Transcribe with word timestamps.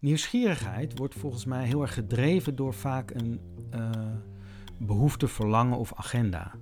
Nieuwsgierigheid 0.00 0.98
wordt 0.98 1.14
volgens 1.14 1.44
mij 1.44 1.64
heel 1.64 1.82
erg 1.82 1.94
gedreven 1.94 2.56
door 2.56 2.74
vaak 2.74 3.10
een 3.10 3.40
uh, 3.74 3.90
behoefte, 4.78 5.28
verlangen 5.28 5.78
of 5.78 5.92
agenda. 5.94 6.52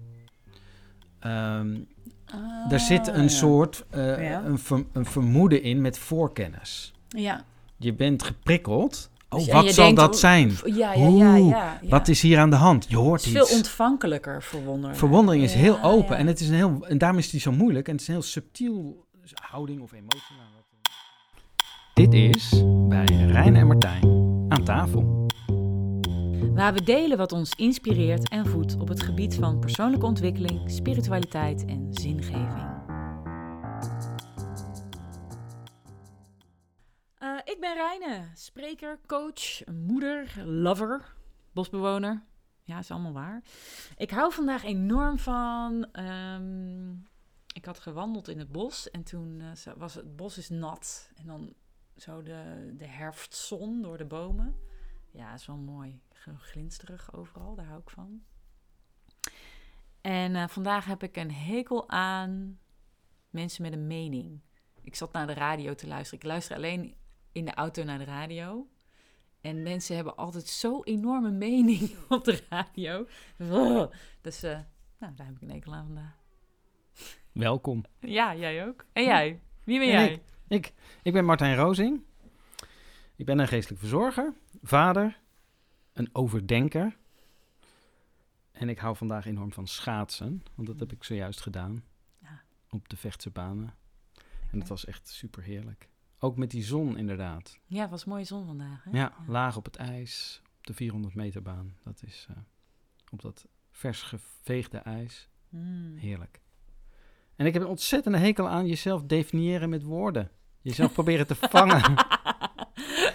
Um, 1.26 1.86
ah, 2.26 2.68
daar 2.68 2.80
zit 2.80 3.06
een 3.06 3.30
soort 3.30 3.86
uh, 3.94 4.30
een, 4.30 4.58
een, 4.92 5.06
vermoeden 5.06 5.62
in 5.62 5.80
met 5.80 5.98
voorkennis. 5.98 6.92
Ja. 7.08 7.44
Je 7.76 7.94
bent 7.94 8.22
geprikkeld. 8.22 9.10
Oh, 9.28 9.38
dus, 9.38 9.48
wat 9.48 9.72
zal 9.72 9.94
dat 9.94 10.18
zijn? 10.18 10.52
Ja, 10.64 10.92
ja, 10.92 11.08
ja, 11.08 11.36
ja, 11.36 11.80
Wat 11.82 12.08
is 12.08 12.22
hier 12.22 12.38
aan 12.38 12.50
de 12.50 12.56
hand? 12.56 12.86
Je 12.88 12.96
hoort 12.96 13.24
het 13.24 13.34
is 13.34 13.40
iets. 13.40 13.48
veel 13.48 13.56
ontvankelijker 13.56 14.42
verwondering. 14.42 14.98
Verwondering 14.98 15.44
is 15.44 15.54
heel 15.54 15.82
open 15.82 16.16
en, 16.16 16.26
het 16.26 16.40
is 16.40 16.48
een 16.48 16.54
heel, 16.54 16.86
en 16.86 16.98
daarom 16.98 17.18
is 17.18 17.30
die 17.30 17.40
zo 17.40 17.52
moeilijk. 17.52 17.86
En 17.86 17.92
het 17.92 18.00
is 18.00 18.08
een 18.08 18.14
heel 18.14 18.22
subtiel 18.22 19.06
houding 19.34 19.80
of 19.80 19.92
emotie. 19.92 20.36
Dit 21.98 22.12
is 22.12 22.62
bij 22.88 23.04
Rijn 23.04 23.56
en 23.56 23.66
Martijn 23.66 24.04
aan 24.48 24.64
tafel. 24.64 25.26
Waar 26.54 26.72
we 26.72 26.82
delen 26.82 27.18
wat 27.18 27.32
ons 27.32 27.54
inspireert 27.54 28.28
en 28.28 28.46
voedt 28.46 28.76
op 28.76 28.88
het 28.88 29.02
gebied 29.02 29.34
van 29.34 29.58
persoonlijke 29.58 30.06
ontwikkeling, 30.06 30.70
spiritualiteit 30.70 31.64
en 31.64 31.94
zingeving. 31.94 32.70
Uh, 37.22 37.38
ik 37.44 37.56
ben 37.60 37.74
Reine, 37.74 38.24
spreker, 38.34 38.98
coach, 39.06 39.64
moeder, 39.72 40.42
lover, 40.44 41.14
bosbewoner. 41.52 42.22
Ja, 42.62 42.78
is 42.78 42.90
allemaal 42.90 43.12
waar. 43.12 43.42
Ik 43.96 44.10
hou 44.10 44.32
vandaag 44.32 44.64
enorm 44.64 45.18
van. 45.18 45.86
Um, 45.92 47.06
ik 47.54 47.64
had 47.64 47.78
gewandeld 47.78 48.28
in 48.28 48.38
het 48.38 48.52
bos 48.52 48.90
en 48.90 49.02
toen 49.02 49.40
uh, 49.40 49.74
was 49.76 49.94
het 49.94 50.16
bos 50.16 50.38
is 50.38 50.48
nat. 50.48 51.10
En 51.16 51.26
dan 51.26 51.54
zo 52.00 52.22
de, 52.22 52.72
de 52.76 52.86
herfstzon 52.86 53.82
door 53.82 53.98
de 53.98 54.04
bomen. 54.04 54.56
Ja, 55.10 55.34
is 55.34 55.46
wel 55.46 55.56
mooi. 55.56 56.00
Glinsterig 56.38 57.14
overal, 57.14 57.54
daar 57.54 57.66
hou 57.66 57.80
ik 57.80 57.90
van. 57.90 58.22
En 60.00 60.34
uh, 60.34 60.48
vandaag 60.48 60.84
heb 60.84 61.02
ik 61.02 61.16
een 61.16 61.32
hekel 61.32 61.88
aan 61.88 62.58
mensen 63.30 63.62
met 63.62 63.72
een 63.72 63.86
mening. 63.86 64.40
Ik 64.82 64.94
zat 64.94 65.12
naar 65.12 65.26
de 65.26 65.34
radio 65.34 65.74
te 65.74 65.86
luisteren. 65.86 66.20
Ik 66.20 66.26
luister 66.26 66.56
alleen 66.56 66.94
in 67.32 67.44
de 67.44 67.54
auto 67.54 67.84
naar 67.84 67.98
de 67.98 68.04
radio. 68.04 68.68
En 69.40 69.62
mensen 69.62 69.94
hebben 69.94 70.16
altijd 70.16 70.46
zo 70.46 70.82
enorme 70.82 71.30
mening 71.30 71.90
op 72.08 72.24
de 72.24 72.44
radio. 72.48 73.06
Dus 74.20 74.44
uh, 74.44 74.58
nou, 74.98 75.14
daar 75.14 75.26
heb 75.26 75.36
ik 75.36 75.42
een 75.42 75.50
hekel 75.50 75.74
aan 75.74 75.84
vandaag. 75.84 76.16
Welkom. 77.32 77.84
Ja, 78.00 78.36
jij 78.36 78.66
ook. 78.66 78.84
En 78.92 79.04
jij? 79.04 79.40
Wie 79.64 79.78
ben 79.78 79.88
jij? 79.88 80.12
Ik, 80.12 80.22
ik, 80.48 80.72
ik 81.02 81.12
ben 81.12 81.24
Martijn 81.24 81.56
Rozing. 81.56 82.02
Ik 83.16 83.26
ben 83.26 83.38
een 83.38 83.48
geestelijk 83.48 83.80
verzorger, 83.80 84.34
vader, 84.62 85.20
een 85.92 86.08
overdenker. 86.12 86.96
En 88.52 88.68
ik 88.68 88.78
hou 88.78 88.96
vandaag 88.96 89.26
enorm 89.26 89.52
van 89.52 89.66
schaatsen, 89.66 90.42
want 90.54 90.68
dat 90.68 90.80
heb 90.80 90.92
ik 90.92 91.04
zojuist 91.04 91.40
gedaan. 91.40 91.84
Ja. 92.18 92.42
Op 92.70 92.88
de 92.88 92.96
vechtse 92.96 93.30
banen. 93.30 93.74
En 94.50 94.58
dat 94.58 94.68
was 94.68 94.84
echt 94.84 95.08
super 95.08 95.42
heerlijk. 95.42 95.88
Ook 96.18 96.36
met 96.36 96.50
die 96.50 96.62
zon 96.62 96.96
inderdaad. 96.96 97.58
Ja, 97.66 97.80
het 97.80 97.90
was 97.90 98.04
mooie 98.04 98.24
zon 98.24 98.46
vandaag. 98.46 98.84
Hè? 98.84 98.90
Ja, 98.98 99.12
laag 99.26 99.56
op 99.56 99.64
het 99.64 99.76
ijs, 99.76 100.42
op 100.58 100.66
de 100.66 100.74
400 100.74 101.14
meter 101.14 101.42
baan. 101.42 101.76
Dat 101.84 102.02
is 102.06 102.26
uh, 102.30 102.36
op 103.10 103.22
dat 103.22 103.46
vers 103.70 104.02
geveegde 104.02 104.78
ijs. 104.78 105.28
Mm. 105.48 105.96
Heerlijk. 105.96 106.40
En 107.36 107.46
ik 107.46 107.52
heb 107.52 107.62
een 107.62 107.68
ontzettende 107.68 108.18
hekel 108.18 108.48
aan 108.48 108.66
jezelf 108.66 109.02
definiëren 109.02 109.68
met 109.68 109.82
woorden. 109.82 110.30
Jezelf 110.68 110.92
proberen 110.92 111.26
te 111.26 111.34
vangen. 111.34 111.94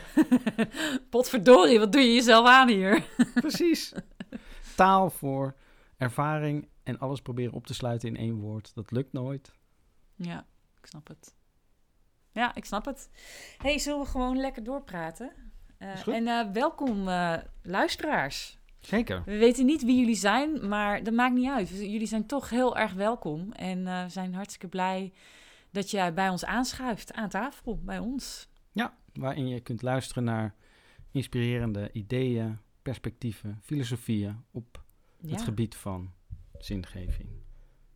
Potverdorie, 1.09 1.79
wat 1.79 1.91
doe 1.91 2.01
je 2.01 2.13
jezelf 2.13 2.47
aan 2.47 2.67
hier? 2.67 3.03
Precies. 3.33 3.93
Taal 4.75 5.09
voor 5.09 5.55
ervaring 5.97 6.67
en 6.83 6.99
alles 6.99 7.21
proberen 7.21 7.53
op 7.53 7.67
te 7.67 7.73
sluiten 7.73 8.09
in 8.09 8.17
één 8.17 8.35
woord. 8.35 8.75
Dat 8.75 8.91
lukt 8.91 9.13
nooit. 9.13 9.51
Ja, 10.15 10.45
ik 10.79 10.85
snap 10.85 11.07
het. 11.07 11.35
Ja, 12.31 12.55
ik 12.55 12.65
snap 12.65 12.85
het. 12.85 13.09
hey, 13.57 13.79
zullen 13.79 13.99
we 13.99 14.05
gewoon 14.05 14.37
lekker 14.37 14.63
doorpraten? 14.63 15.31
Uh, 15.79 16.07
en 16.07 16.27
uh, 16.27 16.51
welkom 16.51 17.07
uh, 17.07 17.37
luisteraars. 17.61 18.57
Zeker. 18.79 19.23
We 19.25 19.37
weten 19.37 19.65
niet 19.65 19.83
wie 19.83 19.99
jullie 19.99 20.15
zijn, 20.15 20.67
maar 20.67 21.03
dat 21.03 21.13
maakt 21.13 21.33
niet 21.33 21.49
uit. 21.49 21.69
Jullie 21.69 22.07
zijn 22.07 22.25
toch 22.25 22.49
heel 22.49 22.77
erg 22.77 22.93
welkom. 22.93 23.51
En 23.51 23.83
we 23.83 24.05
zijn 24.07 24.33
hartstikke 24.33 24.67
blij 24.67 25.13
dat 25.73 25.91
jij 25.91 26.13
bij 26.13 26.29
ons 26.29 26.45
aanschuift 26.45 27.13
aan 27.13 27.29
tafel, 27.29 27.79
bij 27.83 27.99
ons. 27.99 28.47
Ja, 28.71 28.97
waarin 29.13 29.47
je 29.47 29.59
kunt 29.59 29.81
luisteren 29.81 30.23
naar 30.23 30.55
inspirerende 31.11 31.89
ideeën, 31.91 32.59
perspectieven, 32.81 33.59
filosofieën 33.61 34.43
op 34.51 34.83
het 35.27 35.41
gebied 35.41 35.75
van 35.75 36.11
zingeving, 36.57 37.29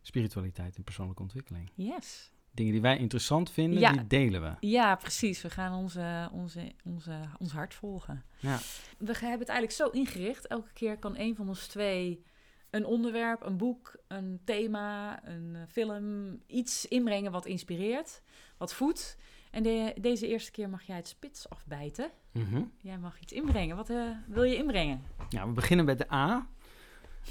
spiritualiteit 0.02 0.76
en 0.76 0.84
persoonlijke 0.84 1.22
ontwikkeling. 1.22 1.70
Yes. 1.74 2.32
Dingen 2.50 2.72
die 2.72 2.80
wij 2.80 2.98
interessant 2.98 3.50
vinden, 3.50 3.92
die 3.92 4.06
delen 4.06 4.42
we. 4.42 4.66
Ja, 4.68 4.96
precies. 4.96 5.42
We 5.42 5.50
gaan 5.50 5.72
onze, 5.74 6.28
onze, 6.32 6.72
onze, 6.84 7.20
ons 7.38 7.52
hart 7.52 7.74
volgen. 7.74 8.24
Ja. 8.38 8.58
We 8.98 9.12
hebben 9.12 9.38
het 9.38 9.48
eigenlijk 9.48 9.72
zo 9.72 9.88
ingericht. 9.88 10.46
Elke 10.46 10.72
keer 10.72 10.98
kan 10.98 11.16
een 11.16 11.36
van 11.36 11.48
ons 11.48 11.66
twee 11.66 12.24
een 12.70 12.84
onderwerp, 12.84 13.42
een 13.42 13.56
boek, 13.56 13.96
een 14.08 14.40
thema, 14.44 15.20
een 15.28 15.56
eh, 15.56 15.62
film, 15.68 16.38
iets 16.46 16.88
inbrengen 16.88 17.32
wat 17.32 17.46
inspireert, 17.46 18.22
wat 18.56 18.74
voedt. 18.74 19.18
En 19.50 19.62
de, 19.62 19.94
deze 20.00 20.26
eerste 20.28 20.50
keer 20.50 20.68
mag 20.68 20.82
jij 20.82 20.96
het 20.96 21.08
spits 21.08 21.48
afbijten. 21.48 22.10
Mhm. 22.32 22.62
Jij 22.80 22.98
mag 22.98 23.20
iets 23.20 23.32
inbrengen. 23.32 23.76
Wat 23.76 23.90
uh, 23.90 24.10
wil 24.26 24.42
je 24.42 24.56
inbrengen? 24.56 25.02
Ja, 25.28 25.46
we 25.46 25.52
beginnen 25.52 25.86
met 25.86 25.98
de 25.98 26.12
A. 26.12 26.48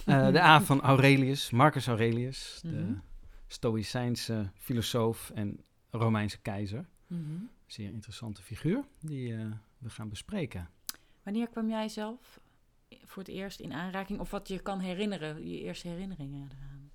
Uh, 0.06 0.32
de 0.32 0.42
A 0.42 0.62
van 0.72 0.82
Aurelius, 0.82 1.52
Marcus 1.52 1.88
Aurelius, 1.88 2.60
de 2.64 2.70
mhm. 2.70 2.94
Stoïcijnse 3.48 4.52
filosoof 4.56 5.32
en 5.36 5.64
Romeinse 5.90 6.42
keizer. 6.42 6.86
Mm 7.08 7.50
Zeer 7.66 7.92
interessante 7.92 8.42
figuur 8.42 8.84
die 9.00 9.30
uh, 9.30 9.52
we 9.78 9.90
gaan 9.90 10.10
bespreken. 10.10 10.70
Wanneer 11.24 11.48
kwam 11.48 11.70
jij 11.70 11.90
zelf 11.90 12.40
voor 12.90 13.24
het 13.24 13.32
eerst 13.32 13.60
in 13.60 13.74
aanraking? 13.74 14.20
Of 14.20 14.32
wat 14.32 14.48
je 14.48 14.60
kan 14.60 14.80
herinneren, 14.80 15.48
je 15.48 15.60
eerste 15.60 15.88
herinneringen 15.88 16.50
eraan? 16.58 16.92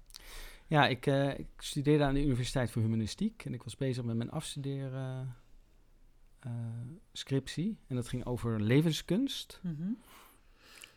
Ja, 0.66 0.86
ik, 0.86 1.06
uh, 1.06 1.38
ik 1.38 1.48
studeerde 1.58 2.04
aan 2.04 2.14
de 2.14 2.24
Universiteit 2.24 2.70
voor 2.70 2.82
Humanistiek 2.82 3.44
en 3.44 3.54
ik 3.54 3.62
was 3.62 3.76
bezig 3.76 4.04
met 4.04 4.16
mijn 4.16 4.30
afstuderen 4.30 5.36
uh, 6.46 6.52
scriptie. 7.12 7.78
En 7.86 7.96
dat 7.96 8.08
ging 8.08 8.26
over 8.26 8.60
levenskunst. 8.60 9.60
Mm 9.62 9.98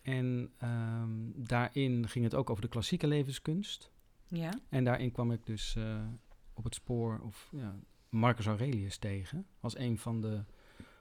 En 0.01 0.51
um, 0.63 1.33
daarin 1.35 2.09
ging 2.09 2.25
het 2.25 2.35
ook 2.35 2.49
over 2.49 2.61
de 2.61 2.69
klassieke 2.69 3.07
levenskunst. 3.07 3.91
Ja. 4.27 4.59
En 4.69 4.83
daarin 4.83 5.11
kwam 5.11 5.31
ik 5.31 5.45
dus 5.45 5.75
uh, 5.77 6.05
op 6.53 6.63
het 6.63 6.75
spoor 6.75 7.19
of 7.19 7.49
ja, 7.51 7.75
Marcus 8.09 8.45
Aurelius 8.45 8.97
tegen. 8.97 9.45
Als 9.59 9.77
een 9.77 9.97
van 9.97 10.21
de 10.21 10.43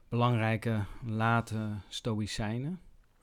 belangrijke 0.08 0.84
late 1.04 1.76
Stoïcijnen. 1.88 2.80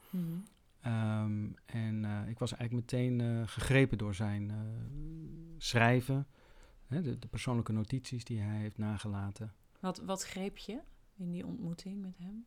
Mm 0.10 0.44
Um, 0.86 1.56
en 1.66 2.04
uh, 2.04 2.28
ik 2.28 2.40
was 2.40 2.54
eigenlijk 2.54 2.92
meteen 2.92 3.20
uh, 3.20 3.48
gegrepen 3.48 3.98
door 3.98 4.16
zijn 4.16 4.50
uh, 4.50 4.58
schrijven, 5.58 6.28
hè, 6.86 7.02
de, 7.02 7.20
de, 7.20 7.28
persoonlijke 7.28 7.72
notities 7.72 8.24
die 8.24 8.40
hij 8.40 8.58
heeft 8.58 8.78
nagelaten. 8.78 9.54
Wat, 9.80 9.98
wat 9.98 10.24
greep 10.24 10.58
je 10.58 10.80
in 11.18 11.32
die 11.32 11.46
ontmoeting 11.46 12.02
met 12.02 12.18
hem? 12.18 12.46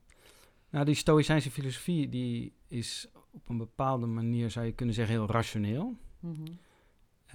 Nou, 0.71 0.84
die 0.84 0.94
Stoïcijnse 0.94 1.50
filosofie 1.50 2.09
die 2.09 2.53
is 2.67 3.09
op 3.31 3.49
een 3.49 3.59
bepaalde 3.59 4.06
manier, 4.06 4.50
zou 4.50 4.67
je 4.67 4.73
kunnen 4.73 4.94
zeggen, 4.94 5.15
heel 5.15 5.27
rationeel. 5.27 5.97
Mm 6.21 6.34
-hmm. 6.34 6.59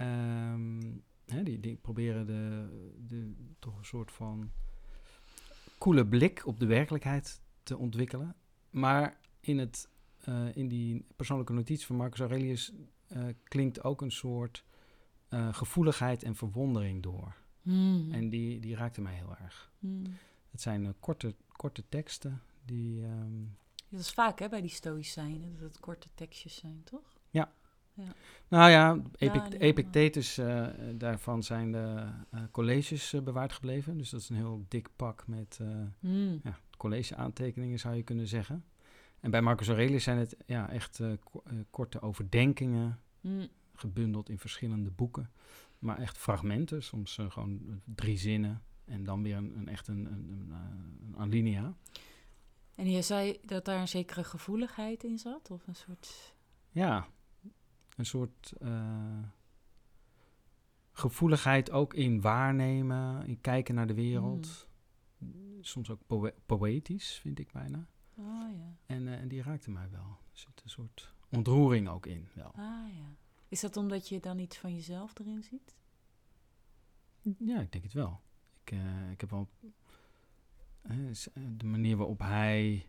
um, 0.06 1.02
hè, 1.26 1.42
die, 1.42 1.60
die 1.60 1.76
proberen 1.76 2.26
de, 2.26 2.68
de, 3.08 3.32
toch 3.58 3.78
een 3.78 3.84
soort 3.84 4.12
van 4.12 4.50
koele 5.78 6.06
blik 6.06 6.46
op 6.46 6.60
de 6.60 6.66
werkelijkheid 6.66 7.40
te 7.62 7.76
ontwikkelen. 7.76 8.34
Maar 8.70 9.20
in 9.40 9.58
het 9.58 9.88
in 10.54 10.68
die 10.68 11.04
persoonlijke 11.16 11.52
notitie 11.52 11.86
van 11.86 11.96
Marcus 11.96 12.20
Aurelius 12.20 12.72
uh, 13.12 13.24
klinkt 13.44 13.84
ook 13.84 14.00
een 14.00 14.12
soort 14.12 14.64
uh, 15.30 15.54
gevoeligheid 15.54 16.22
en 16.22 16.34
verwondering 16.34 17.02
door. 17.02 17.34
Hmm. 17.62 18.12
En 18.12 18.30
die, 18.30 18.60
die 18.60 18.76
raakte 18.76 19.00
mij 19.00 19.14
heel 19.14 19.36
erg. 19.42 19.72
Hmm. 19.78 20.02
Het 20.50 20.60
zijn 20.60 20.94
korte, 21.00 21.34
korte 21.52 21.84
teksten 21.88 22.42
die... 22.64 23.02
Um, 23.02 23.56
dat 23.88 24.00
is 24.00 24.10
vaak 24.10 24.38
hè, 24.38 24.48
bij 24.48 24.60
die 24.60 24.70
stoïcijnen, 24.70 25.52
dat 25.52 25.68
het 25.68 25.80
korte 25.80 26.08
tekstjes 26.14 26.56
zijn, 26.56 26.80
toch? 26.84 27.18
Ja. 27.30 27.52
ja. 27.94 28.12
Nou 28.48 28.70
ja, 28.70 29.02
Epic, 29.16 29.42
Epictetus, 29.58 30.40
daarvan 30.94 31.42
zijn 31.42 31.72
de 31.72 32.06
colleges 32.50 33.14
bewaard 33.24 33.52
gebleven. 33.52 33.98
Dus 33.98 34.10
dat 34.10 34.20
is 34.20 34.28
een 34.28 34.36
heel 34.36 34.64
dik 34.68 34.88
pak 34.96 35.26
met 35.26 35.58
mm. 36.00 36.40
ja, 36.44 36.58
college 36.76 37.16
aantekeningen, 37.16 37.78
zou 37.78 37.94
je 37.94 38.02
kunnen 38.02 38.26
zeggen. 38.28 38.64
En 39.20 39.30
bij 39.30 39.42
Marcus 39.42 39.68
Aurelius 39.68 40.02
zijn 40.02 40.18
het 40.18 40.36
ja, 40.46 40.70
echt 40.70 40.98
uh, 40.98 41.12
korte 41.70 42.00
overdenkingen, 42.00 43.00
mm. 43.20 43.48
gebundeld 43.74 44.28
in 44.28 44.38
verschillende 44.38 44.90
boeken. 44.90 45.30
Maar 45.78 45.98
echt 45.98 46.18
fragmenten, 46.18 46.82
soms 46.82 47.18
uh, 47.18 47.30
gewoon 47.30 47.80
drie 47.84 48.16
zinnen 48.16 48.62
en 48.84 49.04
dan 49.04 49.22
weer 49.22 49.36
een, 49.36 49.56
een 49.56 49.68
echt 49.68 49.88
een, 49.88 50.04
een, 50.06 50.52
een, 51.06 51.16
alinea. 51.16 51.74
En 52.74 52.90
je 52.90 53.02
zei 53.02 53.38
dat 53.44 53.64
daar 53.64 53.80
een 53.80 53.88
zekere 53.88 54.24
gevoeligheid 54.24 55.04
in 55.04 55.18
zat? 55.18 55.50
Of 55.50 55.66
een 55.66 55.74
soort... 55.74 56.34
Ja, 56.70 57.06
een 57.96 58.06
soort 58.06 58.52
gevoeligheid 60.92 61.70
ook 61.70 61.94
in 61.94 62.20
waarnemen, 62.20 63.26
in 63.26 63.40
kijken 63.40 63.74
naar 63.74 63.86
de 63.86 63.94
wereld. 63.94 64.68
Mm. 65.18 65.58
Soms 65.60 65.90
ook 65.90 66.32
poëtisch, 66.46 67.18
vind 67.22 67.38
ik 67.38 67.52
bijna. 67.52 67.86
Oh, 68.20 68.50
ja. 68.56 68.76
en, 68.86 69.06
uh, 69.06 69.12
en 69.12 69.28
die 69.28 69.42
raakte 69.42 69.70
mij 69.70 69.90
wel. 69.90 70.18
Er 70.32 70.38
zit 70.38 70.60
een 70.62 70.70
soort 70.70 71.14
ontroering 71.28 71.88
ook 71.88 72.06
in. 72.06 72.28
Wel. 72.34 72.52
Ah, 72.54 72.94
ja. 72.96 73.14
Is 73.48 73.60
dat 73.60 73.76
omdat 73.76 74.08
je 74.08 74.20
dan 74.20 74.38
iets 74.38 74.56
van 74.56 74.74
jezelf 74.74 75.18
erin 75.18 75.42
ziet? 75.42 75.74
Ja, 77.38 77.60
ik 77.60 77.72
denk 77.72 77.84
het 77.84 77.92
wel. 77.92 78.20
Ik, 78.64 78.72
uh, 78.72 79.10
ik 79.10 79.20
heb 79.20 79.30
wel 79.30 79.48
de 81.56 81.66
manier 81.66 81.96
waarop 81.96 82.18
hij 82.18 82.88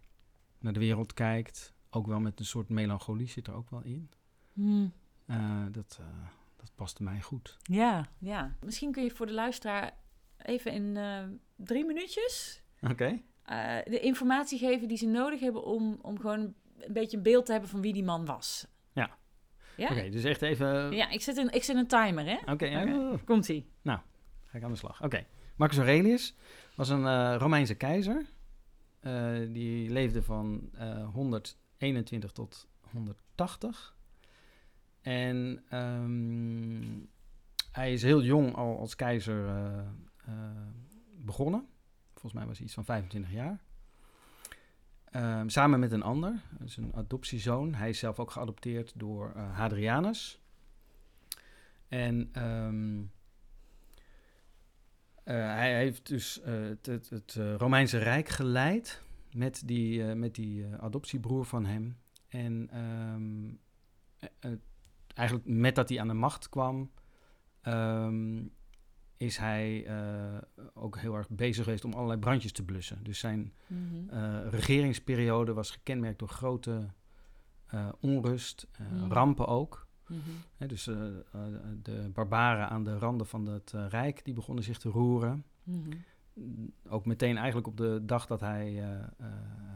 naar 0.60 0.74
de 0.74 0.80
wereld 0.80 1.14
kijkt, 1.14 1.74
ook 1.90 2.08
wel 2.08 2.20
met 2.20 2.40
een 2.40 2.46
soort 2.46 2.70
melancholie 2.70 3.28
zit 3.28 3.48
er 3.48 3.54
ook 3.54 3.70
wel 3.70 3.82
in. 3.84 4.10
Hmm. 4.54 4.94
Uh, 5.26 5.66
dat, 5.72 6.00
dat 6.56 6.72
paste 6.76 7.04
mij 7.04 7.22
goed. 7.22 7.58
Ja, 7.62 8.10
ja. 8.18 8.58
Misschien 8.64 8.92
kun 8.92 9.04
je 9.04 9.12
voor 9.12 9.26
de 9.26 9.34
luisteraar 9.34 9.98
even 10.38 10.74
in 10.74 11.40
drie 11.56 11.86
minuutjes 11.86 12.62
okay. 12.82 13.24
De 13.86 14.00
informatie 14.02 14.60
geven 14.60 14.88
die 14.88 14.98
ze 14.98 15.08
nodig 15.08 15.40
hebben 15.40 15.64
om, 15.64 16.00
om 16.02 16.20
gewoon 16.20 16.54
een 16.80 16.94
beetje 16.94 17.18
een 17.18 17.24
beeld 17.24 17.46
te 17.46 17.52
hebben 17.52 17.70
van 17.70 17.82
wie 17.82 17.94
die 17.94 18.04
man 18.04 18.26
was. 18.26 18.68
Ja. 18.94 19.18
ja? 19.78 19.90
Oké, 19.90 20.10
dus 20.10 20.24
echt 20.24 20.42
even... 20.42 20.92
Ja, 20.92 21.10
ik 21.10 21.22
zet 21.22 21.38
een, 21.38 21.52
ik 21.52 21.64
zet 21.64 21.76
een 21.76 21.88
timer, 21.88 22.26
hè? 22.26 22.36
Oké, 22.36 22.52
okay, 22.52 22.96
okay. 22.96 23.20
komt-ie. 23.26 23.70
Nou, 23.82 24.00
ga 24.44 24.58
ik 24.58 24.64
aan 24.64 24.72
de 24.72 24.78
slag. 24.78 25.04
Oké. 25.04 25.26
Marcus 25.56 25.78
Aurelius 25.78 26.36
was 26.76 26.90
een 26.90 27.38
Romeinse 27.38 27.76
keizer. 27.76 28.26
die 29.50 29.90
leefde 29.90 30.24
van 30.24 30.70
121 31.14 32.32
tot 32.32 32.68
180. 32.92 33.96
En 35.02 35.64
um, 35.74 37.10
hij 37.72 37.94
is 37.94 38.02
heel 38.04 38.22
jong 38.22 38.56
al 38.56 38.80
als 38.80 38.96
keizer 38.96 39.66
begonnen. 41.16 41.71
Volgens 42.22 42.34
mij 42.34 42.46
was 42.46 42.58
hij 42.58 42.66
iets 42.66 42.76
van 42.76 42.86
25 42.86 43.32
jaar. 43.32 43.60
Um, 45.16 45.50
samen 45.50 45.80
met 45.80 45.92
een 45.92 46.04
ander, 46.04 46.42
zijn 46.66 46.96
adoptiezoon. 46.96 47.74
Hij 47.74 47.90
is 47.90 48.00
zelf 48.00 48.20
ook 48.20 48.32
geadopteerd 48.32 48.94
door 48.96 49.34
uh, 49.36 49.58
Hadrianus. 49.58 50.42
En 51.88 52.44
um, 52.44 53.12
hij 55.24 55.76
heeft 55.76 56.08
dus 56.08 56.40
het, 56.44 56.86
het, 56.86 57.10
het 57.10 57.34
Romeinse 57.58 57.98
Rijk 57.98 58.30
geleid 58.30 59.02
met 59.32 59.62
die, 59.66 60.04
met 60.04 60.36
die 60.36 60.66
adoptiebroer 60.80 61.46
van 61.46 61.66
hem. 61.66 61.98
En 62.28 62.70
eigenlijk 65.14 65.48
met 65.48 65.76
dat 65.76 65.90
hij 65.90 66.00
aan 66.00 66.08
de 66.08 66.14
macht 66.14 66.50
kwam, 66.50 66.92
um, 67.64 68.52
is 69.22 69.38
hij 69.38 69.88
uh, 69.88 70.38
ook 70.74 70.98
heel 70.98 71.16
erg 71.16 71.30
bezig 71.30 71.64
geweest 71.64 71.86
om 71.86 71.94
allerlei 71.94 72.20
brandjes 72.20 72.52
te 72.52 72.64
blussen. 72.64 73.04
Dus 73.04 73.20
zijn 73.20 73.54
mm 73.68 73.90
-hmm. 73.90 74.18
uh, 74.18 74.50
regeringsperiode 74.50 75.54
was 75.54 75.72
gekenmerkt 75.72 76.20
door 76.20 76.30
grote 76.30 76.88
uh, 77.74 77.90
onrust, 78.00 78.68
mm. 78.80 79.12
rampen 79.12 79.48
ook. 79.48 79.88
Mm 80.08 80.22
-hmm. 80.26 80.34
He, 80.58 80.68
dus 80.68 80.84
de 80.84 82.10
barbaren 82.14 82.70
aan 82.70 82.84
de 82.84 82.98
randen 82.98 83.28
van 83.28 83.46
het 83.46 83.72
rijk, 83.72 84.26
die 84.26 84.34
begonnen 84.34 84.64
zich 84.64 84.78
te 84.78 84.90
roeren. 84.90 85.46
-hmm. 85.64 85.90
Ook 86.90 87.06
meteen 87.06 87.38
eigenlijk 87.38 87.68
op 87.68 87.78
de 87.78 88.02
dag 88.06 88.26
dat 88.26 88.40
hij 88.40 88.84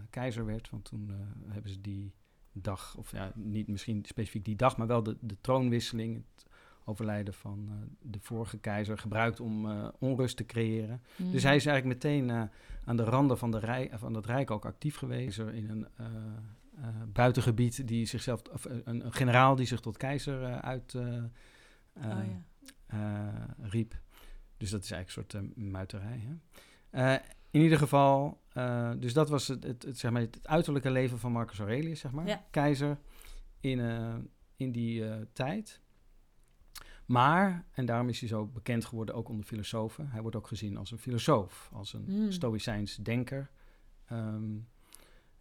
keizer 0.10 0.46
werd, 0.46 0.70
want 0.70 0.84
toen 0.84 1.12
hebben 1.48 1.72
ze 1.72 1.82
die 1.82 2.14
dag, 2.52 2.96
of 2.98 3.12
ja, 3.12 3.32
niet 3.36 3.68
misschien 3.68 4.06
specifiek 4.06 4.46
die 4.46 4.56
dag, 4.56 4.78
maar 4.78 4.88
wel 4.88 5.04
de, 5.04 5.18
de 5.22 5.38
troonwisseling, 5.42 6.16
het 6.16 6.46
overlijden 6.86 7.34
van 7.34 7.68
uh, 7.70 7.76
de 8.02 8.20
vorige 8.22 8.58
keizer, 8.58 8.98
gebruikt 8.98 9.40
om 9.40 9.66
uh, 9.66 9.88
onrust 10.00 10.38
te 10.38 10.46
creëren. 10.46 11.02
Mm. 11.16 11.32
Dus 11.32 11.44
hij 11.44 11.56
is 11.56 11.66
eigenlijk 11.66 12.04
meteen 12.04 12.30
uh, 12.30 12.44
aan 12.86 12.98
de 12.98 13.04
randen 13.04 13.38
van, 13.38 13.52
de 13.52 13.60
rij, 13.60 13.92
van 13.94 14.14
het 14.14 14.26
Rijk 14.26 14.52
ook 14.52 14.66
actief 14.66 14.96
geweest. 14.96 15.38
Er 15.38 15.54
in 15.54 15.70
een 15.70 15.88
buitengebied 17.14 17.88
die 17.88 18.06
zichzelf, 18.06 18.42
of 18.52 18.66
een, 18.66 19.06
een, 19.06 19.14
generaal 19.14 19.56
die 19.56 19.66
zich 19.66 19.80
tot 19.80 19.98
keizer 19.98 20.62
uit 20.62 20.96
oh, 20.96 22.24
ja. 22.90 23.48
riep. 23.62 23.94
Dus 24.58 24.70
dat 24.70 24.84
is 24.84 24.92
eigenlijk 24.92 25.34
een 25.34 25.40
soort 25.40 25.58
muiterij. 25.58 26.28
Hè? 26.90 27.18
In 27.52 27.62
ieder 27.62 27.78
geval, 27.78 28.42
uh, 28.54 28.92
dus 28.98 29.14
dat 29.14 29.30
was 29.30 29.48
het, 29.48 29.64
het, 29.64 29.84
het, 29.84 30.00
zeg 30.00 30.12
maar, 30.12 30.22
het 30.22 30.48
uiterlijke 30.48 30.92
leven 30.92 31.20
van 31.20 31.32
Marcus 31.32 31.60
Aurelius, 31.60 32.00
zeg 32.00 32.12
maar. 32.12 32.28
Ja. 32.28 32.44
Keizer 32.52 32.98
in, 33.60 33.80
uh, 33.80 34.16
in 34.56 34.72
die 34.72 35.04
tijd. 35.34 35.82
Maar, 37.06 37.66
en 37.72 37.86
daarom 37.86 38.10
is 38.10 38.20
hij 38.20 38.30
zo 38.30 38.46
bekend 38.46 38.86
geworden 38.86 39.16
ook 39.16 39.30
onder 39.30 39.46
filosofen. 39.46 40.10
Hij 40.10 40.22
wordt 40.22 40.36
ook 40.36 40.48
gezien 40.48 40.78
als 40.78 40.92
een 40.92 40.98
filosoof, 40.98 41.70
als 41.74 41.94
een 41.94 42.06
mm. 42.08 42.32
stoïcijns 42.32 42.96
denker. 42.96 43.50
Um, 44.12 44.68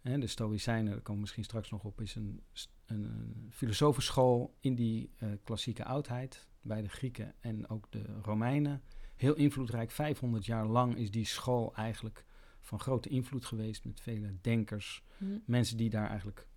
hè, 0.01 0.19
de 0.19 0.27
Stoïcijnen, 0.27 0.91
daar 0.91 0.95
komen 0.95 1.13
we 1.13 1.19
misschien 1.19 1.43
straks 1.43 1.69
nog 1.69 1.83
op, 1.83 2.01
is 2.01 2.15
een, 2.15 2.41
een, 2.85 3.03
een 3.03 3.49
filosofenschool 3.51 4.55
in 4.59 4.75
die 4.75 5.11
klassieke 5.43 5.85
oudheid 5.85 6.47
bij 6.61 6.81
de 6.81 6.89
Grieken 6.89 7.33
en 7.39 7.69
ook 7.69 7.91
de 7.91 8.03
Romeinen 8.21 8.81
heel 9.15 9.35
invloedrijk. 9.35 9.91
500 9.91 10.45
jaar 10.45 10.65
lang 10.65 10.95
is 10.95 11.11
die 11.11 11.25
school 11.25 11.75
eigenlijk 11.75 12.25
van 12.59 12.79
grote 12.79 13.09
invloed 13.09 13.45
geweest 13.45 13.85
met 13.85 14.01
vele 14.01 14.35
denkers. 14.41 15.03
Mm. 15.17 15.43
Mensen 15.45 15.77
die 15.77 15.89
daar 15.89 16.09
eigenlijk 16.09 16.47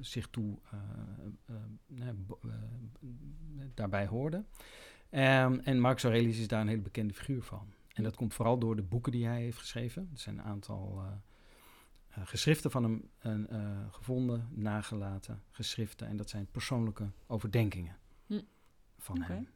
zich 0.00 0.28
toe 0.28 0.58
uh, 0.74 0.80
uh, 1.50 2.66
daarbij 3.74 4.06
hoorden. 4.06 4.46
Um, 5.10 5.60
en 5.60 5.80
Marcus 5.80 6.04
Aurelius 6.04 6.38
is 6.38 6.48
daar 6.48 6.60
een 6.60 6.68
hele 6.68 6.80
bekende 6.82 7.14
figuur 7.14 7.42
van. 7.42 7.72
En 7.92 8.02
dat 8.02 8.16
komt 8.16 8.34
vooral 8.34 8.58
door 8.58 8.76
de 8.76 8.82
boeken 8.82 9.12
die 9.12 9.26
hij 9.26 9.40
heeft 9.40 9.58
geschreven. 9.58 10.08
Er 10.12 10.18
zijn 10.18 10.38
een 10.38 10.44
aantal 10.44 11.02
geschriften 12.08 12.70
van 12.70 12.82
hem 12.82 13.10
gevonden, 13.90 14.48
nagelaten 14.50 15.42
geschriften. 15.50 16.08
En 16.08 16.16
dat 16.16 16.30
zijn 16.30 16.46
persoonlijke 16.50 17.10
overdenkingen 17.26 17.96
mm. 18.26 18.42
van 18.98 19.22
okay. 19.22 19.36
hem. 19.36 19.48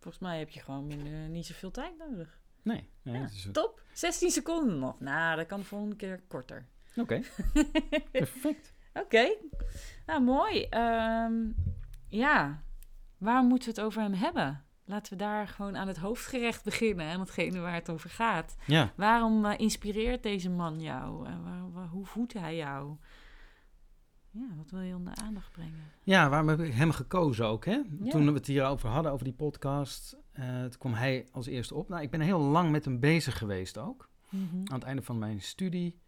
Volgens 0.00 0.22
mij 0.22 0.38
heb 0.38 0.48
je 0.48 0.60
gewoon 0.60 0.86
minder, 0.86 1.28
niet 1.28 1.46
zoveel 1.46 1.70
tijd 1.70 1.98
nodig. 1.98 2.40
Nee. 2.62 2.88
nee 3.02 3.20
ja, 3.20 3.24
is... 3.24 3.48
Top. 3.52 3.82
16 3.92 4.30
seconden 4.30 4.78
nog. 4.78 5.00
Nou, 5.00 5.36
dat 5.36 5.46
kan 5.46 5.60
de 5.60 5.66
volgende 5.66 5.96
keer 5.96 6.22
korter. 6.28 6.68
Oké. 7.00 7.22
Okay. 7.52 7.70
Perfect. 8.12 8.74
Oké. 8.94 9.04
Okay. 9.04 9.36
Nou, 10.06 10.22
mooi. 10.22 10.66
Um, 10.70 11.54
ja, 12.08 12.62
waar 13.18 13.42
moeten 13.42 13.68
we 13.68 13.74
het 13.74 13.84
over 13.84 14.02
hem 14.02 14.12
hebben? 14.12 14.64
Laten 14.84 15.12
we 15.12 15.18
daar 15.18 15.48
gewoon 15.48 15.76
aan 15.76 15.88
het 15.88 15.96
hoofdgerecht 15.96 16.64
beginnen. 16.64 17.06
En 17.06 17.18
datgene 17.18 17.60
waar 17.60 17.74
het 17.74 17.90
over 17.90 18.10
gaat. 18.10 18.56
Ja. 18.66 18.92
Waarom 18.96 19.44
uh, 19.44 19.52
inspireert 19.56 20.22
deze 20.22 20.50
man 20.50 20.80
jou? 20.80 21.26
En 21.26 21.42
waar, 21.42 21.72
waar, 21.72 21.88
hoe 21.88 22.06
voedt 22.06 22.32
hij 22.32 22.56
jou? 22.56 22.96
Ja, 24.30 24.46
wat 24.56 24.70
wil 24.70 24.80
je 24.80 24.94
onder 24.94 25.14
aandacht 25.14 25.52
brengen? 25.52 25.92
Ja, 26.02 26.28
waarom 26.28 26.48
heb 26.48 26.60
ik 26.60 26.72
hem 26.72 26.90
gekozen 26.90 27.46
ook, 27.46 27.64
hè? 27.64 27.82
Ja. 28.00 28.10
Toen 28.10 28.26
we 28.26 28.32
het 28.32 28.46
hierover 28.46 28.88
hadden, 28.88 29.12
over 29.12 29.24
die 29.24 29.34
podcast, 29.34 30.16
uh, 30.38 30.60
toen 30.60 30.78
kwam 30.78 30.94
hij 30.94 31.26
als 31.32 31.46
eerste 31.46 31.74
op. 31.74 31.88
Nou, 31.88 32.02
ik 32.02 32.10
ben 32.10 32.20
heel 32.20 32.40
lang 32.40 32.70
met 32.70 32.84
hem 32.84 33.00
bezig 33.00 33.38
geweest 33.38 33.78
ook. 33.78 34.08
Mm 34.28 34.48
-hmm. 34.50 34.62
Aan 34.64 34.78
het 34.78 34.84
einde 34.84 35.02
van 35.02 35.18
mijn 35.18 35.40
studie 35.40 35.98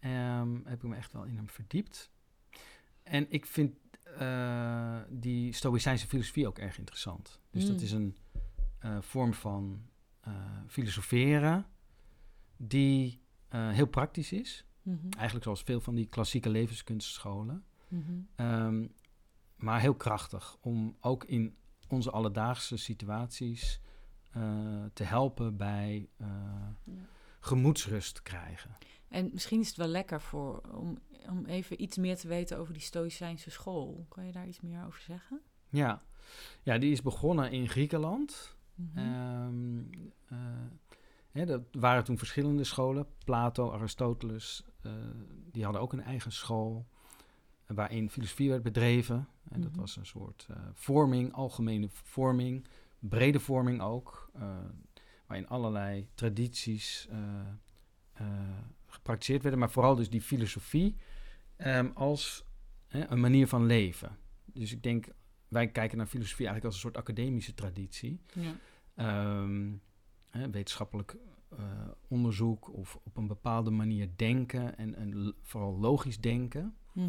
um, 0.00 0.62
heb 0.64 0.82
ik 0.82 0.88
me 0.88 0.96
echt 0.96 1.12
wel 1.12 1.24
in 1.24 1.36
hem 1.36 1.48
verdiept. 1.48 2.10
En 3.02 3.26
ik 3.30 3.46
vind 3.46 3.74
uh, 4.20 5.00
die 5.08 5.52
Stoïcijnse 5.52 6.06
filosofie 6.06 6.46
ook 6.46 6.58
erg 6.58 6.78
interessant. 6.78 7.40
Dus 7.50 7.64
Mm. 7.64 7.68
dat 7.72 7.80
is 7.80 7.92
een 7.92 8.16
uh, 8.84 8.96
vorm 9.00 9.34
van 9.34 9.82
filosoferen 10.66 11.66
die 12.56 13.20
heel 13.48 13.86
praktisch 13.86 14.32
is. 14.32 14.64
Mm 14.82 14.98
-hmm. 15.00 15.10
Eigenlijk 15.10 15.44
zoals 15.44 15.62
veel 15.62 15.80
van 15.80 15.94
die 15.94 16.06
klassieke 16.06 16.50
levenskunstscholen. 16.50 17.64
Mm 17.88 18.04
-hmm. 18.36 18.46
um, 18.46 18.92
maar 19.56 19.80
heel 19.80 19.94
krachtig 19.94 20.56
om 20.60 20.96
ook 21.00 21.24
in 21.24 21.56
onze 21.88 22.10
alledaagse 22.10 22.76
situaties 22.76 23.80
te 24.92 25.04
helpen 25.04 25.56
bij 25.56 26.08
ja. 26.16 26.74
gemoedsrust 27.40 28.14
te 28.14 28.22
krijgen. 28.22 28.70
En 29.08 29.30
misschien 29.32 29.60
is 29.60 29.68
het 29.68 29.76
wel 29.76 29.86
lekker 29.86 30.20
voor, 30.20 30.60
om, 30.74 30.98
om 31.28 31.46
even 31.46 31.82
iets 31.82 31.96
meer 31.96 32.16
te 32.16 32.28
weten 32.28 32.58
over 32.58 32.72
die 32.72 32.82
Stoïcijnse 32.82 33.50
school. 33.50 34.06
Kan 34.08 34.26
je 34.26 34.32
daar 34.32 34.46
iets 34.46 34.60
meer 34.60 34.84
over 34.86 35.00
zeggen? 35.00 35.40
Ja, 35.68 36.02
ja 36.62 36.78
die 36.78 36.92
is 36.92 37.02
begonnen 37.02 37.50
in 37.50 37.68
Griekenland. 37.68 38.56
Mm 38.74 38.90
-hmm. 38.94 39.46
um, 39.46 40.12
uh, 40.32 40.38
Hè, 41.30 41.46
dat 41.46 41.62
waren 41.72 42.04
toen 42.04 42.18
verschillende 42.18 42.64
scholen. 42.64 43.06
Plato, 43.24 43.72
Aristoteles, 43.72 44.64
uh, 44.86 44.92
die 45.50 45.64
hadden 45.64 45.82
ook 45.82 45.92
een 45.92 46.02
eigen 46.02 46.32
school. 46.32 46.86
Waarin 47.66 48.10
filosofie 48.10 48.48
werd 48.48 48.62
bedreven. 48.62 49.16
En 49.16 49.26
mm 49.42 49.52
-hmm. 49.52 49.62
dat 49.62 49.74
was 49.74 49.96
een 49.96 50.06
soort 50.06 50.46
uh, 50.50 50.56
vorming, 50.72 51.32
algemene 51.32 51.88
vorming, 51.90 52.66
brede 52.98 53.40
vorming 53.40 53.80
ook. 53.80 54.30
Waarin 55.26 55.48
allerlei 55.48 56.08
tradities 56.14 57.08
gepraktiseerd 58.98 59.42
werden, 59.42 59.60
maar 59.60 59.70
vooral 59.70 59.94
dus 59.94 60.10
die 60.10 60.22
filosofie 60.22 60.96
ehm, 61.56 61.90
als 61.94 62.44
hè, 62.86 63.10
een 63.10 63.20
manier 63.20 63.46
van 63.48 63.66
leven. 63.66 64.16
Dus 64.44 64.72
ik 64.72 64.82
denk, 64.82 65.06
wij 65.48 65.68
kijken 65.68 65.98
naar 65.98 66.06
filosofie 66.06 66.46
eigenlijk 66.46 66.64
als 66.64 66.74
een 66.74 66.90
soort 66.90 66.96
academische 66.96 67.54
traditie. 67.54 68.20
Ja. 68.32 68.54
Ehm, 68.94 69.72
hè, 70.30 70.50
wetenschappelijk 70.50 71.16
eh, 71.48 71.88
onderzoek 72.08 72.72
of 72.74 72.98
op 73.04 73.16
een 73.16 73.26
bepaalde 73.26 73.70
manier 73.70 74.08
denken 74.16 74.78
en, 74.78 75.34
vooral 75.42 75.78
logisch 75.78 76.20
denken. 76.20 76.74
Mhm. 76.92 77.08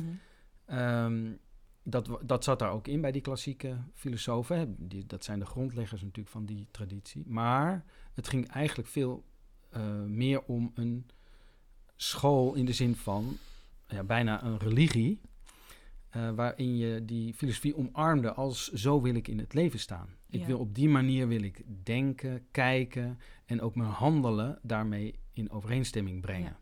Ehm, 0.65 1.31
dat, 1.83 2.19
dat 2.25 2.43
zat 2.43 2.59
daar 2.59 2.71
ook 2.71 2.87
in 2.87 3.01
bij 3.01 3.11
die 3.11 3.21
klassieke 3.21 3.77
filosofen. 3.93 4.57
hè. 4.57 4.65
Die, 4.77 5.05
dat 5.05 5.23
zijn 5.23 5.39
de 5.39 5.45
grondleggers 5.45 6.01
natuurlijk 6.01 6.29
van 6.29 6.45
die 6.45 6.67
traditie. 6.71 7.23
Maar 7.27 7.85
het 8.13 8.27
ging 8.27 8.47
eigenlijk 8.47 8.89
veel 8.89 9.23
eh, 9.69 10.03
meer 10.03 10.43
om 10.43 10.71
een 10.75 11.05
school 12.01 12.53
in 12.53 12.65
de 12.65 12.73
zin 12.73 12.95
van 12.95 13.37
ja, 13.87 14.03
bijna 14.03 14.43
een 14.43 14.57
religie. 14.57 15.21
eh, 16.09 16.31
waarin 16.31 16.77
je 16.77 17.05
die 17.05 17.33
filosofie 17.33 17.75
omarmde 17.77 18.33
als 18.33 18.67
zo 18.71 19.01
wil 19.01 19.15
ik 19.15 19.27
in 19.27 19.39
het 19.39 19.53
leven 19.53 19.79
staan. 19.79 20.09
Ik 20.29 20.39
Ja. 20.39 20.45
wil 20.45 20.59
op 20.59 20.75
die 20.75 20.89
manier 20.89 21.27
wil 21.27 21.41
ik 21.41 21.63
denken, 21.83 22.47
kijken 22.51 23.19
en 23.45 23.61
ook 23.61 23.75
mijn 23.75 23.89
handelen 23.89 24.59
daarmee 24.61 25.19
in 25.33 25.51
overeenstemming 25.51 26.21
brengen. 26.21 26.57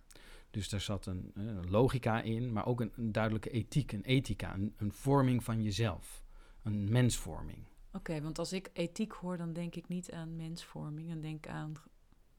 Dus 0.52 0.70
daar 0.70 0.82
zat 0.82 1.06
een, 1.06 1.32
eh, 1.36 1.44
een 1.46 1.70
logica 1.70 2.22
in, 2.22 2.54
maar 2.54 2.66
ook 2.66 2.82
een, 2.82 2.92
een 2.96 3.12
duidelijke 3.12 3.50
ethiek, 3.50 3.92
een 3.92 4.04
ethica, 4.04 4.54
een, 4.54 4.74
een 4.78 4.92
vorming 4.92 5.44
van 5.44 5.64
jezelf, 5.64 6.24
een 6.64 6.92
mensvorming. 6.92 7.64
Oké, 7.94 8.22
want 8.22 8.40
als 8.40 8.54
ik 8.54 8.70
ethiek 8.74 9.12
hoor, 9.12 9.38
dan 9.38 9.54
denk 9.54 9.76
ik 9.76 9.88
niet 9.88 10.12
aan 10.12 10.36
mensvorming. 10.36 11.08
Dan 11.10 11.22
denk 11.22 11.46
ik 11.46 11.52
aan 11.52 11.74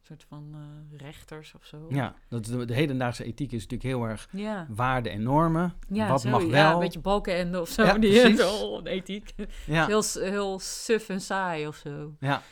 soort 0.08 0.24
van 0.28 0.48
eh, 0.54 0.98
rechters 1.00 1.54
of 1.54 1.64
zo. 1.64 1.86
Ja, 1.88 2.14
dat, 2.28 2.44
de, 2.44 2.64
de 2.64 2.74
hedendaagse 2.74 3.24
ethiek 3.24 3.52
is 3.52 3.62
natuurlijk 3.66 3.82
heel 3.82 4.04
erg 4.04 4.28
Ja. 4.32 4.66
waarden 4.68 5.12
en 5.12 5.22
normen. 5.22 5.72
Ja, 5.88 6.08
Wat 6.08 6.20
zo, 6.20 6.30
mag 6.30 6.42
ja, 6.42 6.48
wel? 6.48 6.72
een 6.72 6.78
beetje 6.78 7.00
balkenende 7.00 7.60
of 7.60 7.68
zo. 7.68 7.84
Ja, 7.84 7.98
die 7.98 8.20
precies. 8.20 8.42
Oh, 8.62 8.80
ethiek. 8.84 9.34
Ja, 9.66 9.86
Heel, 9.86 10.02
heel 10.12 10.58
suf 10.58 11.08
en 11.08 11.20
saai 11.20 11.66
of 11.66 11.76
zo. 11.76 12.14
ja. 12.20 12.42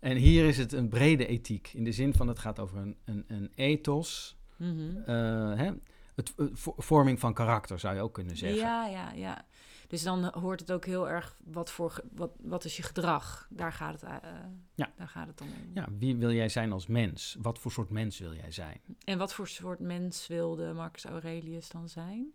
En 0.00 0.16
hier 0.16 0.44
is 0.46 0.58
het 0.58 0.72
een 0.72 0.88
brede 0.88 1.26
ethiek, 1.26 1.70
in 1.74 1.84
de 1.84 1.92
zin 1.92 2.14
van 2.14 2.28
het 2.28 2.38
gaat 2.38 2.58
over 2.58 2.78
een, 2.78 2.96
een, 3.04 3.24
een 3.28 3.50
ethos, 3.54 4.36
Mhm. 4.56 4.96
eh, 5.06 5.14
hè? 5.56 5.70
Het, 6.14 6.32
eh, 6.36 6.46
vo- 6.52 6.74
vorming 6.76 7.20
van 7.20 7.34
karakter 7.34 7.78
zou 7.78 7.94
je 7.94 8.00
ook 8.02 8.14
kunnen 8.14 8.36
zeggen. 8.36 8.58
Ja, 8.58 8.86
ja, 8.86 9.12
ja. 9.12 9.44
Dus 9.88 10.02
dan 10.02 10.24
hoort 10.24 10.60
het 10.60 10.72
ook 10.72 10.84
heel 10.84 11.08
erg 11.08 11.36
wat 11.44 11.70
voor 11.70 12.00
wat, 12.12 12.30
wat 12.40 12.64
is 12.64 12.76
je 12.76 12.82
gedrag? 12.82 13.46
Daar 13.50 13.72
gaat 13.72 13.92
het, 14.00 14.02
eh, 14.02 14.30
Ja. 14.74 14.92
daar 14.96 15.08
gaat 15.08 15.26
het 15.26 15.40
om. 15.40 15.48
Ja, 15.74 15.88
wie 15.98 16.16
wil 16.16 16.32
jij 16.32 16.48
zijn 16.48 16.72
als 16.72 16.86
mens? 16.86 17.36
Wat 17.40 17.58
voor 17.58 17.70
soort 17.72 17.90
mens 17.90 18.18
wil 18.18 18.34
jij 18.34 18.50
zijn? 18.50 18.80
En 19.04 19.18
wat 19.18 19.34
voor 19.34 19.48
soort 19.48 19.80
mens 19.80 20.26
wilde 20.26 20.72
Marcus 20.72 21.04
Aurelius 21.04 21.68
dan 21.68 21.88
zijn? 21.88 22.32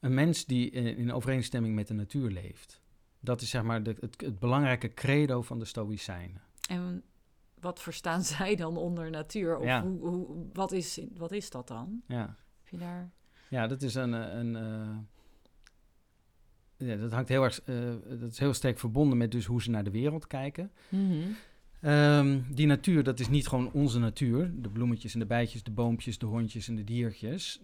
Een 0.00 0.14
mens 0.14 0.44
die 0.44 0.70
in, 0.70 0.96
in 0.96 1.12
overeenstemming 1.12 1.74
met 1.74 1.88
de 1.88 1.94
natuur 1.94 2.30
leeft. 2.30 2.80
Dat 3.20 3.40
is 3.40 3.50
zeg 3.50 3.62
maar 3.62 3.82
de, 3.82 3.96
het, 4.00 4.20
het 4.20 4.38
belangrijke 4.38 4.94
credo 4.94 5.42
van 5.42 5.58
de 5.58 5.64
Stoïcijnen. 5.64 6.42
En 6.68 7.02
wat 7.60 7.80
verstaan 7.80 8.22
zij 8.34 8.54
dan 8.56 8.76
onder 8.76 9.10
natuur? 9.10 9.56
Of 9.56 9.64
Ja. 9.64 9.82
hoe, 9.82 9.98
hoe, 10.00 10.46
wat, 10.52 10.72
is, 10.72 11.00
wat 11.16 11.32
is 11.32 11.50
dat 11.50 11.68
dan? 11.68 12.02
Ja, 12.06 12.36
Heb 12.62 12.68
je 12.68 12.76
daar... 12.78 13.10
ja 13.48 13.66
dat 13.66 13.82
is 13.82 13.94
een. 13.94 14.14
eh, 14.14 14.38
een 14.38 14.56
eh, 14.56 14.96
ja, 16.78 16.96
dat 16.96 17.12
hangt 17.12 17.28
heel 17.28 17.42
erg. 17.44 17.62
eh, 17.62 17.76
dat 18.20 18.30
is 18.30 18.38
heel 18.38 18.54
sterk 18.54 18.78
verbonden 18.78 19.18
met 19.18 19.32
dus 19.32 19.46
hoe 19.46 19.62
ze 19.62 19.70
naar 19.70 19.84
de 19.84 19.90
wereld 19.90 20.26
kijken. 20.26 20.70
Ehm, 21.80 22.40
die 22.50 22.66
natuur, 22.66 23.02
dat 23.02 23.20
is 23.20 23.28
niet 23.28 23.48
gewoon 23.48 23.72
onze 23.72 23.98
natuur. 23.98 24.52
De 24.54 24.68
bloemetjes 24.68 25.14
en 25.14 25.20
de 25.20 25.26
bijtjes, 25.26 25.62
de 25.62 25.70
boompjes, 25.70 26.18
de 26.18 26.26
hondjes 26.26 26.68
en 26.68 26.76
de 26.76 26.84
diertjes. 26.84 27.60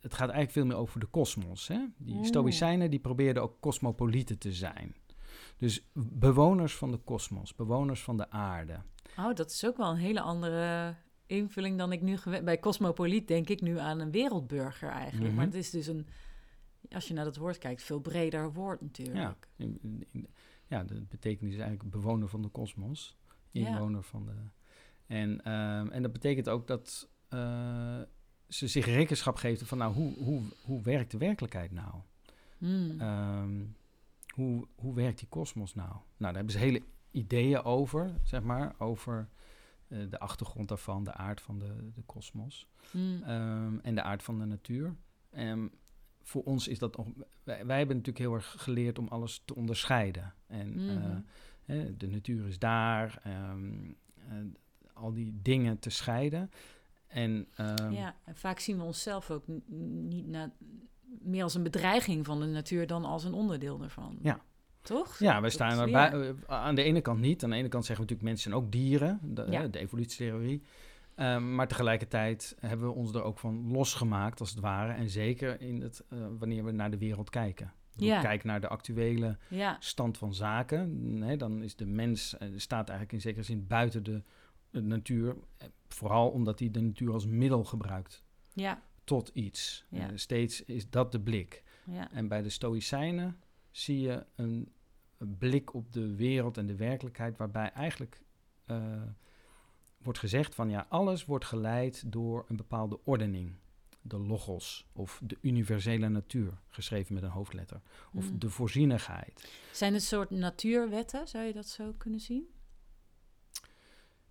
Het 0.00 0.14
gaat 0.14 0.28
eigenlijk 0.28 0.50
veel 0.50 0.66
meer 0.66 0.76
over 0.76 1.00
de 1.00 1.06
kosmos. 1.06 1.68
hè? 1.68 1.78
Die 1.96 2.14
Oeh. 2.14 2.24
Stoïcijnen 2.24 2.90
die 2.90 2.98
probeerden 3.00 3.42
ook 3.42 3.60
cosmopolieten 3.60 4.38
te 4.38 4.52
zijn. 4.52 4.94
Dus 5.56 5.86
bewoners 5.94 6.74
van 6.74 6.90
de 6.90 6.96
kosmos, 6.96 7.54
bewoners 7.54 8.02
van 8.02 8.16
de 8.16 8.30
aarde. 8.30 8.80
Oh, 9.18 9.34
dat 9.34 9.50
is 9.50 9.66
ook 9.66 9.76
wel 9.76 9.90
een 9.90 9.96
hele 9.96 10.20
andere 10.20 10.94
invulling 11.26 11.78
dan 11.78 11.92
ik 11.92 12.02
nu 12.02 12.16
gewend... 12.16 12.44
Bij 12.44 12.58
cosmopoliet 12.58 13.28
denk 13.28 13.48
ik 13.48 13.60
nu 13.60 13.78
aan 13.78 14.00
een 14.00 14.10
wereldburger 14.10 14.88
eigenlijk. 14.88 15.26
Mhm. 15.26 15.36
Maar 15.36 15.44
het 15.44 15.54
is 15.54 15.70
dus 15.70 15.86
een... 15.86 16.06
Als 16.90 17.08
je 17.08 17.14
naar 17.14 17.24
dat 17.24 17.36
woord 17.36 17.58
kijkt, 17.58 17.82
veel 17.82 18.00
breder 18.00 18.52
woord 18.52 18.80
natuurlijk. 18.80 19.16
Ja, 19.18 19.36
in, 19.56 19.78
in- 20.10 20.28
ja, 20.66 20.84
de 20.84 21.00
betekenis 21.08 21.54
is 21.54 21.60
eigenlijk 21.60 21.90
bewoner 21.90 22.28
van 22.28 22.42
de 22.42 22.48
kosmos. 22.48 23.16
Ja. 23.50 23.68
Inwoner 23.68 24.02
van 24.02 24.24
de... 24.26 24.32
En, 25.06 25.44
ehm, 25.44 25.88
en 25.90 26.02
dat 26.02 26.12
betekent 26.12 26.48
ook 26.48 26.66
dat 26.66 27.08
eh, 27.28 28.00
ze 28.48 28.66
zich 28.66 28.86
rekenschap 28.86 29.36
geven 29.36 29.66
van... 29.66 29.78
nou, 29.78 29.94
hoe, 29.94 30.14
hoe, 30.14 30.42
hoe 30.64 30.82
werkt 30.82 31.10
de 31.10 31.18
werkelijkheid 31.18 31.70
nou? 31.72 31.94
Hmm. 32.58 33.00
Ehm, 33.00 33.64
hoe, 34.34 34.66
hoe 34.74 34.94
werkt 34.94 35.18
die 35.18 35.28
kosmos 35.28 35.74
nou? 35.74 35.90
Nou, 35.90 36.02
daar 36.18 36.34
hebben 36.34 36.52
ze 36.52 36.58
hele 36.58 36.82
ideeën 37.10 37.62
over, 37.62 38.14
zeg 38.22 38.42
maar, 38.42 38.74
over 38.78 39.28
eh, 39.88 39.98
de 40.10 40.18
achtergrond 40.18 40.68
daarvan, 40.68 41.04
de 41.04 41.12
aard 41.14 41.40
van 41.40 41.58
de 41.58 41.90
de 41.94 42.02
kosmos 42.02 42.66
Hmm. 42.90 43.22
ehm, 43.22 43.78
en 43.82 43.94
de 43.94 44.02
aard 44.02 44.22
van 44.22 44.38
de 44.38 44.44
natuur. 44.44 44.94
Ehm, 45.30 45.68
voor 46.22 46.42
ons 46.42 46.68
is 46.68 46.78
dat 46.78 46.96
nog. 46.96 47.06
Wij, 47.44 47.66
wij 47.66 47.78
hebben 47.78 47.96
natuurlijk 47.96 48.24
heel 48.24 48.34
erg 48.34 48.54
geleerd 48.58 48.98
om 48.98 49.08
alles 49.08 49.42
te 49.44 49.54
onderscheiden. 49.54 50.34
En 50.46 50.68
eh, 50.88 50.96
Mhm. 50.96 51.20
hè, 51.64 51.96
de 51.96 52.06
natuur 52.06 52.46
is 52.46 52.58
daar, 52.58 53.20
ehm, 53.24 53.74
eh, 54.14 54.34
al 54.92 55.12
die 55.12 55.38
dingen 55.42 55.78
te 55.78 55.90
scheiden. 55.90 56.50
En 57.06 57.46
ehm, 57.56 57.92
ja, 57.92 58.14
en 58.24 58.36
vaak 58.36 58.58
zien 58.58 58.76
we 58.76 58.82
onszelf 58.82 59.30
ook 59.30 59.44
niet 60.08 60.26
na, 60.26 60.52
meer 61.20 61.42
als 61.42 61.54
een 61.54 61.62
bedreiging 61.62 62.26
van 62.26 62.40
de 62.40 62.46
natuur 62.46 62.86
dan 62.86 63.04
als 63.04 63.24
een 63.24 63.32
onderdeel 63.34 63.82
ervan. 63.82 64.18
Ja. 64.22 64.40
Toch? 64.82 65.18
Ja, 65.18 65.40
wij 65.40 65.50
staan 65.50 65.78
erbij. 65.78 66.10
ja. 66.10 66.12
eh, 66.12 66.30
aan 66.46 66.74
de 66.74 66.82
ene 66.82 67.00
kant 67.00 67.20
niet. 67.20 67.44
Aan 67.44 67.50
de 67.50 67.56
ene 67.56 67.68
kant 67.68 67.84
zeggen 67.84 68.04
we 68.06 68.10
natuurlijk 68.12 68.28
mensen 68.34 68.50
zijn 68.50 68.64
ook 68.64 68.72
dieren. 68.72 69.20
De, 69.22 69.46
Ja. 69.50 69.66
de 69.68 69.78
evolutietheorie. 69.78 70.62
Ehm, 71.14 71.54
maar 71.54 71.68
tegelijkertijd 71.68 72.56
hebben 72.60 72.86
we 72.86 72.94
ons 72.94 73.14
er 73.14 73.22
ook 73.22 73.38
van 73.38 73.70
losgemaakt, 73.70 74.40
als 74.40 74.50
het 74.50 74.60
ware. 74.60 74.92
En 74.92 75.08
zeker 75.10 75.60
in 75.60 75.80
het, 75.80 76.04
eh, 76.08 76.18
wanneer 76.38 76.64
we 76.64 76.70
naar 76.70 76.90
de 76.90 76.98
wereld 76.98 77.30
kijken. 77.30 77.72
Ja. 77.96 78.20
Kijk 78.20 78.44
naar 78.44 78.60
de 78.60 78.68
actuele 78.68 79.38
Ja, 79.48 79.76
stand 79.80 80.18
van 80.18 80.34
zaken. 80.34 81.38
Dan 81.38 81.62
is 81.62 81.76
de 81.76 81.86
mens 81.86 82.36
eh, 82.38 82.48
staat 82.56 82.88
eigenlijk 82.88 83.12
in 83.12 83.20
zekere 83.20 83.44
zin 83.44 83.66
buiten 83.66 84.02
de, 84.02 84.22
de 84.70 84.80
natuur. 84.82 85.36
Eh, 85.58 85.68
Vooral 85.88 86.30
omdat 86.30 86.58
hij 86.58 86.70
de 86.70 86.80
natuur 86.80 87.12
als 87.12 87.26
middel 87.26 87.64
gebruikt 87.64 88.24
ja, 88.52 88.82
tot 89.04 89.28
iets. 89.28 89.84
Steeds 90.14 90.64
is 90.64 90.90
dat 90.90 91.12
de 91.12 91.20
blik. 91.20 91.62
ja. 91.84 92.10
En 92.12 92.28
bij 92.28 92.42
de 92.42 92.48
Stoïcijnen 92.48 93.36
zie 93.70 94.00
je 94.00 94.26
een, 94.36 94.72
een 95.18 95.38
blik 95.38 95.74
op 95.74 95.92
de 95.92 96.14
wereld 96.14 96.56
en 96.58 96.66
de 96.66 96.76
werkelijkheid, 96.76 97.36
waarbij 97.36 97.70
eigenlijk 97.72 98.22
wordt 100.04 100.18
gezegd 100.18 100.54
van 100.54 100.70
ja, 100.70 100.86
alles 100.88 101.24
wordt 101.24 101.44
geleid 101.44 102.12
door 102.12 102.44
een 102.48 102.56
bepaalde 102.56 103.00
ordening. 103.04 103.54
De 104.04 104.18
logos 104.18 104.86
of 104.92 105.20
de 105.24 105.38
universele 105.40 106.08
natuur, 106.08 106.52
geschreven 106.68 107.14
met 107.14 107.22
een 107.22 107.28
hoofdletter. 107.30 107.80
Of 108.12 108.30
Mm. 108.30 108.38
de 108.38 108.50
voorzienigheid. 108.50 109.48
Zijn 109.72 109.92
het 109.94 110.02
soort 110.02 110.30
natuurwetten, 110.30 111.28
zou 111.28 111.44
je 111.44 111.52
dat 111.52 111.66
zo 111.68 111.92
kunnen 111.98 112.20
zien? 112.20 112.44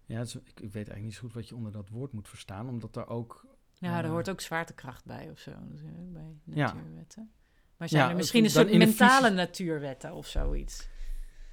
Ja, 0.06 0.20
is- 0.22 0.36
ik, 0.36 0.44
ik 0.48 0.56
weet 0.58 0.74
eigenlijk 0.74 1.04
niet 1.04 1.14
zo 1.14 1.20
goed 1.22 1.34
wat 1.34 1.48
je 1.48 1.56
onder 1.56 1.72
dat 1.72 1.90
woord 1.90 2.12
moet 2.14 2.28
verstaan, 2.30 2.70
omdat 2.70 2.96
er 2.96 3.08
ook... 3.08 3.46
Ja, 3.74 3.98
er 3.98 4.04
eh, 4.04 4.10
hoort 4.10 4.30
ook 4.30 4.42
zwaartekracht 4.42 5.06
bij 5.06 5.30
of 5.30 5.40
zo, 5.40 5.52
natuurlijk, 5.52 6.14
bij 6.14 6.36
Ja. 6.44 6.74
natuurwetten. 6.74 7.32
Maar 7.78 7.90
zijn 7.90 8.04
Ja, 8.04 8.10
er 8.10 8.16
misschien 8.16 8.44
een 8.44 8.50
soort 8.50 8.78
mentale 8.78 9.22
fysi- 9.26 9.36
natuurwetten 9.36 10.14
of 10.14 10.28
zoiets? 10.28 10.88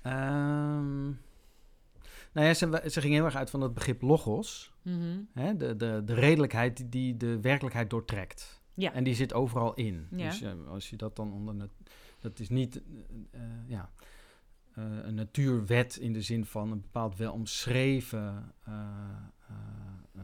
ehm, 0.02 1.12
nou 2.38 2.46
ja, 2.50 2.54
ze, 2.54 2.90
ze 2.90 3.00
ging 3.00 3.14
heel 3.14 3.24
erg 3.24 3.34
uit 3.36 3.50
van 3.50 3.60
het 3.60 3.74
begrip 3.74 4.02
logos. 4.02 4.72
Mhm. 4.82 5.18
Hè, 5.32 5.56
de, 5.56 5.76
de, 5.76 6.02
de 6.04 6.14
redelijkheid 6.14 6.92
die- 6.92 7.16
de 7.16 7.40
werkelijkheid 7.40 7.90
doortrekt. 7.90 8.62
Ja. 8.74 8.92
En 8.92 9.04
die 9.04 9.14
zit 9.14 9.32
overal 9.32 9.74
in. 9.74 10.06
Ja. 10.10 10.28
Dus 10.28 10.42
eh, 10.42 10.52
als 10.68 10.90
je 10.90 10.96
dat 10.96 11.16
dan 11.16 11.32
onder... 11.32 11.54
nat- 11.54 11.70
Dat 12.20 12.38
is 12.38 12.48
niet 12.48 12.76
eh, 13.30 13.40
eh, 13.42 13.48
ja, 13.66 13.90
een 14.74 15.14
natuurwet 15.14 15.96
in 15.96 16.12
de 16.12 16.22
zin 16.22 16.44
van 16.44 16.70
een 16.72 16.80
bepaald 16.80 17.16
wel 17.16 17.32
omschreven 17.32 18.54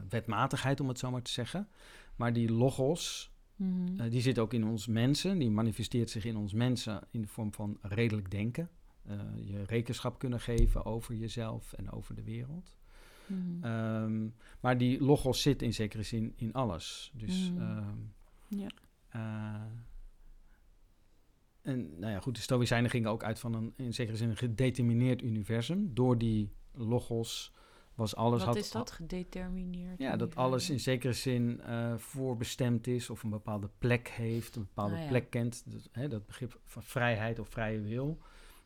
wetmatigheid, 0.08 0.80
om 0.80 0.88
het 0.88 0.98
zo 0.98 1.10
maar 1.10 1.22
te 1.22 1.30
zeggen. 1.30 1.68
Maar 2.16 2.32
die 2.32 2.52
logos, 2.52 3.32
Mhm. 3.56 4.08
die 4.10 4.20
zit 4.20 4.38
ook 4.38 4.52
in 4.52 4.64
ons 4.64 4.86
mensen. 4.86 5.38
Die 5.38 5.50
manifesteert 5.50 6.10
zich 6.10 6.24
in 6.24 6.36
ons 6.36 6.52
mensen 6.52 7.00
in 7.10 7.20
de 7.22 7.28
vorm 7.28 7.52
van 7.52 7.78
redelijk 7.82 8.30
denken. 8.30 8.68
Eh, 9.06 9.16
je 9.40 9.62
rekenschap 9.64 10.18
kunnen 10.18 10.40
geven 10.40 10.84
over 10.84 11.14
jezelf 11.14 11.72
en 11.72 11.90
over 11.90 12.14
de 12.14 12.22
wereld. 12.22 12.76
Mhm. 13.26 13.64
Ehm, 13.64 14.28
maar 14.60 14.78
die 14.78 15.00
logos 15.02 15.42
zit 15.42 15.62
in 15.62 15.74
zekere 15.74 16.02
zin 16.02 16.32
in 16.36 16.52
alles. 16.52 17.12
Dus. 17.14 17.50
Mm. 17.50 17.60
ehm, 17.60 17.98
Ja. 18.48 18.68
eh, 19.08 19.62
en 21.62 21.98
nou 21.98 22.12
ja, 22.12 22.20
goed, 22.20 22.34
de 22.34 22.40
Stoïcijnen 22.40 22.90
gingen 22.90 23.10
ook 23.10 23.24
uit 23.24 23.38
van 23.38 23.54
een 23.54 23.72
in 23.76 23.94
zekere 23.94 24.16
zin 24.16 24.28
een 24.28 24.36
gedetermineerd 24.36 25.22
universum. 25.22 25.94
Door 25.94 26.18
die 26.18 26.52
logos 26.72 27.52
was 27.94 28.16
alles... 28.16 28.38
Wat 28.38 28.46
had, 28.46 28.56
is 28.56 28.70
dat, 28.70 28.90
gedetermineerd? 28.90 29.98
Ja, 29.98 30.16
dat 30.16 30.36
alles 30.36 30.70
in 30.70 30.80
zekere 30.80 31.12
zin 31.12 31.60
uh, 31.66 31.96
voorbestemd 31.96 32.86
is 32.86 33.10
of 33.10 33.22
een 33.22 33.30
bepaalde 33.30 33.70
plek 33.78 34.08
heeft, 34.08 34.56
een 34.56 34.62
bepaalde 34.62 34.94
Ah, 34.94 35.02
ja. 35.02 35.08
plek 35.08 35.30
kent. 35.30 35.64
Hè, 35.92 36.08
dat 36.08 36.26
begrip 36.26 36.60
van 36.64 36.82
vrijheid 36.82 37.38
of 37.38 37.48
vrije 37.48 37.80
wil, 37.80 38.18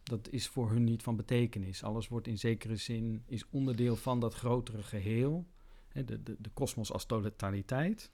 dat 0.08 0.28
is 0.30 0.46
voor 0.48 0.70
hun 0.70 0.84
niet 0.84 1.02
van 1.02 1.16
betekenis. 1.16 1.82
Alles 1.82 2.08
wordt 2.08 2.26
in 2.26 2.38
zekere 2.38 2.76
zin, 2.76 3.22
is 3.26 3.44
onderdeel 3.50 3.96
van 3.96 4.20
dat 4.20 4.34
grotere 4.34 4.82
geheel, 4.82 5.46
hè, 5.88 6.04
de, 6.04 6.22
de, 6.22 6.36
de 6.38 6.50
kosmos 6.50 6.92
als 6.92 7.04
totaliteit, 7.06 8.10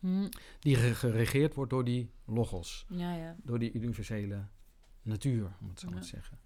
Hm, 0.00 0.28
die 0.58 0.76
ge- 0.76 0.94
geregeerd 0.94 1.54
wordt 1.54 1.70
door 1.70 1.84
die 1.84 2.10
logos 2.24 2.86
Ja, 2.88 3.14
ja. 3.14 3.36
door 3.42 3.58
die 3.58 3.72
universele 3.72 4.46
natuur, 5.02 5.56
om 5.60 5.68
het 5.68 5.80
zo 5.80 5.90
maar 5.90 6.00
te 6.00 6.06
zeggen. 6.06 6.38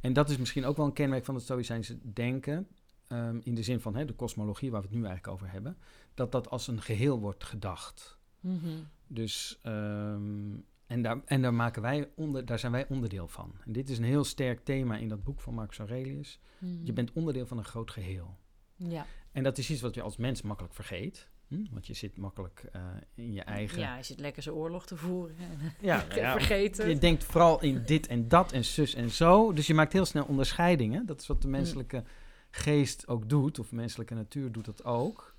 En 0.00 0.12
dat 0.12 0.30
is 0.30 0.36
misschien 0.36 0.64
ook 0.64 0.76
wel 0.76 0.86
een 0.86 0.92
kenmerk 0.92 1.24
van 1.24 1.34
het 1.34 1.44
Stoïcijnse 1.44 2.12
denken, 2.12 2.68
ehm, 3.06 3.40
in 3.42 3.54
de 3.54 3.62
zin 3.62 3.80
van 3.80 3.94
hè, 3.96 4.04
de 4.04 4.12
kosmologie, 4.12 4.70
waar 4.70 4.80
we 4.80 4.86
het 4.86 4.96
nu 4.96 5.04
eigenlijk 5.04 5.34
over 5.34 5.50
hebben, 5.52 5.76
dat 6.14 6.32
dat 6.32 6.50
als 6.50 6.66
een 6.66 6.82
geheel 6.82 7.20
wordt 7.20 7.44
gedacht. 7.44 8.18
Mhm. 8.40 8.68
Dus, 9.06 9.58
ehm, 9.62 10.56
en, 10.90 11.02
daar, 11.02 11.20
en 11.24 11.42
daar, 11.42 11.54
maken 11.54 11.82
wij 11.82 12.08
onder, 12.14 12.44
daar 12.44 12.58
zijn 12.58 12.72
wij 12.72 12.86
onderdeel 12.88 13.28
van. 13.28 13.54
En 13.64 13.72
dit 13.72 13.88
is 13.88 13.98
een 13.98 14.04
heel 14.04 14.24
sterk 14.24 14.64
thema 14.64 14.96
in 14.96 15.08
dat 15.08 15.24
boek 15.24 15.40
van 15.40 15.54
Marcus 15.54 15.78
Aurelius. 15.78 16.40
Mhm. 16.58 16.84
Je 16.84 16.92
bent 16.92 17.12
onderdeel 17.12 17.46
van 17.46 17.58
een 17.58 17.64
groot 17.64 17.90
geheel. 17.90 18.36
Ja. 18.76 19.06
En 19.32 19.42
dat 19.42 19.58
is 19.58 19.70
iets 19.70 19.80
wat 19.80 19.94
je 19.94 20.02
als 20.02 20.16
mens 20.16 20.42
makkelijk 20.42 20.74
vergeet. 20.74 21.28
Hm? 21.48 21.64
Want 21.70 21.86
je 21.86 21.94
zit 21.94 22.16
makkelijk 22.16 22.64
eh, 22.72 22.82
in 23.14 23.32
je 23.32 23.42
eigen... 23.42 23.78
ja, 23.78 23.96
je 23.96 24.02
zit 24.02 24.20
lekker 24.20 24.42
zijn 24.42 24.54
oorlog 24.54 24.86
te 24.86 24.96
voeren. 24.96 25.36
ja, 25.80 26.04
ja, 26.14 26.32
Vergeten. 26.32 26.88
Je 26.88 26.98
denkt 26.98 27.24
vooral 27.24 27.62
in 27.62 27.82
dit 27.86 28.06
en 28.06 28.28
dat 28.28 28.52
en 28.52 28.64
zus 28.64 28.94
en 28.94 29.10
zo. 29.10 29.52
Dus 29.52 29.66
je 29.66 29.74
maakt 29.74 29.92
heel 29.92 30.04
snel 30.04 30.24
onderscheidingen. 30.24 31.06
Dat 31.06 31.20
is 31.20 31.26
wat 31.26 31.42
de 31.42 31.48
menselijke 31.48 32.04
geest 32.50 33.08
ook 33.08 33.28
doet, 33.28 33.58
of 33.58 33.72
menselijke 33.72 34.14
natuur 34.14 34.52
doet 34.52 34.64
dat 34.64 34.84
ook. 34.84 35.34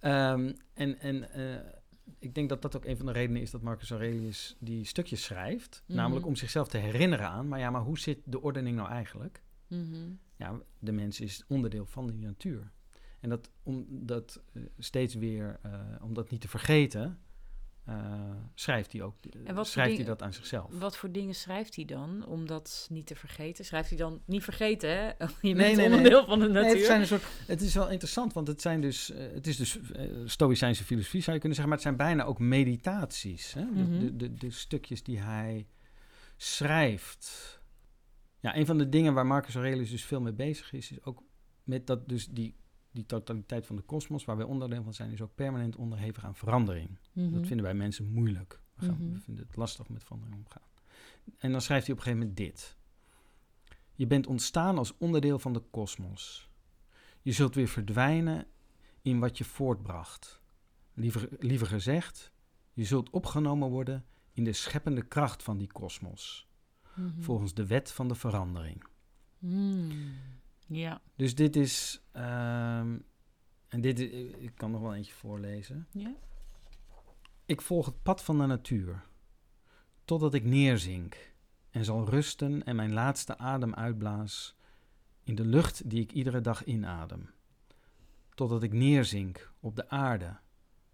Ehm, 0.00 0.52
en 0.74 1.00
en 1.00 1.32
eh, 1.32 1.60
ik 2.18 2.34
denk 2.34 2.48
dat 2.48 2.62
dat 2.62 2.76
ook 2.76 2.84
een 2.84 2.96
van 2.96 3.06
de 3.06 3.12
redenen 3.12 3.42
is 3.42 3.50
dat 3.50 3.62
Marcus 3.62 3.90
Aurelius 3.90 4.56
die 4.58 4.84
stukjes 4.84 5.22
schrijft. 5.22 5.82
Mhm. 5.86 5.96
Namelijk 5.96 6.26
om 6.26 6.36
zichzelf 6.36 6.68
te 6.68 6.78
herinneren 6.78 7.28
aan, 7.28 7.48
maar 7.48 7.58
ja, 7.58 7.70
maar 7.70 7.82
hoe 7.82 7.98
zit 7.98 8.18
de 8.24 8.42
ordening 8.42 8.76
nou 8.76 8.88
eigenlijk? 8.88 9.42
Mhm. 9.66 10.12
Ja, 10.36 10.60
de 10.78 10.92
mens 10.92 11.20
is 11.20 11.44
onderdeel 11.48 11.86
van 11.86 12.06
die 12.06 12.20
natuur. 12.20 12.72
En 13.20 13.28
dat, 13.28 13.50
om 13.62 13.86
dat 13.88 14.42
eh, 14.52 14.62
steeds 14.78 15.14
weer, 15.14 15.58
eh, 15.62 15.80
om 16.00 16.14
dat 16.14 16.30
niet 16.30 16.40
te 16.40 16.48
vergeten, 16.48 17.18
schrijft 18.54 18.92
hij 18.92 19.02
ook, 19.02 19.14
En 19.24 19.44
wat 19.44 19.54
voor 19.54 19.64
schrijft 19.66 19.96
hij 19.96 20.04
dat 20.04 20.22
aan 20.22 20.32
zichzelf. 20.32 20.78
Wat 20.78 20.96
voor 20.96 21.12
dingen 21.12 21.34
schrijft 21.34 21.76
hij 21.76 21.84
dan, 21.84 22.26
om 22.26 22.46
dat 22.46 22.86
niet 22.90 23.06
te 23.06 23.14
vergeten? 23.14 23.64
Schrijft 23.64 23.88
hij 23.88 23.98
dan, 23.98 24.22
niet 24.26 24.42
vergeten 24.44 24.90
hè, 24.90 25.06
je 25.08 25.14
bent 25.40 25.56
nee, 25.56 25.74
nee. 25.76 25.84
onderdeel 25.96 26.24
van 26.24 26.38
de 26.38 26.44
Nee, 26.48 26.54
natuur. 26.62 26.76
het, 26.76 26.86
zijn 26.86 27.00
een 27.00 27.06
soort, 27.06 27.22
het 27.46 27.60
is 27.60 27.74
wel 27.74 27.90
interessant, 27.90 28.32
want 28.32 28.46
het, 28.48 28.60
zijn 28.60 28.80
dus, 28.80 29.10
eh, 29.10 29.32
het 29.32 29.46
is 29.46 29.56
dus 29.56 29.80
eh, 29.92 30.10
Stoïcijnse 30.24 30.84
filosofie, 30.84 31.20
zou 31.22 31.32
je 31.34 31.40
kunnen 31.40 31.58
zeggen, 31.58 31.76
maar 31.76 31.84
het 31.84 31.96
zijn 31.96 32.08
bijna 32.08 32.24
ook 32.24 32.38
meditaties. 32.38 33.52
Hè? 33.52 33.60
De- 33.74 33.80
Mhm. 33.82 33.98
de, 34.00 34.16
de, 34.16 34.34
de 34.34 34.50
stukjes 34.50 35.02
die 35.02 35.18
hij 35.20 35.66
schrijft. 36.36 37.60
Ja, 38.40 38.56
een 38.56 38.66
van 38.66 38.78
de 38.78 38.88
dingen 38.88 39.14
waar 39.14 39.26
Marcus 39.26 39.54
Aurelius 39.54 39.90
dus 39.90 40.04
veel 40.04 40.20
mee 40.20 40.32
bezig 40.32 40.72
is, 40.72 40.90
is 40.90 41.04
ook 41.04 41.22
met 41.64 41.86
dat 41.86 42.08
dus 42.08 42.26
die, 42.26 42.56
die 42.92 43.06
totaliteit 43.06 43.66
van 43.66 43.76
de 43.76 43.82
kosmos, 43.82 44.24
waar 44.24 44.36
wij 44.36 44.46
onderdeel 44.46 44.82
van 44.82 44.94
zijn, 44.94 45.10
is 45.10 45.20
ook 45.20 45.34
permanent 45.34 45.76
onderhevig 45.76 46.24
aan 46.24 46.34
verandering. 46.34 46.98
Mhm. 47.12 47.32
Dat 47.32 47.46
vinden 47.46 47.64
wij 47.64 47.74
mensen 47.74 48.12
moeilijk. 48.12 48.60
We, 48.74 48.84
gaan, 48.84 48.94
Mhm. 48.94 49.12
we 49.12 49.20
vinden 49.20 49.46
het 49.46 49.56
lastig 49.56 49.88
met 49.88 50.04
verandering 50.04 50.36
omgaan. 50.36 50.68
En 51.38 51.52
dan 51.52 51.60
schrijft 51.60 51.86
hij 51.86 51.94
op 51.94 52.00
een 52.00 52.06
gegeven 52.06 52.28
moment 52.28 52.46
dit. 52.46 52.76
Je 53.94 54.06
bent 54.06 54.26
ontstaan 54.26 54.78
als 54.78 54.96
onderdeel 54.98 55.38
van 55.38 55.52
de 55.52 55.62
kosmos. 55.70 56.50
Je 57.22 57.32
zult 57.32 57.54
weer 57.54 57.68
verdwijnen 57.68 58.46
in 59.02 59.18
wat 59.18 59.38
je 59.38 59.44
voortbracht. 59.44 60.40
Liever, 60.94 61.28
liever 61.38 61.66
gezegd, 61.66 62.32
je 62.72 62.84
zult 62.84 63.10
opgenomen 63.10 63.68
worden 63.68 64.04
in 64.32 64.44
de 64.44 64.52
scheppende 64.52 65.02
kracht 65.02 65.42
van 65.42 65.58
die 65.58 65.72
kosmos. 65.72 66.48
Mhm. 66.94 67.20
Volgens 67.22 67.54
de 67.54 67.66
wet 67.66 67.92
van 67.92 68.08
de 68.08 68.14
verandering. 68.14 68.84
Mm. 69.38 69.90
Ja. 70.72 71.00
Dus 71.16 71.34
dit 71.34 71.56
is... 71.56 72.02
ehm, 72.12 72.98
en 73.68 73.80
dit, 73.80 74.00
ik 74.00 74.52
kan 74.54 74.70
nog 74.70 74.80
wel 74.80 74.94
eentje 74.94 75.12
voorlezen. 75.12 75.86
ja. 75.90 76.14
Ik 77.46 77.60
volg 77.60 77.86
het 77.86 78.02
pad 78.02 78.22
van 78.22 78.38
de 78.38 78.46
natuur, 78.46 79.04
totdat 80.04 80.34
ik 80.34 80.44
neerzink 80.44 81.34
en 81.70 81.84
zal 81.84 82.08
rusten 82.08 82.64
en 82.64 82.76
mijn 82.76 82.92
laatste 82.92 83.38
adem 83.38 83.74
uitblaas 83.74 84.56
in 85.22 85.34
de 85.34 85.44
lucht 85.44 85.90
die 85.90 86.00
ik 86.00 86.12
iedere 86.12 86.40
dag 86.40 86.64
inadem. 86.64 87.30
Totdat 88.34 88.62
ik 88.62 88.72
neerzink 88.72 89.52
op 89.60 89.76
de 89.76 89.88
aarde, 89.88 90.38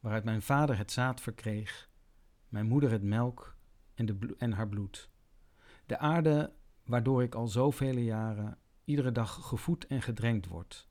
waaruit 0.00 0.24
mijn 0.24 0.42
vader 0.42 0.78
het 0.78 0.92
zaad 0.92 1.20
verkreeg, 1.20 1.90
mijn 2.48 2.66
moeder 2.66 2.90
het 2.90 3.02
melk 3.02 3.56
en, 3.94 4.06
de 4.06 4.34
en 4.38 4.52
haar 4.52 4.68
bloed. 4.68 5.10
De 5.86 5.98
aarde 5.98 6.52
waardoor 6.84 7.22
ik 7.22 7.34
al 7.34 7.48
zoveel 7.48 7.96
jaren 7.96 8.58
iedere 8.88 9.12
dag 9.12 9.38
gevoed 9.48 9.86
en 9.86 10.02
gedrenkt 10.02 10.46
word, 10.46 10.88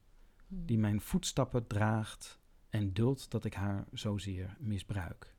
die 0.47 0.77
mijn 0.77 1.01
voetstappen 1.01 1.67
draagt 1.67 2.39
en 2.69 2.93
duldt 2.93 3.31
dat 3.31 3.45
ik 3.45 3.53
haar 3.53 3.85
zozeer 3.91 4.55
misbruik. 4.59 5.35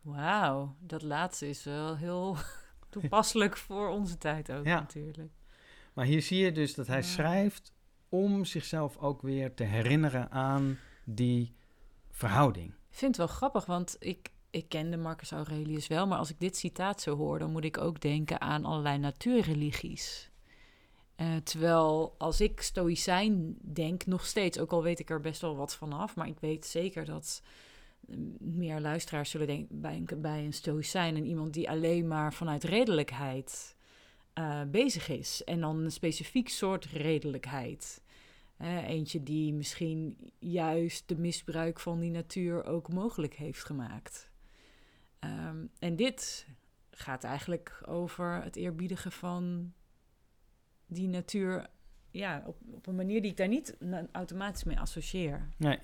Wauw, 0.00 0.76
dat 0.80 1.02
laatste 1.02 1.48
is 1.48 1.64
wel 1.64 1.96
heel 1.96 2.36
toepasselijk 2.90 3.56
voor 3.56 3.88
onze 3.88 4.18
tijd 4.18 4.52
ook 4.52 4.64
Ja. 4.64 4.78
natuurlijk. 4.80 5.32
Maar 5.92 6.04
hier 6.04 6.22
zie 6.22 6.38
je 6.44 6.52
dus 6.52 6.74
dat 6.74 6.86
hij 6.86 6.96
Ja. 6.96 7.02
schrijft 7.02 7.72
om 8.08 8.44
zichzelf 8.44 8.96
ook 8.98 9.22
weer 9.22 9.54
te 9.54 9.64
herinneren 9.64 10.30
aan 10.30 10.78
die 11.04 11.54
verhouding. 12.10 12.68
Ik 12.68 12.98
vind 12.98 13.16
het 13.16 13.26
wel 13.26 13.36
grappig, 13.36 13.64
want 13.66 13.96
ik, 13.98 14.30
ik 14.50 14.68
kende 14.68 14.96
Marcus 14.96 15.32
Aurelius 15.32 15.86
wel, 15.86 16.06
maar 16.06 16.18
als 16.18 16.30
ik 16.30 16.40
dit 16.40 16.56
citaat 16.56 17.00
zo 17.00 17.16
hoor, 17.16 17.38
dan 17.38 17.50
moet 17.52 17.64
ik 17.64 17.78
ook 17.78 18.00
denken 18.00 18.40
aan 18.40 18.64
allerlei 18.64 18.98
natuurreligies. 18.98 20.30
Eh, 21.22 21.36
terwijl 21.36 22.14
als 22.18 22.40
ik 22.40 22.60
stoïcijn 22.60 23.56
denk, 23.60 24.06
nog 24.06 24.26
steeds, 24.26 24.58
ook 24.58 24.72
al 24.72 24.82
weet 24.82 24.98
ik 24.98 25.10
er 25.10 25.20
best 25.20 25.40
wel 25.40 25.56
wat 25.56 25.76
vanaf, 25.76 26.16
maar 26.16 26.26
ik 26.26 26.40
weet 26.40 26.66
zeker 26.66 27.04
dat 27.04 27.42
mm, 28.06 28.36
meer 28.38 28.80
luisteraars 28.80 29.30
zullen 29.30 29.68
denken 29.68 30.20
bij 30.20 30.44
een, 30.44 30.52
stoïcijn 30.52 31.16
en 31.16 31.26
iemand 31.26 31.52
die 31.54 31.70
alleen 31.70 32.06
maar 32.06 32.34
vanuit 32.34 32.64
redelijkheid 32.64 33.76
eh, 34.32 34.62
bezig 34.62 35.08
is. 35.08 35.44
En 35.44 35.60
dan 35.60 35.78
een 35.78 35.92
specifiek 35.92 36.48
soort 36.48 36.84
redelijkheid. 36.84 38.02
Eh, 38.56 38.88
eentje 38.88 39.22
die 39.22 39.52
misschien 39.52 40.16
juist 40.38 41.08
de 41.08 41.16
misbruik 41.16 41.80
van 41.80 42.00
die 42.00 42.10
natuur 42.10 42.64
ook 42.64 42.88
mogelijk 42.88 43.34
heeft 43.34 43.64
gemaakt. 43.64 44.30
Ehm, 45.18 45.66
en 45.78 45.96
dit 45.96 46.46
gaat 46.90 47.24
eigenlijk 47.24 47.80
over 47.86 48.42
het 48.42 48.56
eerbiedigen 48.56 49.12
van 49.12 49.72
die 50.92 51.08
natuur. 51.08 51.66
Ja, 52.10 52.42
op, 52.46 52.56
op 52.70 52.86
een 52.86 52.94
manier 52.96 53.22
die 53.22 53.30
ik 53.30 53.36
daar 53.36 53.48
niet 53.48 53.76
automatisch 54.12 54.64
mee 54.64 54.78
associeer. 54.80 55.48
Nee. 55.56 55.78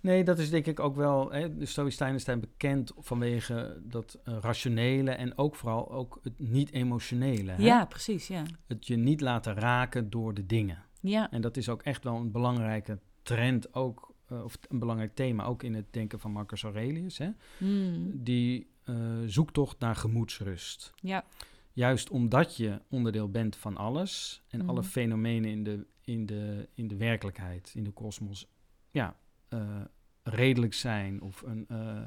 Nee, 0.00 0.24
dat 0.24 0.38
is 0.38 0.50
denk 0.50 0.66
ik 0.66 0.80
ook 0.80 0.96
wel. 0.96 1.32
Hè, 1.32 1.56
de 1.56 1.66
Stoïcijnen 1.66 2.20
zijn 2.20 2.40
bekend 2.40 2.92
vanwege 2.98 3.80
dat 3.84 4.18
eh, 4.24 4.36
rationele 4.40 5.10
en 5.10 5.38
ook 5.38 5.56
vooral 5.56 5.90
ook 5.90 6.18
het 6.22 6.38
niet-emotionele. 6.38 7.54
Ja, 7.58 7.84
precies, 7.84 8.26
ja. 8.28 8.42
Het 8.66 8.86
je 8.86 8.96
niet 8.96 9.20
laten 9.20 9.54
raken 9.54 10.10
door 10.10 10.34
de 10.34 10.46
dingen. 10.46 10.82
Ja, 11.00 11.30
En 11.30 11.40
dat 11.40 11.56
is 11.56 11.68
ook 11.68 11.82
echt 11.82 12.04
wel 12.04 12.16
een 12.16 12.30
belangrijke 12.30 12.98
trend, 13.22 13.74
ook, 13.74 14.14
eh, 14.28 14.44
of 14.44 14.58
een 14.68 14.78
belangrijk 14.78 15.14
thema, 15.14 15.44
ook 15.44 15.62
in 15.62 15.74
het 15.74 15.92
denken 15.92 16.20
van 16.20 16.30
Marcus 16.32 16.62
Aurelius. 16.62 17.18
Hè? 17.18 17.28
Mm, 17.58 18.10
Die 18.24 18.70
eh, 18.84 18.96
zoektocht 19.26 19.78
naar 19.78 19.96
gemoedsrust. 19.96 20.92
ja. 21.00 21.24
Juist 21.72 22.10
omdat 22.10 22.56
je 22.56 22.80
onderdeel 22.88 23.28
bent 23.30 23.56
van 23.56 23.76
alles 23.76 24.42
en 24.48 24.58
Mhm. 24.58 24.68
alle 24.68 24.82
fenomenen 24.82 25.50
in 25.50 25.64
de, 25.64 25.86
in, 26.00 26.26
de, 26.26 26.68
in 26.74 26.88
de 26.88 26.96
werkelijkheid, 26.96 27.72
in 27.74 27.84
de 27.84 27.90
kosmos, 27.90 28.46
ja, 28.90 29.16
eh, 29.48 29.80
redelijk 30.22 30.74
zijn 30.74 31.20
of 31.20 31.42
een, 31.42 31.64
eh, 31.68 32.02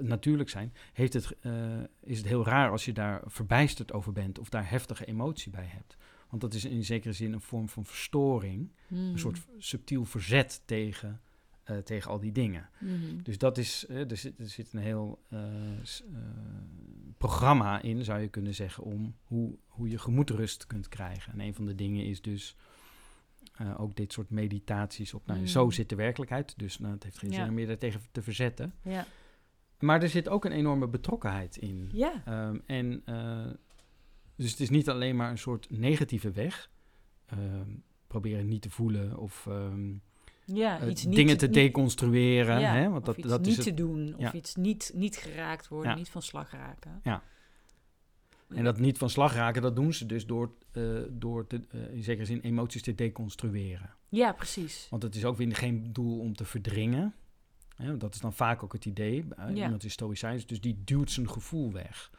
natuurlijk 0.00 0.48
zijn, 0.48 0.72
heeft 0.92 1.12
het, 1.12 1.36
eh, 1.40 1.52
is 2.00 2.18
het 2.18 2.26
heel 2.26 2.44
raar 2.44 2.70
als 2.70 2.84
je 2.84 2.92
daar 2.92 3.22
verbijsterd 3.26 3.92
over 3.92 4.12
bent 4.12 4.38
of 4.38 4.48
daar 4.48 4.70
heftige 4.70 5.04
emotie 5.04 5.50
bij 5.50 5.66
hebt. 5.66 5.96
Want 6.28 6.42
dat 6.42 6.54
is 6.54 6.64
in 6.64 6.84
zekere 6.84 7.12
zin 7.12 7.32
een 7.32 7.40
vorm 7.40 7.68
van 7.68 7.84
verstoring, 7.84 8.72
Mm, 8.88 8.98
een 9.12 9.18
soort 9.18 9.46
subtiel 9.58 10.04
verzet 10.04 10.62
tegen, 10.64 11.20
eh, 11.68 11.76
tegen 11.76 12.10
al 12.10 12.20
die 12.20 12.32
dingen. 12.32 12.68
mhm. 12.80 13.22
Dus 13.22 13.38
dat 13.38 13.58
is, 13.58 13.86
eh, 13.86 14.10
er, 14.10 14.16
zit, 14.16 14.38
er 14.38 14.48
zit 14.48 14.72
een 14.72 14.80
heel 14.80 15.22
eh, 15.28 15.38
programma 17.18 17.82
in, 17.82 18.04
zou 18.04 18.20
je 18.20 18.28
kunnen 18.28 18.54
zeggen, 18.54 18.84
om 18.84 19.14
hoe, 19.24 19.58
hoe 19.66 19.88
je 19.88 19.98
gemoedrust 19.98 20.66
kunt 20.66 20.88
krijgen. 20.88 21.32
En 21.32 21.40
een 21.40 21.54
van 21.54 21.66
de 21.66 21.74
dingen 21.74 22.04
is 22.04 22.22
dus 22.22 22.56
ook 23.76 23.96
dit 23.96 24.12
soort 24.12 24.30
meditaties 24.30 25.14
op, 25.14 25.26
nou, 25.26 25.38
Mm. 25.40 25.46
zo 25.46 25.70
zit 25.70 25.88
de 25.88 25.94
werkelijkheid, 25.96 26.58
dus 26.58 26.78
nou, 26.78 26.94
het 26.94 27.02
heeft 27.02 27.18
geen 27.18 27.30
Ja. 27.30 27.36
zin 27.36 27.48
om 27.48 27.58
je 27.58 27.66
daartegen 27.66 28.00
te 28.12 28.22
verzetten. 28.22 28.74
Ja. 28.82 29.06
Maar 29.78 30.02
er 30.02 30.08
zit 30.08 30.28
ook 30.28 30.44
een 30.44 30.52
enorme 30.52 30.88
betrokkenheid 30.88 31.56
in. 31.56 31.88
Ja. 31.92 32.22
Ehm, 32.24 32.58
en 32.66 33.02
dus 34.36 34.50
het 34.50 34.60
is 34.60 34.70
niet 34.70 34.88
alleen 34.88 35.16
maar 35.16 35.30
een 35.30 35.38
soort 35.38 35.70
negatieve 35.70 36.30
weg. 36.30 36.70
Ehm, 37.26 37.70
proberen 38.06 38.48
niet 38.48 38.62
te 38.62 38.70
voelen 38.70 39.16
of 39.18 39.46
ehm, 39.46 39.94
Ja, 40.54 40.80
eh, 40.80 40.90
iets 40.90 41.04
niet 41.04 41.16
dingen 41.16 41.36
te 41.36 41.50
deconstrueren. 41.50 42.60
ja, 42.60 42.74
hè? 42.74 42.88
Want 42.90 43.08
of 43.08 43.14
dat, 43.14 43.16
iets 43.16 43.28
dat 43.28 43.40
niet 43.40 43.48
is 43.48 43.56
het. 43.56 43.64
te 43.64 43.74
doen. 43.74 44.14
Of 44.16 44.32
iets 44.32 44.54
niet, 44.54 44.90
niet 44.94 45.16
geraakt 45.16 45.68
worden, 45.68 45.96
niet 45.96 46.08
van 46.08 46.22
slag 46.22 46.50
raken. 46.50 47.00
Ja. 47.02 47.22
En 48.48 48.64
dat 48.64 48.78
niet 48.78 48.98
van 48.98 49.10
slag 49.10 49.34
raken, 49.34 49.62
dat 49.62 49.76
doen 49.76 49.92
ze 49.92 50.06
dus 50.06 50.26
door, 50.26 50.52
eh, 50.72 50.82
door 51.10 51.46
te, 51.46 51.60
eh, 51.70 51.94
in 51.94 52.02
zekere 52.02 52.26
zin 52.26 52.40
emoties 52.40 52.82
te 52.82 52.94
deconstrueren. 52.94 53.94
Ja, 54.08 54.32
precies. 54.32 54.86
Want 54.90 55.02
het 55.02 55.14
is 55.14 55.24
ook 55.24 55.36
weer 55.36 55.56
geen 55.56 55.92
doel 55.92 56.18
om 56.18 56.34
te 56.34 56.44
verdringen. 56.44 57.14
Hè? 57.76 57.96
Dat 57.96 58.14
is 58.14 58.20
dan 58.20 58.32
vaak 58.32 58.62
ook 58.62 58.72
het 58.72 58.84
idee. 58.84 59.24
Iemand 59.54 59.84
is 59.84 59.92
stoïcijns, 59.92 60.46
dus 60.46 60.60
die 60.60 60.82
duwt 60.84 61.10
zijn 61.10 61.30
gevoel 61.30 61.72
weg. 61.72 62.10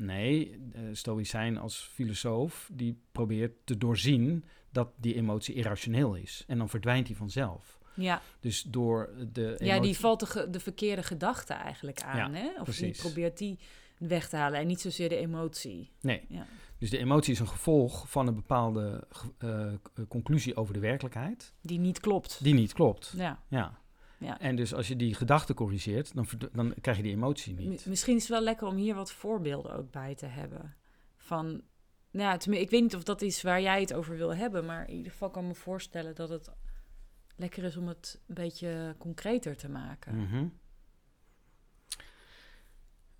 Nee, 0.00 0.50
uh, 0.76 0.82
stoïcijn 0.92 1.56
als 1.58 1.90
filosoof, 1.92 2.70
die 2.72 3.00
probeert 3.12 3.52
te 3.64 3.78
doorzien 3.78 4.44
dat 4.70 4.88
die 4.96 5.14
emotie 5.14 5.54
irrationeel 5.54 6.14
is. 6.14 6.44
En 6.46 6.58
dan 6.58 6.68
verdwijnt 6.68 7.06
die 7.06 7.16
vanzelf. 7.16 7.78
Ja, 7.94 8.22
Dus 8.40 8.62
door 8.62 9.10
de 9.32 9.54
ja 9.58 9.80
die 9.80 9.98
valt 9.98 10.20
de, 10.20 10.26
ge- 10.26 10.50
de 10.50 10.60
verkeerde 10.60 11.02
gedachte 11.02 11.52
eigenlijk 11.52 12.02
aan. 12.02 12.32
Ja, 12.32 12.38
hè? 12.38 12.60
Of 12.60 12.76
die 12.76 12.96
probeert 12.96 13.38
die 13.38 13.58
weg 13.98 14.28
te 14.28 14.36
halen 14.36 14.60
en 14.60 14.66
niet 14.66 14.80
zozeer 14.80 15.08
de 15.08 15.16
emotie. 15.16 15.90
Nee, 16.00 16.24
Ja. 16.28 16.46
dus 16.78 16.90
de 16.90 16.98
emotie 16.98 17.32
is 17.32 17.38
een 17.40 17.48
gevolg 17.48 18.10
van 18.10 18.26
een 18.26 18.34
bepaalde 18.34 19.06
eh, 19.38 19.72
conclusie 20.08 20.56
over 20.56 20.74
de 20.74 20.80
werkelijkheid, 20.80 21.52
Die 21.60 21.78
niet 21.78 22.00
klopt. 22.00 22.44
die 22.44 22.54
niet 22.54 22.72
klopt. 22.72 23.12
Ja. 23.16 23.42
Ja. 23.48 23.78
Ja. 24.18 24.40
En 24.40 24.56
dus 24.56 24.74
als 24.74 24.88
je 24.88 24.96
die 24.96 25.14
gedachte 25.14 25.54
corrigeert, 25.54 26.14
dan, 26.14 26.26
dan 26.52 26.74
krijg 26.80 26.96
je 26.96 27.02
die 27.02 27.12
emotie 27.12 27.54
niet. 27.54 27.86
Misschien 27.86 28.16
is 28.16 28.22
het 28.22 28.30
wel 28.30 28.40
lekker 28.40 28.66
om 28.66 28.76
hier 28.76 28.94
wat 28.94 29.12
voorbeelden 29.12 29.76
ook 29.76 29.90
bij 29.90 30.14
te 30.14 30.26
hebben. 30.26 30.76
Van, 31.16 31.46
nou 32.10 32.40
ja, 32.50 32.58
ik 32.58 32.70
weet 32.70 32.82
niet 32.82 32.96
of 32.96 33.02
dat 33.02 33.22
is 33.22 33.42
waar 33.42 33.60
jij 33.60 33.80
het 33.80 33.94
over 33.94 34.16
wil 34.16 34.34
hebben, 34.34 34.64
maar 34.64 34.88
in 34.88 34.96
ieder 34.96 35.12
geval 35.12 35.30
kan 35.30 35.42
ik 35.42 35.48
me 35.48 35.54
voorstellen 35.54 36.14
dat 36.14 36.28
het 36.28 36.50
lekker 37.36 37.64
is 37.64 37.76
om 37.76 37.88
het 37.88 38.20
een 38.26 38.34
beetje 38.34 38.94
concreter 38.98 39.56
te 39.56 39.68
maken. 39.68 40.16
Mhm. 40.16 40.46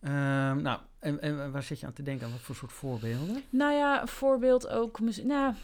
Ehm, 0.01 0.63
nou, 0.63 0.81
en, 0.99 1.21
en 1.21 1.53
waar 1.53 1.63
zit 1.63 1.81
je 1.81 1.87
aan 1.87 1.93
te 1.93 2.03
denken? 2.03 2.27
Aan 2.27 2.33
wat 2.33 2.41
voor 2.41 2.55
soort 2.55 2.73
voorbeelden? 2.73 3.43
Nou 3.51 3.73
ja, 3.73 4.01
een 4.01 4.09
voorbeeld 4.09 4.69
ook. 4.69 5.01
Nou, 5.01 5.55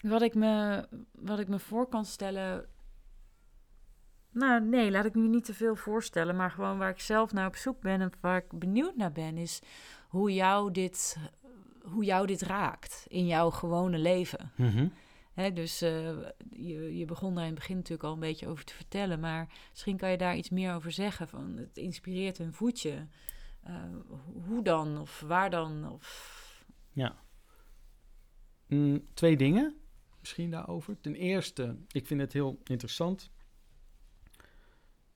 wat 0.00 0.22
ik 0.22 0.34
me, 0.34 0.84
wat 1.12 1.38
ik 1.38 1.48
me 1.48 1.58
voor 1.58 1.88
kan 1.88 2.04
stellen. 2.04 2.68
Nou, 4.30 4.64
nee, 4.64 4.90
laat 4.90 5.04
ik 5.04 5.14
me 5.14 5.28
niet 5.28 5.44
te 5.44 5.54
veel 5.54 5.76
voorstellen. 5.76 6.36
Maar 6.36 6.50
gewoon 6.50 6.78
waar 6.78 6.90
ik 6.90 7.00
zelf 7.00 7.32
naar 7.32 7.46
op 7.46 7.56
zoek 7.56 7.80
ben 7.80 8.00
en 8.00 8.12
waar 8.20 8.36
ik 8.36 8.58
benieuwd 8.58 8.96
naar 8.96 9.12
ben, 9.12 9.36
is 9.36 9.60
hoe 10.08 10.34
jou 10.34 10.72
dit, 10.72 11.16
hoe 11.82 12.04
jou 12.04 12.26
dit 12.26 12.42
raakt 12.42 13.04
in 13.08 13.26
jouw 13.26 13.50
gewone 13.50 13.98
leven. 13.98 14.52
Mhm. 14.56 14.88
Hè, 15.32 15.52
dus 15.52 15.82
eh, 15.82 16.18
je, 16.50 16.96
je 16.96 17.04
begon 17.04 17.34
daar 17.34 17.44
in 17.44 17.50
het 17.50 17.58
begin 17.58 17.76
natuurlijk 17.76 18.04
al 18.04 18.12
een 18.12 18.20
beetje 18.20 18.48
over 18.48 18.64
te 18.64 18.74
vertellen. 18.74 19.20
Maar 19.20 19.48
misschien 19.70 19.96
kan 19.96 20.10
je 20.10 20.16
daar 20.16 20.36
iets 20.36 20.50
meer 20.50 20.74
over 20.74 20.92
zeggen. 20.92 21.28
Van, 21.28 21.56
het 21.56 21.76
inspireert 21.76 22.38
een 22.38 22.54
voetje. 22.54 23.06
Eh, 23.62 23.74
hoe 24.46 24.62
dan? 24.62 24.98
Of 24.98 25.20
waar 25.20 25.50
dan? 25.50 25.92
Of... 25.92 26.66
Ja. 26.92 27.16
Mm, 28.66 29.06
twee 29.14 29.36
dingen 29.36 29.76
misschien 30.20 30.50
daarover. 30.50 31.00
Ten 31.00 31.14
eerste, 31.14 31.76
ik 31.88 32.06
vind 32.06 32.20
het 32.20 32.32
heel 32.32 32.60
interessant 32.64 33.30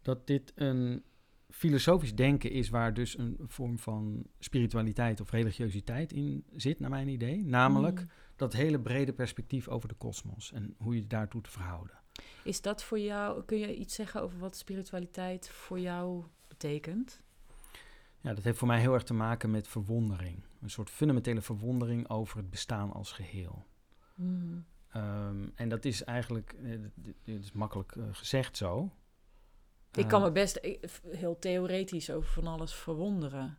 dat 0.03 0.27
dit 0.27 0.53
een 0.55 1.03
filosofisch 1.51 2.15
denken 2.15 2.51
is 2.51 2.69
waar 2.69 2.95
dus 2.95 3.19
een 3.19 3.37
vorm 3.47 3.79
van 3.79 4.27
spiritualiteit 4.39 5.21
of 5.21 5.31
religiositeit 5.31 6.13
in 6.13 6.45
zit, 6.57 6.81
naar 6.81 6.91
mijn 6.91 7.09
idee. 7.09 7.45
Namelijk 7.45 8.01
Mm. 8.01 8.09
dat 8.37 8.53
hele 8.53 8.81
brede 8.81 9.13
perspectief 9.13 9.69
over 9.69 9.89
de 9.89 9.95
kosmos 9.95 10.53
en 10.53 10.75
hoe 10.79 10.95
je 10.95 11.07
daartoe 11.07 11.41
te 11.41 11.51
verhouden. 11.51 12.01
Is 12.45 12.61
dat 12.61 12.85
voor 12.85 12.99
jou, 12.99 13.45
kun 13.45 13.59
je 13.59 13.77
iets 13.77 13.95
zeggen 13.95 14.23
over 14.23 14.39
wat 14.39 14.57
spiritualiteit 14.57 15.49
voor 15.49 15.81
jou 15.81 16.25
betekent? 16.49 17.23
Ja, 18.21 18.35
dat 18.35 18.45
heeft 18.45 18.59
voor 18.59 18.69
mij 18.69 18.81
heel 18.81 18.95
erg 18.95 19.03
te 19.03 19.15
maken 19.15 19.51
met 19.51 19.69
verwondering. 19.69 20.43
Een 20.61 20.71
soort 20.71 20.91
fundamentele 20.91 21.41
verwondering 21.41 22.09
over 22.09 22.37
het 22.37 22.51
bestaan 22.51 22.93
als 22.93 23.13
geheel. 23.13 23.65
Mm. 24.15 24.65
Ehm, 24.89 25.49
en 25.55 25.69
dat 25.69 25.85
is 25.85 26.05
eigenlijk, 26.05 26.53
eh, 26.63 26.71
dit- 26.95 27.15
dit 27.25 27.41
is 27.41 27.53
makkelijk 27.53 27.93
eh, 27.97 28.05
gezegd 28.13 28.57
zo. 28.57 28.93
Ik 29.95 30.09
kan 30.09 30.23
me 30.23 30.33
best 30.33 30.79
heel 31.09 31.39
theoretisch 31.39 32.11
over 32.11 32.31
van 32.33 32.47
alles 32.47 32.75
verwonderen. 32.75 33.59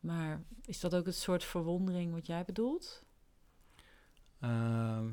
Maar 0.00 0.42
is 0.64 0.80
dat 0.80 0.94
ook 0.94 1.06
het 1.06 1.14
soort 1.16 1.44
verwondering 1.44 2.12
wat 2.12 2.26
jij 2.26 2.44
bedoelt? 2.44 3.04
Ehm, 4.40 5.10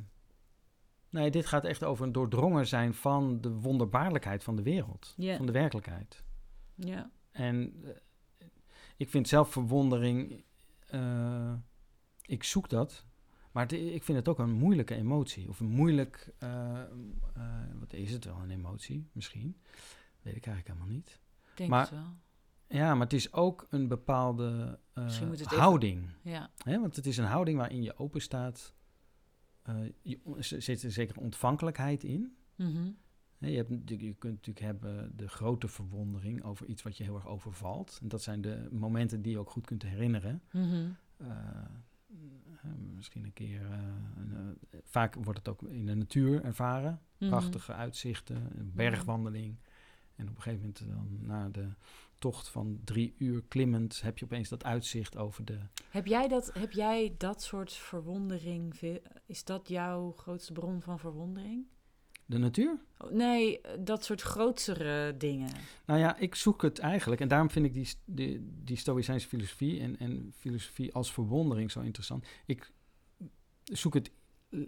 nee, 1.10 1.32
dit 1.32 1.46
gaat 1.46 1.66
echt 1.66 1.84
over 1.84 2.06
een 2.06 2.12
doordrongen 2.12 2.68
zijn 2.68 2.94
van 2.94 3.42
de 3.42 3.52
wonderbaarlijkheid 3.52 4.44
van 4.44 4.56
de 4.56 4.62
wereld. 4.64 5.14
Van 5.38 5.46
de 5.46 5.52
werkelijkheid. 5.52 6.24
Ja. 6.76 7.12
En 7.32 7.74
eh, 7.84 8.46
ik 8.98 9.10
vind 9.10 9.28
zelf 9.28 9.52
verwondering, 9.52 10.44
eh, 10.88 11.54
ik 12.26 12.44
zoek 12.44 12.70
dat. 12.70 13.06
Maar 13.52 13.64
het- 13.64 13.72
ik 13.72 14.04
vind 14.04 14.18
het 14.18 14.28
ook 14.28 14.40
een 14.40 14.52
moeilijke 14.52 14.96
emotie. 14.96 15.50
Of 15.50 15.60
een 15.60 15.70
moeilijk, 15.70 16.34
eh, 16.40 16.84
wat 17.80 17.94
is 17.94 18.12
het 18.12 18.26
wel, 18.26 18.38
een 18.44 18.52
emotie 18.52 19.10
misschien? 19.12 19.62
Weet 20.22 20.36
ik 20.36 20.46
eigenlijk 20.46 20.68
helemaal 20.78 20.96
niet. 20.98 21.20
Ik 21.52 21.58
denk 21.58 21.70
Maar- 21.70 21.82
het 21.82 21.90
wel. 21.92 22.16
Ja, 22.68 22.94
maar 22.94 23.04
het 23.04 23.14
is 23.14 23.34
ook 23.34 23.68
een 23.70 23.88
bepaalde 23.88 24.80
Misschien 24.94 25.28
moet 25.28 25.40
het 25.40 25.48
even- 25.48 25.60
houding. 25.62 26.10
Ja. 26.22 26.50
Hè? 26.64 26.80
Want 26.80 26.96
het 26.96 27.06
is 27.06 27.18
een 27.18 27.26
houding 27.26 27.58
waarin 27.58 27.84
je 27.84 27.98
open 27.98 28.22
staat. 28.22 28.74
Eh, 29.62 29.76
je, 30.02 30.20
er 30.38 30.44
zit 30.62 30.84
een 30.84 30.92
zekere 30.92 31.20
ontvankelijkheid 31.20 32.04
in. 32.04 32.36
Mhm. 32.56 32.92
Je, 33.38 33.56
hebt, 33.56 33.70
je 33.90 34.14
kunt 34.14 34.34
natuurlijk 34.36 34.66
hebben 34.66 35.18
de 35.18 35.28
grote 35.28 35.68
verwondering 35.68 36.44
over 36.44 36.66
iets 36.66 36.82
wat 36.82 36.98
je 36.98 37.04
heel 37.04 37.16
erg 37.16 37.28
overvalt. 37.28 38.00
En 38.02 38.08
dat 38.08 38.22
zijn 38.22 38.42
de 38.42 38.68
momenten 38.72 39.22
die 39.22 39.32
je 39.32 39.40
ook 39.40 39.50
goed 39.50 39.66
kunt 39.66 39.82
herinneren. 39.84 40.42
Mhm. 40.52 40.90
Eh, 41.18 41.28
misschien 42.96 43.24
een 43.24 43.34
keer. 43.34 43.62
een, 44.18 44.58
vaak 44.84 45.16
wordt 45.16 45.40
het 45.40 45.48
ook 45.48 45.64
in 45.64 45.86
de 45.86 45.96
natuur 45.96 46.44
ervaren. 46.44 47.02
Mhm. 47.18 47.30
Prachtige 47.30 47.74
uitzichten, 47.74 48.60
een 48.60 48.72
bergwandeling. 48.74 49.58
En 50.22 50.30
op 50.30 50.36
een 50.36 50.42
gegeven 50.42 50.60
moment 50.60 50.96
dan 51.20 51.28
na 51.28 51.50
de 51.50 51.68
tocht 52.20 52.48
van 52.50 52.80
drie 52.84 53.16
uur 53.18 53.44
klimmend 53.48 54.02
heb 54.02 54.18
je 54.18 54.26
opeens 54.26 54.50
dat 54.50 54.64
uitzicht 54.64 55.18
over 55.18 55.46
de. 55.46 55.58
Heb 55.90 56.06
jij 56.06 56.28
dat, 56.28 56.52
heb 56.54 56.72
jij 56.72 57.16
dat 57.18 57.42
soort 57.44 57.74
verwondering? 57.74 58.76
ve- 58.78 59.02
Is 59.26 59.44
dat 59.44 59.68
jouw 59.68 60.12
grootste 60.12 60.54
bron 60.54 60.82
van 60.82 61.00
verwondering? 61.00 61.66
De 62.26 62.38
natuur? 62.38 62.80
Oh, 62.98 63.12
Nee, 63.12 63.62
eh, 63.62 63.72
dat 63.80 64.06
soort 64.06 64.22
grootsere 64.22 65.18
dingen. 65.18 65.50
Nou 65.86 66.00
ja, 66.00 66.18
ik 66.18 66.36
zoek 66.36 66.62
het 66.62 66.80
eigenlijk. 66.80 67.22
En 67.22 67.28
daarom 67.28 67.50
vind 67.50 67.66
ik 67.66 67.74
die, 67.74 67.90
die, 68.06 68.48
die 68.64 68.78
Stoïcijnse 68.78 69.28
filosofie 69.28 69.80
en, 69.80 70.00
en 70.00 70.34
filosofie 70.38 70.94
als 70.94 71.14
verwondering 71.14 71.72
zo 71.72 71.80
interessant. 71.80 72.28
Ik 72.46 72.72
zoek 73.64 73.94
het 73.94 74.12
eh, 74.50 74.60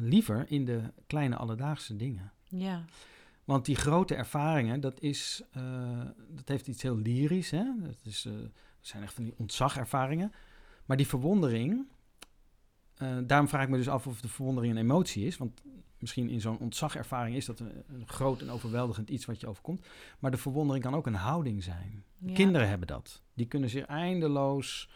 liever 0.00 0.44
in 0.50 0.64
de 0.64 0.82
kleine 1.06 1.36
alledaagse 1.36 1.96
dingen. 1.96 2.32
Ja. 2.48 2.84
Want 3.50 3.64
die 3.64 3.76
grote 3.76 4.14
ervaringen, 4.14 4.80
dat, 4.80 5.00
is, 5.00 5.42
eh, 5.52 6.00
dat 6.28 6.48
heeft 6.48 6.66
iets 6.66 6.82
heel 6.82 6.96
lyrisch. 6.96 7.50
Hè? 7.50 7.64
Dat, 7.82 7.96
is, 8.02 8.22
dat 8.22 8.50
zijn 8.80 9.02
echt 9.02 9.14
van 9.14 9.24
die 9.24 9.34
ontzagervaringen. 9.36 10.32
Maar 10.84 10.96
die 10.96 11.06
verwondering, 11.06 11.86
eh, 12.96 13.18
daarom 13.26 13.48
vraag 13.48 13.62
ik 13.62 13.68
me 13.68 13.76
dus 13.76 13.88
af 13.88 14.06
of 14.06 14.20
de 14.20 14.28
verwondering 14.28 14.72
een 14.72 14.80
emotie 14.80 15.26
is. 15.26 15.36
Want 15.36 15.62
misschien 15.98 16.28
in 16.28 16.40
zo'n 16.40 16.58
ontzagervaring 16.58 17.36
is 17.36 17.44
dat 17.44 17.60
een, 17.60 17.82
een 17.88 18.08
groot 18.08 18.40
en 18.40 18.50
overweldigend 18.50 19.10
iets 19.10 19.24
wat 19.24 19.40
je 19.40 19.46
overkomt. 19.46 19.86
Maar 20.18 20.30
de 20.30 20.36
verwondering 20.36 20.84
kan 20.84 20.94
ook 20.94 21.06
een 21.06 21.14
houding 21.14 21.62
zijn. 21.62 22.04
Ja. 22.18 22.34
Kinderen 22.34 22.68
hebben 22.68 22.86
dat. 22.86 23.22
Die 23.34 23.46
kunnen 23.46 23.68
zich 23.68 23.84
eindeloos... 23.84 24.90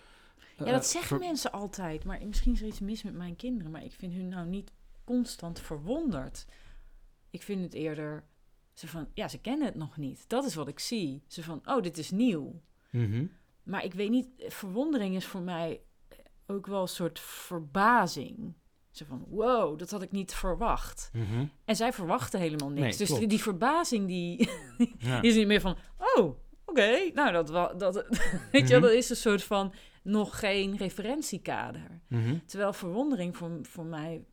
Ja, 0.56 0.64
dat 0.64 0.86
zeggen 0.86 1.18
mensen 1.18 1.52
altijd. 1.52 2.04
Maar 2.04 2.26
misschien 2.26 2.52
is 2.52 2.60
er 2.60 2.66
iets 2.66 2.80
mis 2.80 3.02
met 3.02 3.14
mijn 3.14 3.36
kinderen. 3.36 3.72
Maar 3.72 3.84
ik 3.84 3.92
vind 3.92 4.12
hun 4.12 4.28
nou 4.28 4.46
niet 4.46 4.72
constant 5.04 5.60
verwonderd. 5.60 6.46
Ik 7.30 7.42
vind 7.42 7.62
het 7.62 7.74
eerder... 7.74 8.24
Ze 8.74 8.88
van, 8.88 9.08
ja, 9.14 9.28
ze 9.28 9.38
kennen 9.38 9.66
het 9.66 9.74
nog 9.74 9.96
niet. 9.96 10.24
Dat 10.28 10.44
is 10.44 10.54
wat 10.54 10.68
ik 10.68 10.78
zie. 10.78 11.22
Ze 11.26 11.42
van, 11.42 11.60
oh, 11.64 11.82
dit 11.82 11.98
is 11.98 12.10
nieuw. 12.10 12.60
Mhm. 12.90 13.26
Maar 13.62 13.84
ik 13.84 13.94
weet 13.94 14.10
niet, 14.10 14.28
verwondering 14.38 15.14
is 15.16 15.24
voor 15.26 15.40
mij 15.40 15.80
ook 16.46 16.66
wel 16.66 16.80
een 16.82 16.88
soort 16.88 17.20
verbazing. 17.20 18.54
Ze 18.90 19.04
van, 19.04 19.24
wow, 19.28 19.78
dat 19.78 19.90
had 19.90 20.02
ik 20.02 20.10
niet 20.10 20.34
verwacht. 20.34 21.10
Mhm. 21.12 21.44
En 21.64 21.76
zij 21.76 21.92
verwachten 21.92 22.40
helemaal 22.40 22.68
niks. 22.68 22.80
Nee, 22.80 22.96
dus 22.96 23.06
klopt. 23.06 23.20
die, 23.20 23.28
die 23.28 23.42
verbazing 23.42 24.06
die 24.06 24.48
Ja. 24.98 25.22
is 25.28 25.34
niet 25.34 25.46
meer 25.46 25.60
van, 25.60 25.76
oh, 25.98 26.36
oké, 26.64 27.10
nou 27.14 27.32
dat 27.32 27.50
wel, 27.50 27.76
dat, 27.78 27.94
weet 28.52 28.68
je 28.68 28.68
wel, 28.68 28.78
Mhm. 28.78 28.80
dat 28.80 28.90
is 28.92 29.10
een 29.10 29.16
soort 29.16 29.42
van 29.44 29.72
nog 30.02 30.38
geen 30.38 30.76
referentiekader. 30.76 32.00
Terwijl 32.46 32.72
verwondering 32.72 33.36
voor, 33.36 33.58
voor 33.62 33.84
mij 33.84 34.24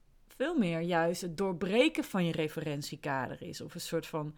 veel 0.42 0.58
meer 0.58 0.80
juist 0.80 1.22
het 1.22 1.38
doorbreken 1.38 2.04
van 2.04 2.26
je 2.26 2.32
referentiekader 2.32 3.42
is. 3.42 3.62
Of 3.62 3.74
een 3.74 3.82
soort 3.82 4.08
van, 4.08 4.36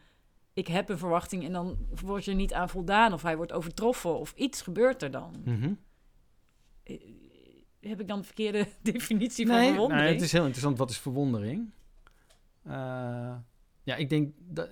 ik 0.54 0.68
heb 0.68 0.90
een 0.90 0.98
verwachting 0.98 1.46
en 1.46 1.52
dan 1.52 1.78
word 2.02 2.26
je 2.26 2.32
er 2.32 2.38
niet 2.38 2.54
aan 2.54 2.70
voldaan. 2.70 3.14
Of 3.14 3.22
hij 3.22 3.36
wordt 3.36 3.52
overtroffen 3.52 4.20
of 4.20 4.34
iets 4.36 4.62
gebeurt 4.62 5.02
er 5.02 5.12
dan. 5.12 5.36
Mhm. 5.46 5.74
Eh, 6.84 7.00
heb 7.80 8.00
ik 8.00 8.08
dan 8.08 8.20
de 8.20 8.26
verkeerde 8.26 8.68
definitie 8.82 9.46
nee, 9.46 9.56
van 9.56 9.66
verwondering? 9.68 10.06
Nee, 10.06 10.14
het 10.14 10.24
is 10.24 10.32
heel 10.32 10.42
interessant. 10.42 10.78
Wat 10.78 10.90
is 10.90 11.00
verwondering? 11.00 11.72
Uh, 12.68 13.36
ja, 13.84 13.96
ik 13.96 14.10
denk 14.10 14.34
dat... 14.38 14.70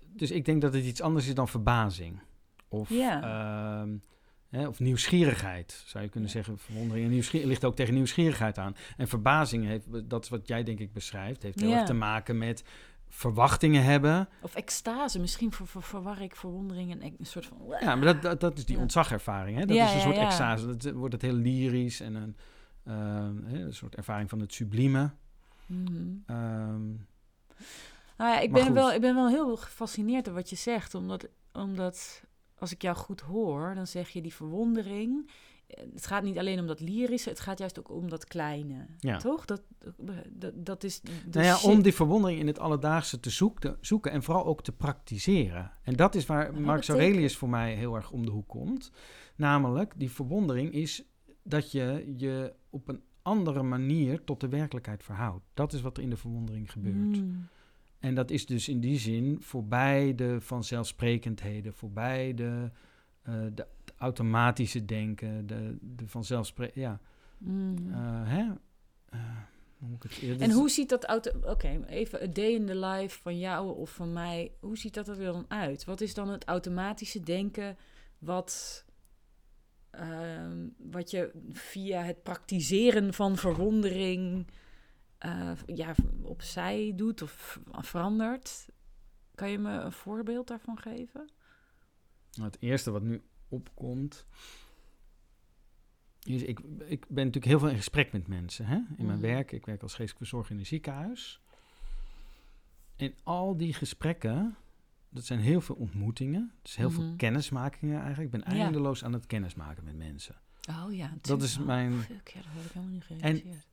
Dus 0.00 0.30
ik 0.30 0.44
denk 0.44 0.62
dat 0.62 0.74
het 0.74 0.84
iets 0.84 1.00
anders 1.00 1.26
is 1.26 1.34
dan 1.34 1.48
verbazing. 1.48 2.20
Of, 2.68 2.88
ja. 2.88 3.84
uh, 3.84 3.92
hè, 4.54 4.66
of 4.68 4.80
nieuwsgierigheid, 4.80 5.82
zou 5.86 6.04
je 6.04 6.10
kunnen 6.10 6.30
zeggen. 6.30 6.58
Verwondering 6.58 7.04
en 7.04 7.10
nieuwsgierigheid 7.10 7.52
ligt 7.60 7.64
ook 7.64 7.76
tegen 7.76 7.94
nieuwsgierigheid 7.94 8.58
aan. 8.58 8.76
En 8.96 9.08
verbazing, 9.08 9.64
heeft, 9.64 9.86
dat 10.10 10.22
is 10.24 10.28
wat 10.30 10.48
jij 10.48 10.62
denk 10.62 10.78
ik 10.78 10.92
beschrijft, 10.92 11.42
heeft 11.42 11.60
heel 11.60 11.68
Ja. 11.70 11.76
erg 11.76 11.86
te 11.86 11.94
maken 11.94 12.38
met 12.38 12.64
verwachtingen 13.08 13.84
hebben. 13.84 14.28
Of 14.40 14.54
extase, 14.54 15.20
misschien 15.20 15.52
ver, 15.52 15.66
ver- 15.66 15.82
verwar 15.82 16.22
ik 16.22 16.36
verwondering 16.36 16.92
en 16.92 17.02
een 17.02 17.26
soort 17.26 17.46
van... 17.46 17.58
Ja, 17.80 17.94
maar 17.96 18.04
dat, 18.04 18.22
dat, 18.22 18.40
dat 18.40 18.58
is 18.58 18.64
die 18.64 18.76
Ja. 18.76 18.82
ontzagervaring. 18.82 19.58
Hè? 19.58 19.66
Dat 19.66 19.76
Ja, 19.76 19.86
is 19.88 19.94
een 19.94 20.00
soort 20.00 20.16
extase. 20.16 20.76
Dat 20.76 20.92
wordt 20.92 21.12
het 21.12 21.22
heel 21.22 21.32
lyrisch 21.34 22.00
en 22.00 22.14
een, 22.14 22.36
ehm, 22.84 23.54
een 23.54 23.74
soort 23.74 23.94
ervaring 23.94 24.28
van 24.30 24.40
het 24.40 24.52
sublieme. 24.54 25.10
Mhm. 25.66 26.06
Ehm, 26.26 26.86
Nou 28.16 28.30
ja, 28.30 28.40
ik 28.40 28.52
ben, 28.52 28.72
wel, 28.74 28.92
ik 28.92 29.00
ben 29.00 29.14
wel 29.14 29.28
heel 29.28 29.56
gefascineerd 29.56 30.24
door 30.24 30.34
wat 30.34 30.50
je 30.50 30.56
zegt. 30.56 30.94
Omdat, 30.94 31.28
omdat 31.52 32.22
als 32.64 32.72
ik 32.72 32.82
jou 32.82 32.96
goed 32.96 33.20
hoor, 33.20 33.74
dan 33.74 33.86
zeg 33.86 34.08
je 34.08 34.22
die 34.22 34.34
verwondering. 34.34 35.30
eh, 35.66 35.84
Het 35.94 36.06
gaat 36.06 36.22
niet 36.22 36.38
alleen 36.38 36.60
om 36.60 36.66
dat 36.66 36.80
lyrische, 36.80 37.28
het 37.28 37.40
gaat 37.40 37.58
juist 37.58 37.78
ook 37.78 37.90
om 37.90 38.08
dat 38.08 38.24
kleine. 38.24 38.86
Ja. 38.98 39.16
Toch? 39.16 39.44
Dat, 39.44 39.62
dat, 40.30 40.52
dat 40.54 40.84
is. 40.84 41.00
nou 41.30 41.44
ja, 41.46 41.60
om 41.60 41.82
die 41.82 41.94
verwondering 41.94 42.40
in 42.40 42.46
het 42.46 42.58
alledaagse 42.58 43.20
te 43.20 43.30
zoeken, 43.30 43.76
zoeken 43.80 44.10
en 44.12 44.22
vooral 44.22 44.44
ook 44.46 44.62
te 44.62 44.72
praktiseren. 44.72 45.72
En 45.82 45.96
dat 45.96 46.14
is 46.14 46.26
waar 46.26 46.52
Wat 46.52 46.60
Marcus 46.60 46.88
Aurelius 46.88 47.36
voor 47.36 47.48
mij 47.48 47.74
heel 47.74 47.94
erg 47.94 48.10
om 48.10 48.24
de 48.24 48.30
hoek 48.32 48.48
komt. 48.48 48.90
Namelijk, 49.36 49.92
die 49.96 50.10
verwondering 50.10 50.72
is 50.72 51.04
dat 51.42 51.72
je 51.72 52.12
je 52.16 52.52
op 52.70 52.88
een 52.88 53.02
andere 53.22 53.62
manier 53.62 54.24
tot 54.24 54.40
de 54.40 54.48
werkelijkheid 54.48 55.02
verhoudt. 55.02 55.44
Dat 55.54 55.72
is 55.72 55.80
wat 55.80 55.96
er 55.96 56.02
in 56.02 56.10
de 56.10 56.16
verwondering 56.16 56.72
gebeurt. 56.72 57.20
Mm. 57.22 57.48
En 58.04 58.14
dat 58.14 58.30
is 58.30 58.46
dus 58.46 58.68
in 58.68 58.80
die 58.80 58.98
zin 58.98 59.36
voorbij 59.40 60.14
de 60.14 60.40
vanzelfsprekendheden, 60.40 61.74
voorbij 61.74 62.34
de, 62.34 62.70
eh, 63.22 63.34
de 63.54 63.66
automatische 63.96 64.84
denken, 64.84 65.46
de, 65.46 65.76
de. 65.80 66.70
Ja, 66.74 67.00
Mm. 67.38 67.76
eh, 67.92 68.22
hè? 68.24 68.52
Eh, 69.08 69.20
hoe 69.78 69.88
moet 69.88 70.04
ik 70.04 70.10
het, 70.10 70.14
ja, 70.20 70.32
dit 70.32 70.40
En 70.40 70.50
hoe 70.50 70.70
ziet 70.70 70.88
dat 70.88 71.04
auto... 71.04 71.30
Oké, 71.42 71.84
even 71.86 72.22
a 72.22 72.26
day 72.26 72.52
in 72.52 72.66
the 72.66 72.76
life 72.76 73.20
van 73.20 73.38
jou 73.38 73.76
of 73.76 73.90
van 73.90 74.12
mij. 74.12 74.52
Hoe 74.60 74.78
ziet 74.78 74.94
dat 74.94 75.08
er 75.08 75.18
dan 75.18 75.44
uit? 75.48 75.84
Wat 75.84 76.00
is 76.00 76.14
dan 76.14 76.28
het 76.28 76.44
automatische 76.44 77.20
denken 77.20 77.76
wat, 78.18 78.84
ehm, 79.90 80.68
wat 80.76 81.10
je 81.10 81.30
via 81.52 82.02
het 82.02 82.22
praktiseren 82.22 83.14
van 83.14 83.36
verwondering 83.36 84.46
eh, 85.24 85.52
ja, 85.66 85.94
opzij 86.22 86.92
doet 86.96 87.22
of 87.22 87.60
verandert? 87.70 88.68
Kan 89.34 89.50
je 89.50 89.58
me 89.58 89.70
een 89.72 89.92
voorbeeld 89.92 90.46
daarvan 90.48 90.78
geven? 90.78 91.30
Het 92.40 92.56
eerste 92.60 92.90
wat 92.90 93.02
nu 93.02 93.22
opkomt. 93.48 94.26
Is 96.22 96.42
ik, 96.42 96.58
ik 96.86 97.00
ben 97.08 97.24
natuurlijk 97.24 97.44
heel 97.44 97.58
veel 97.58 97.68
in 97.68 97.76
gesprek 97.76 98.12
met 98.12 98.28
mensen 98.28 98.66
hè? 98.66 98.74
in 98.96 99.06
mijn 99.06 99.18
Mhm. 99.18 99.26
werk. 99.26 99.52
Ik 99.52 99.66
werk 99.66 99.82
als 99.82 99.90
geestelijk 99.94 100.18
verzorger 100.18 100.52
in 100.52 100.58
een 100.58 100.66
ziekenhuis. 100.66 101.40
En 102.96 103.14
al 103.22 103.56
die 103.56 103.72
gesprekken, 103.74 104.56
dat 105.08 105.24
zijn 105.24 105.40
heel 105.40 105.60
veel 105.60 105.74
ontmoetingen. 105.74 106.52
Dus 106.62 106.76
heel 106.76 106.90
veel 106.90 107.02
Mhm. 107.04 107.16
kennismakingen 107.16 108.00
eigenlijk. 108.02 108.34
Ik 108.34 108.40
ben 108.42 108.54
Ja. 108.56 108.62
eindeloos 108.64 109.04
aan 109.04 109.12
het 109.12 109.26
kennismaken 109.26 109.84
met 109.84 109.96
mensen. 109.96 110.34
Oh 110.70 110.92
ja, 110.94 111.12
Dat 111.20 111.42
is 111.42 111.58
mijn- 111.58 111.92
Fuck, 112.00 112.28
ja, 112.28 112.40
dat 112.40 112.64
ik 112.64 112.72
helemaal 112.72 112.92
niet 112.94 113.04
gerealiseerd. 113.04 113.66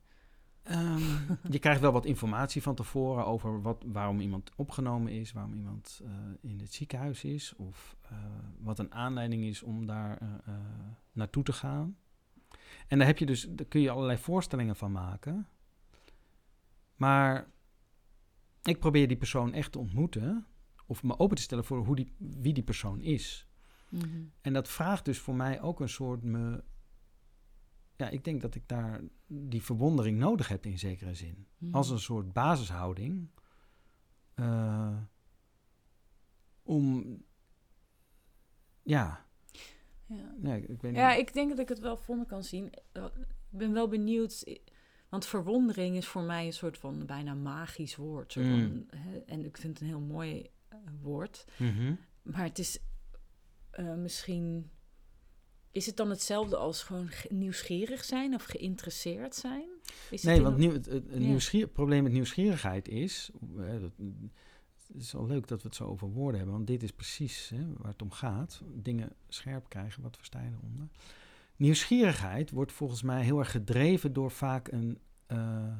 Ehm, 0.62 1.02
je 1.50 1.58
krijgt 1.58 1.80
wel 1.80 1.92
wat 1.92 2.04
informatie 2.04 2.62
van 2.62 2.74
tevoren 2.74 3.26
over 3.26 3.62
wat, 3.62 3.84
waarom 3.86 4.20
iemand 4.20 4.50
opgenomen 4.56 5.12
is, 5.12 5.32
waarom 5.32 5.54
iemand 5.54 6.00
eh, 6.04 6.10
in 6.40 6.60
het 6.60 6.72
ziekenhuis 6.72 7.24
is, 7.24 7.54
of 7.56 7.96
eh, 8.02 8.16
wat 8.58 8.78
een 8.78 8.92
aanleiding 8.92 9.44
is 9.44 9.62
om 9.62 9.86
daar 9.86 10.18
eh, 10.18 10.54
naartoe 11.12 11.42
te 11.42 11.52
gaan. 11.52 11.96
En 12.86 12.98
daar, 12.98 13.06
heb 13.06 13.18
je 13.18 13.26
dus, 13.26 13.46
daar 13.50 13.66
kun 13.66 13.80
je 13.80 13.90
allerlei 13.90 14.18
voorstellingen 14.18 14.76
van 14.76 14.92
maken. 14.92 15.48
Maar 16.96 17.50
ik 18.62 18.78
probeer 18.78 19.08
die 19.08 19.16
persoon 19.16 19.52
echt 19.52 19.72
te 19.72 19.78
ontmoeten, 19.78 20.46
of 20.86 21.02
me 21.02 21.18
open 21.18 21.36
te 21.36 21.42
stellen 21.42 21.64
voor 21.64 21.84
hoe 21.84 21.96
die, 21.96 22.12
wie 22.18 22.52
die 22.52 22.62
persoon 22.62 23.00
is. 23.00 23.46
Mhm. 23.88 24.06
En 24.40 24.52
dat 24.52 24.68
vraagt 24.68 25.04
dus 25.04 25.18
voor 25.18 25.34
mij 25.34 25.60
ook 25.60 25.80
een 25.80 25.88
soort 25.88 26.22
me. 26.22 26.62
Ja, 27.96 28.08
ik 28.08 28.24
denk 28.24 28.40
dat 28.40 28.54
ik 28.54 28.68
daar 28.68 29.00
die 29.26 29.62
verwondering 29.62 30.18
nodig 30.18 30.48
heb 30.48 30.66
in 30.66 30.78
zekere 30.78 31.14
zin. 31.14 31.46
Mhm. 31.58 31.74
Als 31.74 31.90
een 31.90 31.98
soort 32.00 32.32
basishouding. 32.32 33.28
eh, 34.34 34.96
om. 36.62 37.16
Ja, 38.82 39.26
Ja. 40.42 40.54
ik 40.54 40.82
weet. 40.82 40.94
Ja, 40.94 41.14
ik 41.14 41.32
denk 41.32 41.48
dat 41.50 41.58
ik 41.58 41.68
het 41.68 41.78
wel 41.78 41.96
voor 41.96 42.16
me 42.16 42.26
kan 42.26 42.44
zien. 42.44 42.72
Eh, 42.92 43.04
Ik 43.50 43.58
ben 43.58 43.72
wel 43.72 43.88
benieuwd, 43.88 44.60
want 45.08 45.26
verwondering 45.26 45.96
is 45.96 46.06
voor 46.06 46.22
mij 46.22 46.46
een 46.46 46.52
soort 46.52 46.78
van 46.78 47.06
bijna 47.06 47.34
magisch 47.34 47.96
woord. 47.96 48.32
Soort 48.32 48.46
Mm. 48.46 48.86
van, 48.88 48.98
hè, 49.00 49.18
en 49.18 49.44
ik 49.44 49.56
vind 49.56 49.72
het 49.72 49.80
een 49.82 49.88
heel 49.88 50.00
mooi 50.06 50.50
eh, 50.68 50.78
woord. 51.02 51.46
Mhm. 51.58 51.94
Maar 52.22 52.44
het 52.44 52.58
is 52.58 52.78
misschien... 53.96 54.70
Is 55.72 55.86
het 55.86 55.96
dan 55.96 56.10
hetzelfde 56.10 56.56
als 56.56 56.82
gewoon 56.82 57.08
ge- 57.08 57.28
nieuwsgierig 57.34 58.04
zijn 58.04 58.34
of 58.34 58.44
geïnteresseerd 58.44 59.34
zijn? 59.34 59.68
Is 60.10 60.22
Nee, 60.22 60.40
want 60.42 60.56
nieuw, 60.56 60.72
het, 60.72 60.86
het, 60.86 60.94
het 61.10 61.12
Ja. 61.12 61.18
nieuwsgier- 61.28 61.66
probleem 61.68 62.02
met 62.02 62.12
nieuwsgierigheid 62.12 62.88
is. 62.88 63.30
eh, 63.58 63.80
dat, 63.80 63.90
het 64.92 65.02
is 65.02 65.12
wel 65.12 65.26
leuk 65.26 65.48
dat 65.48 65.62
we 65.62 65.68
het 65.68 65.76
zo 65.76 65.84
over 65.84 66.08
woorden 66.08 66.36
hebben, 66.36 66.54
want 66.56 66.66
dit 66.66 66.82
is 66.82 66.92
precies 66.92 67.48
hè, 67.48 67.72
waar 67.76 67.90
het 67.92 68.02
om 68.02 68.10
gaat. 68.10 68.62
Dingen 68.74 69.12
scherp 69.28 69.68
krijgen, 69.68 70.02
wat 70.02 70.16
versta 70.16 70.40
je 70.40 70.50
eronder? 70.58 70.88
Nieuwsgierigheid 71.56 72.50
wordt 72.50 72.72
volgens 72.72 73.02
mij 73.02 73.22
heel 73.24 73.38
erg 73.38 73.50
gedreven 73.50 74.12
door 74.12 74.30
vaak 74.30 74.68
een 74.72 74.98
eh, 75.26 75.76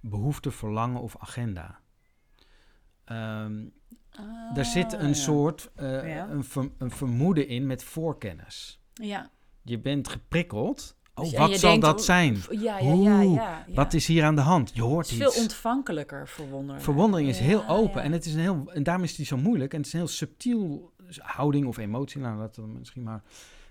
behoefte, 0.00 0.50
verlangen 0.50 1.00
of 1.00 1.16
agenda. 1.18 1.80
Ah, 3.04 4.54
daar 4.54 4.64
zit 4.64 4.92
een 4.92 5.06
ja. 5.08 5.14
soort 5.14 5.70
eh, 5.74 6.08
Ja. 6.14 6.28
een, 6.30 6.44
ver- 6.44 6.70
een 6.78 6.90
vermoeden 6.90 7.48
in 7.48 7.66
met 7.66 7.82
voorkennis. 7.82 8.80
Ja. 9.00 9.30
Je 9.62 9.78
bent 9.78 10.08
geprikkeld. 10.08 10.96
Oh, 11.14 11.24
Dus- 11.24 11.32
wat 11.32 11.58
zal 11.58 11.70
denkt, 11.70 11.84
dat 11.84 11.98
oh, 11.98 12.04
zijn? 12.04 12.36
Ja, 12.50 12.58
ja, 12.60 12.78
ja, 12.78 12.94
Oeh, 12.94 13.04
ja, 13.04 13.20
ja. 13.20 13.64
Wat 13.74 13.94
is 13.94 14.06
hier 14.06 14.24
aan 14.24 14.34
de 14.34 14.40
hand? 14.40 14.70
Je 14.74 14.82
hoort 14.82 15.10
Het 15.10 15.20
is 15.20 15.26
iets. 15.26 15.34
veel 15.34 15.42
ontvankelijker 15.42 16.28
verwondering. 16.28 16.84
Verwondering 16.84 17.28
is 17.28 17.38
heel 17.38 17.68
open 17.68 18.02
en, 18.02 18.12
het 18.12 18.24
is 18.24 18.34
een 18.34 18.40
heel, 18.40 18.70
en 18.72 18.82
daarom 18.82 19.04
is 19.04 19.16
die 19.16 19.26
zo 19.26 19.36
moeilijk. 19.36 19.72
En 19.72 19.78
het 19.78 19.86
is 19.86 19.92
een 19.92 19.98
heel 19.98 20.08
subtiel 20.08 20.92
houding 21.16 21.66
of 21.66 21.76
emotie. 21.76 22.20
Nou, 22.20 22.38
laten 22.38 22.62
we 22.62 22.78
misschien 22.78 23.02
maar 23.02 23.22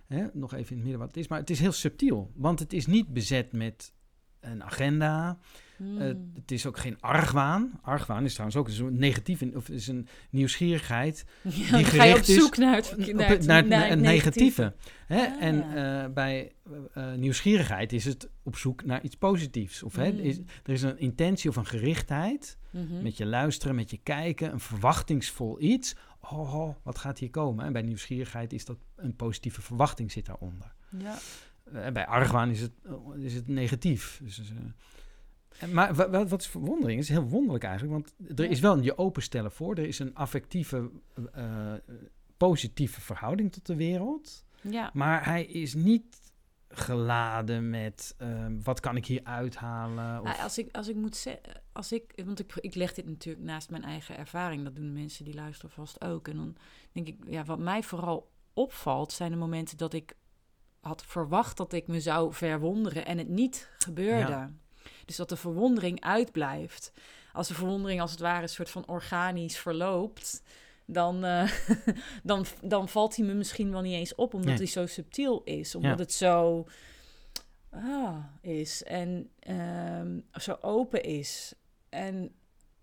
hè, 0.07 0.25
nog 0.33 0.53
even 0.53 0.69
in 0.69 0.75
het 0.75 0.81
midden 0.81 0.99
wat 0.99 1.07
het 1.07 1.17
is. 1.17 1.27
Maar 1.27 1.39
het 1.39 1.49
is 1.49 1.59
heel 1.59 1.71
subtiel, 1.71 2.31
want 2.35 2.59
het 2.59 2.73
is 2.73 2.85
niet 2.85 3.13
bezet 3.13 3.51
met 3.51 3.93
een 4.39 4.63
agenda. 4.63 5.37
Hmm. 5.77 6.01
Eh, 6.01 6.07
het 6.35 6.51
is 6.51 6.65
ook 6.65 6.77
geen 6.77 7.01
argwaan. 7.01 7.79
Argwaan 7.81 8.23
is 8.23 8.33
trouwens 8.33 8.57
ook 8.59 8.87
een 8.87 8.97
negatieve, 8.97 9.51
of 9.55 9.69
is 9.69 9.87
een 9.87 10.07
nieuwsgierigheid 10.29 11.25
Ja, 11.43 11.49
die 11.51 11.65
dan 11.71 11.83
ga 11.85 12.03
je 12.03 12.13
op 12.13 12.17
gericht 12.19 12.27
is 12.29 12.35
zoek 12.35 12.57
naar 12.57 12.75
het, 12.75 13.13
naar, 13.13 13.29
het- 13.29 13.67
naar 13.67 13.89
het 13.89 13.99
negatieve. 13.99 14.73
Hè? 15.07 15.25
Ah, 15.27 15.41
en 15.43 15.55
ja. 15.55 16.03
eh, 16.03 16.13
bij 16.13 16.51
eh, 16.93 17.13
nieuwsgierigheid 17.13 17.93
is 17.93 18.05
het 18.05 18.29
op 18.43 18.55
zoek 18.57 18.85
naar 18.85 19.03
iets 19.03 19.15
positiefs. 19.15 19.83
Of, 19.83 19.95
hè, 19.95 20.11
Mm. 20.11 20.19
is, 20.19 20.37
er 20.63 20.73
is 20.73 20.81
een 20.81 20.99
intentie 20.99 21.49
of 21.49 21.55
een 21.55 21.65
gerichtheid 21.65 22.57
Mhm. 22.71 23.01
met 23.03 23.17
je 23.17 23.25
luisteren, 23.25 23.75
met 23.75 23.89
je 23.89 23.99
kijken, 24.03 24.51
een 24.53 24.59
verwachtingsvol 24.59 25.61
iets. 25.61 25.95
Oh, 26.21 26.55
oh, 26.55 26.75
wat 26.83 26.97
gaat 26.97 27.19
hier 27.19 27.29
komen? 27.29 27.65
En 27.65 27.73
bij 27.73 27.81
nieuwsgierigheid 27.81 28.53
is 28.53 28.65
dat 28.65 28.77
een 28.95 29.15
positieve 29.15 29.61
verwachting 29.61 30.11
zit 30.11 30.25
daaronder. 30.25 30.73
Ja. 30.97 31.17
Eh, 31.73 31.91
bij 31.91 32.05
argwaan 32.07 32.49
is 32.49 32.61
het, 32.61 32.71
is 33.17 33.33
het 33.33 33.47
negatief. 33.47 34.19
Dus, 34.23 34.39
en- 34.39 34.75
maar 35.73 35.93
wa- 35.95 36.09
wa- 36.09 36.25
wat 36.27 36.41
is 36.41 36.47
verwondering? 36.47 36.99
Het 36.99 37.09
is 37.09 37.15
heel 37.15 37.27
wonderlijk 37.27 37.63
eigenlijk, 37.63 37.93
want 37.93 38.39
er 38.39 38.43
Ja. 38.45 38.49
is 38.51 38.59
wel 38.59 38.73
een 38.73 38.83
je 38.83 38.97
openstellen 38.97 39.51
voor. 39.51 39.75
Er 39.75 39.87
is 39.87 39.99
een 39.99 40.15
affectieve, 40.15 40.89
eh, 41.33 41.73
eh, 41.73 41.79
positieve 42.37 43.01
verhouding 43.01 43.51
tot 43.51 43.65
de 43.65 43.75
wereld. 43.75 44.45
ja. 44.61 44.89
Maar 44.93 45.25
hij 45.25 45.45
is 45.45 45.73
niet 45.73 46.31
geladen 46.69 47.69
met 47.69 48.15
eh, 48.17 48.45
wat 48.63 48.79
kan 48.79 48.95
ik 48.95 49.05
hier 49.05 49.23
uithalen. 49.23 50.19
Of, 50.21 50.25
Nou, 50.27 50.41
als, 50.41 50.57
ik, 50.57 50.75
als 50.75 50.87
ik 50.87 50.95
moet 50.95 51.15
zeggen, 51.15 51.61
als 51.71 51.91
ik, 51.91 52.21
want 52.25 52.39
ik, 52.39 52.55
ik 52.55 52.75
leg 52.75 52.93
dit 52.93 53.05
natuurlijk 53.05 53.45
naast 53.45 53.69
mijn 53.69 53.83
eigen 53.83 54.17
ervaring, 54.17 54.63
dat 54.63 54.75
doen 54.75 54.93
mensen 54.93 55.25
die 55.25 55.33
luisteren 55.33 55.71
vast 55.71 56.03
ook. 56.03 56.27
En 56.27 56.35
dan 56.35 56.55
denk 56.91 57.07
ik, 57.07 57.15
ja, 57.27 57.43
wat 57.43 57.59
mij 57.59 57.83
vooral 57.83 58.29
opvalt, 58.53 59.11
zijn 59.11 59.31
de 59.31 59.37
momenten 59.37 59.77
dat 59.77 59.93
ik 59.93 60.15
had 60.79 61.05
verwacht 61.05 61.57
dat 61.57 61.73
ik 61.73 61.87
me 61.87 62.01
zou 62.01 62.33
verwonderen 62.33 63.05
en 63.05 63.17
het 63.17 63.27
niet 63.29 63.69
gebeurde. 63.77 64.31
Ja. 64.31 64.51
Dus 65.05 65.15
dat 65.15 65.29
de 65.29 65.35
verwondering 65.37 66.01
uitblijft. 66.01 66.91
Als 67.33 67.47
de 67.47 67.53
verwondering 67.53 68.01
als 68.01 68.11
het 68.11 68.19
ware 68.19 68.41
een 68.41 68.49
soort 68.49 68.69
van 68.69 68.87
organisch 68.87 69.57
verloopt, 69.57 70.43
dan, 70.85 71.23
eh, 71.25 71.51
dan, 72.23 72.45
dan 72.61 72.89
valt 72.89 73.15
hij 73.15 73.25
me 73.25 73.33
misschien 73.33 73.71
wel 73.71 73.81
niet 73.81 73.93
eens 73.93 74.15
op, 74.15 74.33
omdat 74.33 74.49
Nee. 74.49 74.57
hij 74.57 74.65
zo 74.67 74.85
subtiel 74.85 75.41
is. 75.43 75.75
Omdat 75.75 75.97
Ja. 75.97 76.03
het 76.03 76.13
zo 76.13 76.65
ah, 77.69 78.17
is 78.41 78.83
en 78.83 79.29
ehm, 79.39 80.19
zo 80.31 80.57
open 80.61 81.03
is. 81.03 81.53
En 81.89 82.35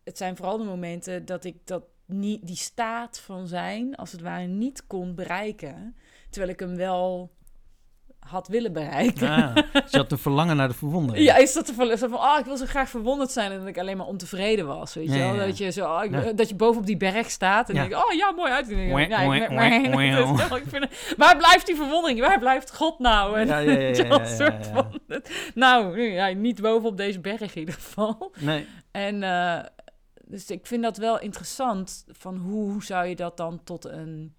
het 0.04 0.16
zijn 0.16 0.36
vooral 0.36 0.58
de 0.58 0.64
momenten 0.64 1.24
dat 1.24 1.44
ik 1.44 1.56
dat 1.66 1.84
niet, 2.06 2.46
die 2.46 2.56
staat 2.56 3.18
van 3.20 3.46
zijn, 3.48 3.94
als 3.96 4.12
het 4.12 4.20
ware, 4.20 4.46
niet 4.46 4.86
kon 4.86 5.14
bereiken. 5.14 5.96
Terwijl 6.30 6.52
ik 6.52 6.60
hem 6.60 6.76
wel 6.76 7.33
had 8.24 8.48
willen 8.48 8.72
bereiken. 8.72 9.28
Ah, 9.28 9.54
dus 9.54 9.90
je 9.90 9.96
had 9.96 10.12
een 10.12 10.18
verlangen 10.18 10.56
naar 10.56 10.68
de 10.68 10.74
verwondering. 10.74 11.26
Ja, 11.26 11.36
is 11.36 11.52
dat 11.52 11.66
te 11.66 11.74
van, 11.74 11.98
van 11.98 12.14
oh, 12.14 12.36
ik 12.38 12.44
wil 12.44 12.56
zo 12.56 12.64
graag 12.66 12.88
verwonderd 12.88 13.30
zijn 13.30 13.52
en 13.52 13.58
dat 13.58 13.66
ik 13.68 13.78
alleen 13.78 13.96
maar 13.96 14.06
ontevreden 14.06 14.66
was, 14.66 14.94
weet 14.94 15.08
je 15.08 15.16
Ja, 15.18 15.24
wel? 15.24 15.34
ja. 15.40 15.46
Dat 15.46 15.58
je 15.58 15.70
zo, 15.70 15.84
oh, 15.96 16.04
ik- 16.04 16.10
Ja. 16.10 16.32
dat 16.32 16.48
je 16.48 16.54
boven 16.54 16.80
op 16.80 16.86
die 16.86 16.96
berg 16.96 17.30
staat 17.30 17.68
en 17.68 17.74
denk, 17.74 17.94
oh 17.94 18.12
ja, 18.12 18.30
mooi 18.32 18.52
uit. 18.52 18.68
Ja, 18.68 18.74
ik 18.76 19.50
dat 20.48 20.56
ik 20.58 20.64
vind 20.66 20.86
Waar 21.16 21.36
blijft 21.36 21.66
die 21.66 21.76
verwondering? 21.76 22.20
Waar 22.20 22.38
blijft 22.38 22.74
God 22.74 22.98
nou? 22.98 23.38
En 23.38 23.46
Ja, 23.46 23.58
ja, 23.58 24.24
soort 24.38 24.66
van, 24.66 25.00
nou, 25.54 26.00
ja, 26.00 26.26
niet 26.28 26.60
boven 26.60 26.88
op 26.88 26.96
deze 26.96 27.20
berg 27.20 27.40
in 27.54 27.58
ieder 27.58 27.74
geval. 27.74 28.32
Nee. 28.38 28.66
En 28.90 29.22
eh, 29.22 29.60
dus 30.24 30.50
ik 30.50 30.66
vind 30.66 30.82
dat 30.82 30.96
wel 30.96 31.20
interessant 31.20 32.04
van 32.08 32.36
hoe, 32.36 32.70
hoe 32.72 32.84
zou 32.84 33.06
je 33.06 33.16
dat 33.16 33.36
dan 33.36 33.60
tot 33.64 33.84
een 33.84 34.34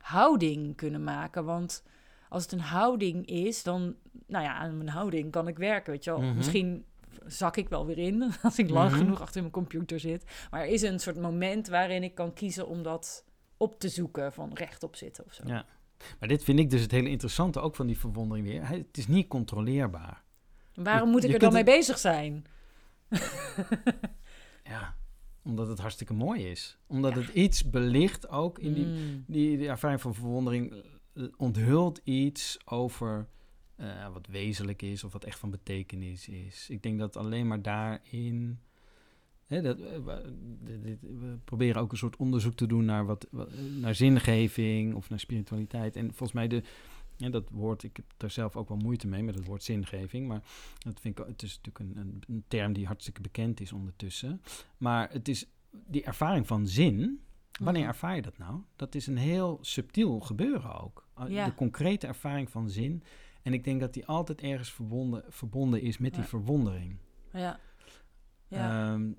houding 0.00 0.76
kunnen 0.76 1.04
maken? 1.04 1.44
Want 1.44 1.82
als 2.28 2.42
het 2.42 2.52
een 2.52 2.60
houding 2.60 3.26
is, 3.26 3.62
dan, 3.62 3.94
nou 4.26 4.44
ja, 4.44 4.54
aan 4.54 4.76
mijn 4.76 4.88
houding 4.88 5.30
kan 5.30 5.48
ik 5.48 5.56
werken, 5.58 5.92
weet 5.92 6.04
je 6.04 6.10
wel. 6.10 6.20
Mhm. 6.20 6.36
Misschien 6.36 6.84
zak 7.26 7.56
ik 7.56 7.68
wel 7.68 7.86
weer 7.86 7.98
in 7.98 8.32
als 8.42 8.58
ik 8.58 8.70
lang 8.70 8.90
Mhm. 8.90 8.98
genoeg 8.98 9.20
achter 9.20 9.40
mijn 9.40 9.52
computer 9.52 10.00
zit. 10.00 10.24
Maar 10.50 10.60
er 10.60 10.66
is 10.66 10.82
een 10.82 10.98
soort 10.98 11.20
moment 11.20 11.68
waarin 11.68 12.02
ik 12.02 12.14
kan 12.14 12.32
kiezen 12.32 12.66
om 12.68 12.82
dat 12.82 13.24
op 13.56 13.78
te 13.80 13.88
zoeken, 13.88 14.32
van 14.32 14.50
rechtop 14.54 14.96
zitten 14.96 15.24
of 15.24 15.32
zo. 15.32 15.42
Ja. 15.46 15.66
Maar 16.18 16.28
dit 16.28 16.44
vind 16.44 16.58
ik 16.58 16.70
dus 16.70 16.80
het 16.82 16.90
hele 16.90 17.08
interessante 17.08 17.60
ook 17.60 17.76
van 17.76 17.86
die 17.86 17.98
verwondering 17.98 18.46
weer. 18.46 18.68
Het 18.68 18.98
is 18.98 19.06
niet 19.06 19.28
controleerbaar. 19.28 20.22
Waarom 20.74 21.06
Je- 21.06 21.12
moet 21.14 21.24
ik 21.24 21.32
er 21.32 21.38
dan 21.38 21.52
mee 21.52 21.64
bezig 21.64 21.98
zijn? 21.98 22.44
Ja, 24.64 24.96
omdat 25.44 25.68
het 25.68 25.78
hartstikke 25.78 26.12
mooi 26.14 26.50
is. 26.50 26.78
Omdat 26.86 27.14
het 27.14 27.28
iets 27.28 27.70
belicht 27.70 28.28
ook 28.28 28.58
in 28.58 28.72
die, 28.74 28.84
Mm. 28.86 29.24
die, 29.26 29.56
die 29.58 29.68
ervaring 29.68 30.00
van 30.00 30.14
verwondering. 30.14 30.74
Onthult 31.36 32.00
iets 32.04 32.58
over 32.64 33.28
eh, 33.76 34.12
wat 34.12 34.26
wezenlijk 34.26 34.82
is 34.82 35.04
of 35.04 35.12
wat 35.12 35.24
echt 35.24 35.38
van 35.38 35.50
betekenis 35.50 36.28
is. 36.28 36.70
Ik 36.70 36.82
denk 36.82 36.98
dat 36.98 37.16
alleen 37.16 37.46
maar 37.46 37.62
daarin. 37.62 38.58
Hè, 39.46 39.62
dat, 39.62 39.80
eh, 39.80 39.98
we, 40.04 41.38
proberen 41.44 41.82
ook 41.82 41.92
een 41.92 41.98
soort 41.98 42.16
onderzoek 42.16 42.54
te 42.54 42.66
doen 42.66 42.84
naar, 42.84 43.06
wat, 43.06 43.26
naar 43.80 43.94
zingeving 43.94 44.94
of 44.94 45.10
naar 45.10 45.20
spiritualiteit. 45.20 45.96
En 45.96 46.06
volgens 46.06 46.32
mij 46.32 46.48
de. 46.48 46.62
Ja, 47.16 47.28
dat 47.28 47.48
woord, 47.50 47.82
ik 47.82 47.96
heb 47.96 48.04
daar 48.16 48.30
zelf 48.30 48.56
ook 48.56 48.68
wel 48.68 48.76
moeite 48.76 49.06
mee 49.06 49.22
met 49.22 49.34
het 49.34 49.44
woord 49.44 49.62
zingeving. 49.62 50.28
Maar 50.28 50.42
dat 50.78 51.00
vind 51.00 51.18
ik, 51.18 51.26
het 51.26 51.42
is 51.42 51.60
natuurlijk 51.62 51.98
een, 51.98 52.22
een 52.28 52.44
term 52.48 52.72
die 52.72 52.86
hartstikke 52.86 53.20
bekend 53.20 53.60
is 53.60 53.72
ondertussen. 53.72 54.42
Maar 54.76 55.10
het 55.12 55.28
is 55.28 55.46
die 55.70 56.04
ervaring 56.04 56.46
van 56.46 56.66
zin. 56.66 57.20
Wanneer 57.58 57.86
ervaar 57.86 58.16
je 58.16 58.22
dat 58.22 58.38
nou? 58.38 58.60
Dat 58.76 58.94
is 58.94 59.06
een 59.06 59.16
heel 59.16 59.58
subtiel 59.60 60.20
gebeuren 60.20 60.80
ook. 60.80 61.06
Ja. 61.28 61.44
De 61.44 61.54
concrete 61.54 62.06
ervaring 62.06 62.50
van 62.50 62.70
zin. 62.70 63.02
En 63.42 63.52
ik 63.52 63.64
denk 63.64 63.80
dat 63.80 63.94
die 63.94 64.06
altijd 64.06 64.40
ergens 64.40 64.72
verbonden, 64.72 65.24
verbonden 65.28 65.80
is 65.82 65.98
met 65.98 66.12
die 66.12 66.22
Ja. 66.22 66.28
verwondering. 66.28 66.96
Ja. 67.32 67.60
Ja. 68.48 68.92
Ehm, 68.92 69.12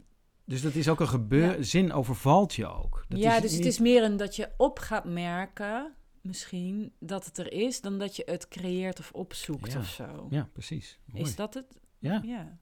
dus 0.46 0.62
dat 0.62 0.76
is 0.76 0.90
ook 0.90 1.00
een 1.00 1.08
gebeur. 1.08 1.64
Zin 1.64 1.94
overvalt 1.94 2.54
je 2.54 2.68
ook. 2.68 3.06
Dat 3.08 3.20
ja, 3.20 3.36
is 3.36 3.42
dus 3.42 3.54
het 3.54 3.66
is 3.66 3.80
meer 3.80 4.04
een 4.04 4.18
dat 4.18 4.36
je 4.36 4.50
op 4.58 4.80
gaat 4.80 5.06
merken, 5.06 5.94
misschien, 6.22 6.94
dat 7.00 7.26
het 7.26 7.38
er 7.38 7.52
is, 7.52 7.82
dan 7.82 7.98
dat 8.00 8.16
je 8.16 8.24
het 8.26 8.48
creëert 8.48 9.00
of 9.00 9.12
opzoekt 9.12 9.76
of 9.76 9.88
zo. 9.88 10.28
Ja, 10.30 10.50
precies. 10.54 11.00
Mooi. 11.06 11.24
Is 11.24 11.36
dat 11.36 11.54
het? 11.54 11.80
Ja. 12.00 12.22
Ja. 12.26 12.58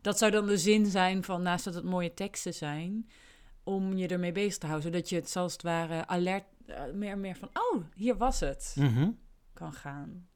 Dat 0.00 0.18
zou 0.18 0.30
dan 0.30 0.46
de 0.46 0.58
zin 0.58 0.86
zijn 0.86 1.24
van, 1.24 1.42
naast 1.42 1.64
dat 1.64 1.74
het 1.74 1.84
mooie 1.84 2.14
teksten 2.14 2.54
zijn, 2.54 3.08
om 3.68 3.96
je 3.96 4.06
ermee 4.08 4.32
bezig 4.32 4.58
te 4.58 4.66
houden, 4.66 4.90
zodat 4.90 5.08
je 5.08 5.16
het 5.16 5.30
zoals 5.30 5.52
het 5.52 5.62
ware 5.62 6.06
alert, 6.06 6.44
eh, 6.66 6.82
meer 6.94 7.10
en 7.10 7.20
meer 7.20 7.36
van, 7.36 7.48
oh, 7.52 7.82
hier 7.94 8.16
was 8.16 8.40
het, 8.40 8.74
Mhm. 8.78 9.08
kan 9.52 9.72
gaan. 9.72 10.26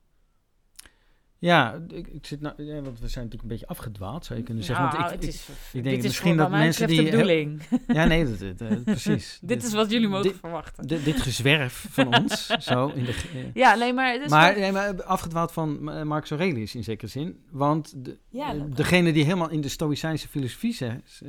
Ja, 1.38 1.81
ik, 1.88 2.07
ik 2.07 2.27
zit 2.27 2.40
nou, 2.40 2.62
ja, 2.62 2.81
want 2.81 3.01
we 3.01 3.09
zijn 3.09 3.25
natuurlijk 3.25 3.42
een 3.42 3.49
beetje 3.49 3.66
afgedwaald, 3.66 4.25
zou 4.25 4.38
je 4.38 4.45
kunnen 4.45 4.64
zeggen. 4.64 4.85
Nou, 4.85 4.97
want 4.99 5.11
ik, 5.12 5.21
het 5.21 5.29
ik- 5.29 5.35
is, 5.35 5.47
denk 5.73 5.85
dit 5.85 5.97
is 5.99 6.03
misschien 6.05 6.37
dat 6.37 6.51
mensen 6.51 6.87
die 6.87 7.01
heel- 7.01 7.11
bedoeling. 7.11 7.62
ja, 7.87 8.05
nee, 8.05 8.25
dat, 8.25 8.59
dat, 8.59 8.71
eh, 8.71 8.83
precies. 8.85 9.38
dit 9.42 9.62
is 9.64 9.73
wat 9.73 9.90
jullie 9.90 10.09
mogen 10.09 10.29
dit, 10.31 10.37
verwachten. 10.38 10.87
dit, 10.87 11.05
dit 11.05 11.21
gezwerf 11.21 11.87
van 11.90 12.14
ons, 12.23 12.47
zo 12.47 12.88
in 12.88 13.05
de... 13.05 13.11
eh, 13.35 13.55
ja, 13.55 13.75
nee, 13.75 13.92
maar 13.92 14.12
het 14.12 14.23
is 14.23 14.31
maar, 14.31 14.59
nee, 14.59 14.73
maar 14.73 15.03
afgedwaald 15.03 15.53
van 15.53 15.83
Marcus 16.07 16.31
Aurelius 16.31 16.75
in 16.75 16.85
zekere 16.85 17.11
zin. 17.11 17.42
Want 17.51 18.05
de, 18.05 18.18
Ja, 18.29 18.55
degene 18.55 19.12
die 19.12 19.25
helemaal 19.25 19.51
in 19.51 19.61
de 19.61 19.68
Stoïcijnse 19.68 20.29
filosofie 20.29 20.73
ze- 20.73 21.01
eh, 21.25 21.29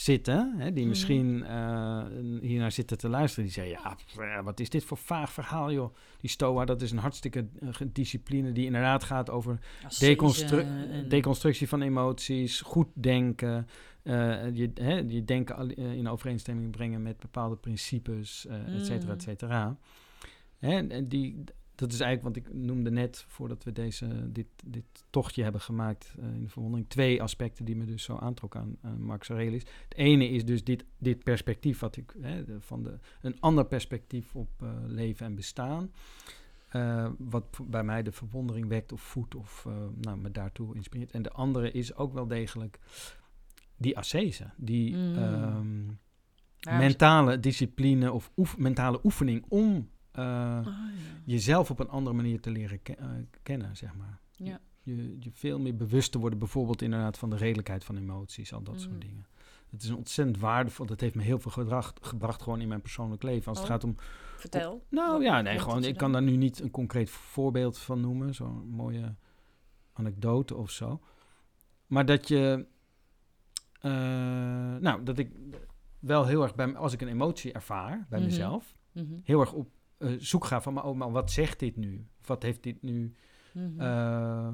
zitten, 0.00 0.54
hè, 0.58 0.72
die 0.72 0.80
Mhm. 0.80 0.88
misschien 0.88 1.44
eh, 1.44 2.04
hiernaar 2.40 2.72
zitten 2.72 2.98
te 2.98 3.08
luisteren, 3.08 3.44
die 3.44 3.52
zeggen: 3.52 3.96
Ja, 4.16 4.42
wat 4.42 4.60
is 4.60 4.70
dit 4.70 4.84
voor 4.84 4.96
vaag 4.98 5.32
verhaal, 5.32 5.72
joh? 5.72 5.94
Die 6.20 6.30
Stoa, 6.30 6.64
dat 6.64 6.82
is 6.82 6.90
een 6.90 6.98
hartstikke 6.98 7.46
eh, 7.60 7.68
discipline 7.92 8.52
die 8.52 8.64
inderdaad 8.66 9.04
gaat 9.04 9.30
over 9.30 9.58
Ascese 9.84 10.04
deconstru- 10.10 10.60
en- 10.60 11.08
deconstructie 11.08 11.68
van 11.68 11.82
emoties, 11.82 12.60
goed 12.60 12.88
denken. 12.94 13.66
eh, 14.02 14.54
je, 14.56 14.70
hè, 14.74 14.94
je 15.06 15.24
denken 15.24 15.76
in 15.76 16.08
overeenstemming 16.08 16.70
brengen 16.70 17.02
met 17.02 17.18
bepaalde 17.18 17.56
principes, 17.56 18.46
et 18.46 18.84
cetera, 18.86 19.12
et 19.12 19.16
Mm. 19.18 19.20
cetera. 19.22 19.76
Hè, 20.58 21.06
die, 21.08 21.44
dat 21.76 21.92
is 21.92 22.00
eigenlijk, 22.00 22.36
want 22.36 22.46
ik 22.46 22.54
noemde 22.54 22.90
net, 22.90 23.24
voordat 23.28 23.64
we 23.64 23.72
deze, 23.72 24.32
dit, 24.32 24.46
dit 24.64 24.84
tochtje 25.10 25.42
hebben 25.42 25.60
gemaakt 25.60 26.14
eh, 26.18 26.24
in 26.34 26.42
de 26.42 26.48
verwondering, 26.48 26.88
twee 26.88 27.22
aspecten 27.22 27.64
die 27.64 27.76
me 27.76 27.84
dus 27.84 28.02
zo 28.02 28.16
aantrokken 28.16 28.60
aan, 28.60 28.76
aan 28.82 29.02
Marcus 29.02 29.28
Aurelius. 29.28 29.62
Het 29.88 29.94
ene 29.98 30.28
is 30.28 30.44
dus 30.44 30.64
dit, 30.64 30.84
dit 30.98 31.24
perspectief, 31.24 31.78
wat 31.78 31.96
ik, 31.96 32.14
hè, 32.20 32.44
de- 32.44 32.60
van 32.60 32.82
de, 32.82 32.98
een 33.22 33.40
ander 33.40 33.66
perspectief 33.66 34.34
op 34.36 34.48
eh, 34.62 34.68
leven 34.86 35.26
en 35.26 35.34
bestaan. 35.34 35.90
Eh, 36.68 37.08
wat 37.18 37.58
bij 37.66 37.84
mij 37.84 38.02
de 38.02 38.12
verwondering 38.12 38.68
wekt 38.68 38.92
of 38.92 39.00
voedt 39.00 39.34
of 39.34 39.66
nou, 40.00 40.18
me 40.18 40.30
daartoe 40.30 40.74
inspireert. 40.74 41.10
En 41.10 41.22
de 41.22 41.30
andere 41.32 41.70
is 41.70 41.94
ook 41.94 42.12
wel 42.12 42.26
degelijk 42.26 42.78
die 43.76 43.96
ascese, 43.98 44.50
die 44.56 44.96
Mm. 44.96 45.14
ehm, 45.16 45.84
Ja, 46.58 46.78
mentale 46.78 47.40
discipline 47.40 48.12
of 48.12 48.30
oef- 48.36 48.58
mentale 48.58 49.00
oefening 49.04 49.44
om 49.48 49.88
eh, 50.16 50.58
Oh, 50.58 50.64
ja. 50.66 50.90
jezelf 51.24 51.70
op 51.70 51.78
een 51.78 51.88
andere 51.88 52.16
manier 52.16 52.40
te 52.40 52.50
leren 52.50 52.82
ke- 52.82 52.92
eh, 52.92 53.08
kennen, 53.42 53.76
zeg 53.76 53.94
maar. 53.94 54.20
Ja. 54.36 54.60
Je, 54.82 55.16
je 55.20 55.30
veel 55.32 55.58
meer 55.60 55.76
bewust 55.76 56.12
te 56.12 56.18
worden, 56.18 56.38
bijvoorbeeld 56.38 56.82
inderdaad 56.82 57.18
van 57.18 57.30
de 57.30 57.36
redelijkheid 57.36 57.84
van 57.84 57.96
emoties, 57.96 58.52
al 58.52 58.62
dat 58.62 58.74
Mm. 58.74 58.80
soort 58.80 59.00
dingen. 59.00 59.26
Het 59.70 59.82
is 59.82 59.88
een 59.88 59.96
ontzettend 59.96 60.38
waardevol, 60.38 60.86
dat 60.86 61.00
heeft 61.00 61.14
me 61.14 61.22
heel 61.22 61.38
veel 61.38 61.50
gedrag, 61.50 61.92
gebracht 62.00 62.42
gewoon 62.42 62.60
in 62.60 62.68
mijn 62.68 62.80
persoonlijk 62.80 63.22
leven. 63.22 63.48
Als 63.48 63.58
het 63.58 63.66
Oh. 63.66 63.72
gaat 63.72 63.84
om 63.84 63.94
Vertel. 64.36 64.84
nou 64.88 65.22
ja, 65.22 65.40
nee, 65.40 65.58
gewoon. 65.58 65.84
Ik 65.84 65.96
kan 65.96 66.12
daar 66.12 66.22
nu 66.22 66.36
niet 66.36 66.60
een 66.60 66.70
concreet 66.70 67.10
voorbeeld 67.10 67.78
van 67.78 68.00
noemen, 68.00 68.34
zo'n 68.34 68.68
mooie 68.68 69.14
anekdote 69.92 70.54
of 70.54 70.70
zo. 70.70 71.00
Maar 71.86 72.06
dat 72.06 72.28
je, 72.28 72.66
eh, 73.80 73.90
nou, 74.76 75.02
dat 75.02 75.18
ik 75.18 75.32
wel 75.98 76.26
heel 76.26 76.42
erg 76.42 76.54
bij, 76.54 76.76
als 76.76 76.92
ik 76.92 77.00
een 77.00 77.08
emotie 77.08 77.52
ervaar 77.52 78.06
bij 78.08 78.18
Mhm. 78.18 78.28
mezelf, 78.28 78.76
Mhm. 78.92 79.14
heel 79.22 79.40
erg 79.40 79.52
op 79.52 79.68
eh, 79.98 80.10
zoek 80.18 80.44
ga 80.44 80.60
van, 80.60 80.72
maar, 80.72 80.84
oh, 80.84 80.96
maar 80.96 81.10
wat 81.10 81.30
zegt 81.30 81.58
dit 81.58 81.76
nu? 81.76 82.06
Wat 82.26 82.42
heeft 82.42 82.62
dit 82.62 82.82
nu? 82.82 83.12
Mhm. 83.52 83.80
eh, 83.80 84.52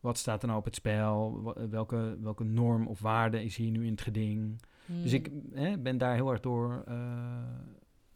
wat 0.00 0.18
staat 0.18 0.40
er 0.42 0.46
nou 0.48 0.58
op 0.58 0.64
het 0.64 0.74
spel? 0.74 1.42
Welke, 1.70 2.16
welke 2.20 2.44
norm 2.44 2.86
of 2.86 3.00
waarde 3.00 3.42
is 3.44 3.56
hier 3.56 3.70
nu 3.70 3.84
in 3.84 3.90
het 3.90 4.00
geding? 4.00 4.62
Dus 4.86 5.12
ik 5.12 5.30
Mhm. 5.32 5.56
hè, 5.58 5.78
ben 5.78 5.98
daar 5.98 6.14
heel 6.14 6.30
erg 6.30 6.40
door. 6.40 6.82
eh, 6.86 6.94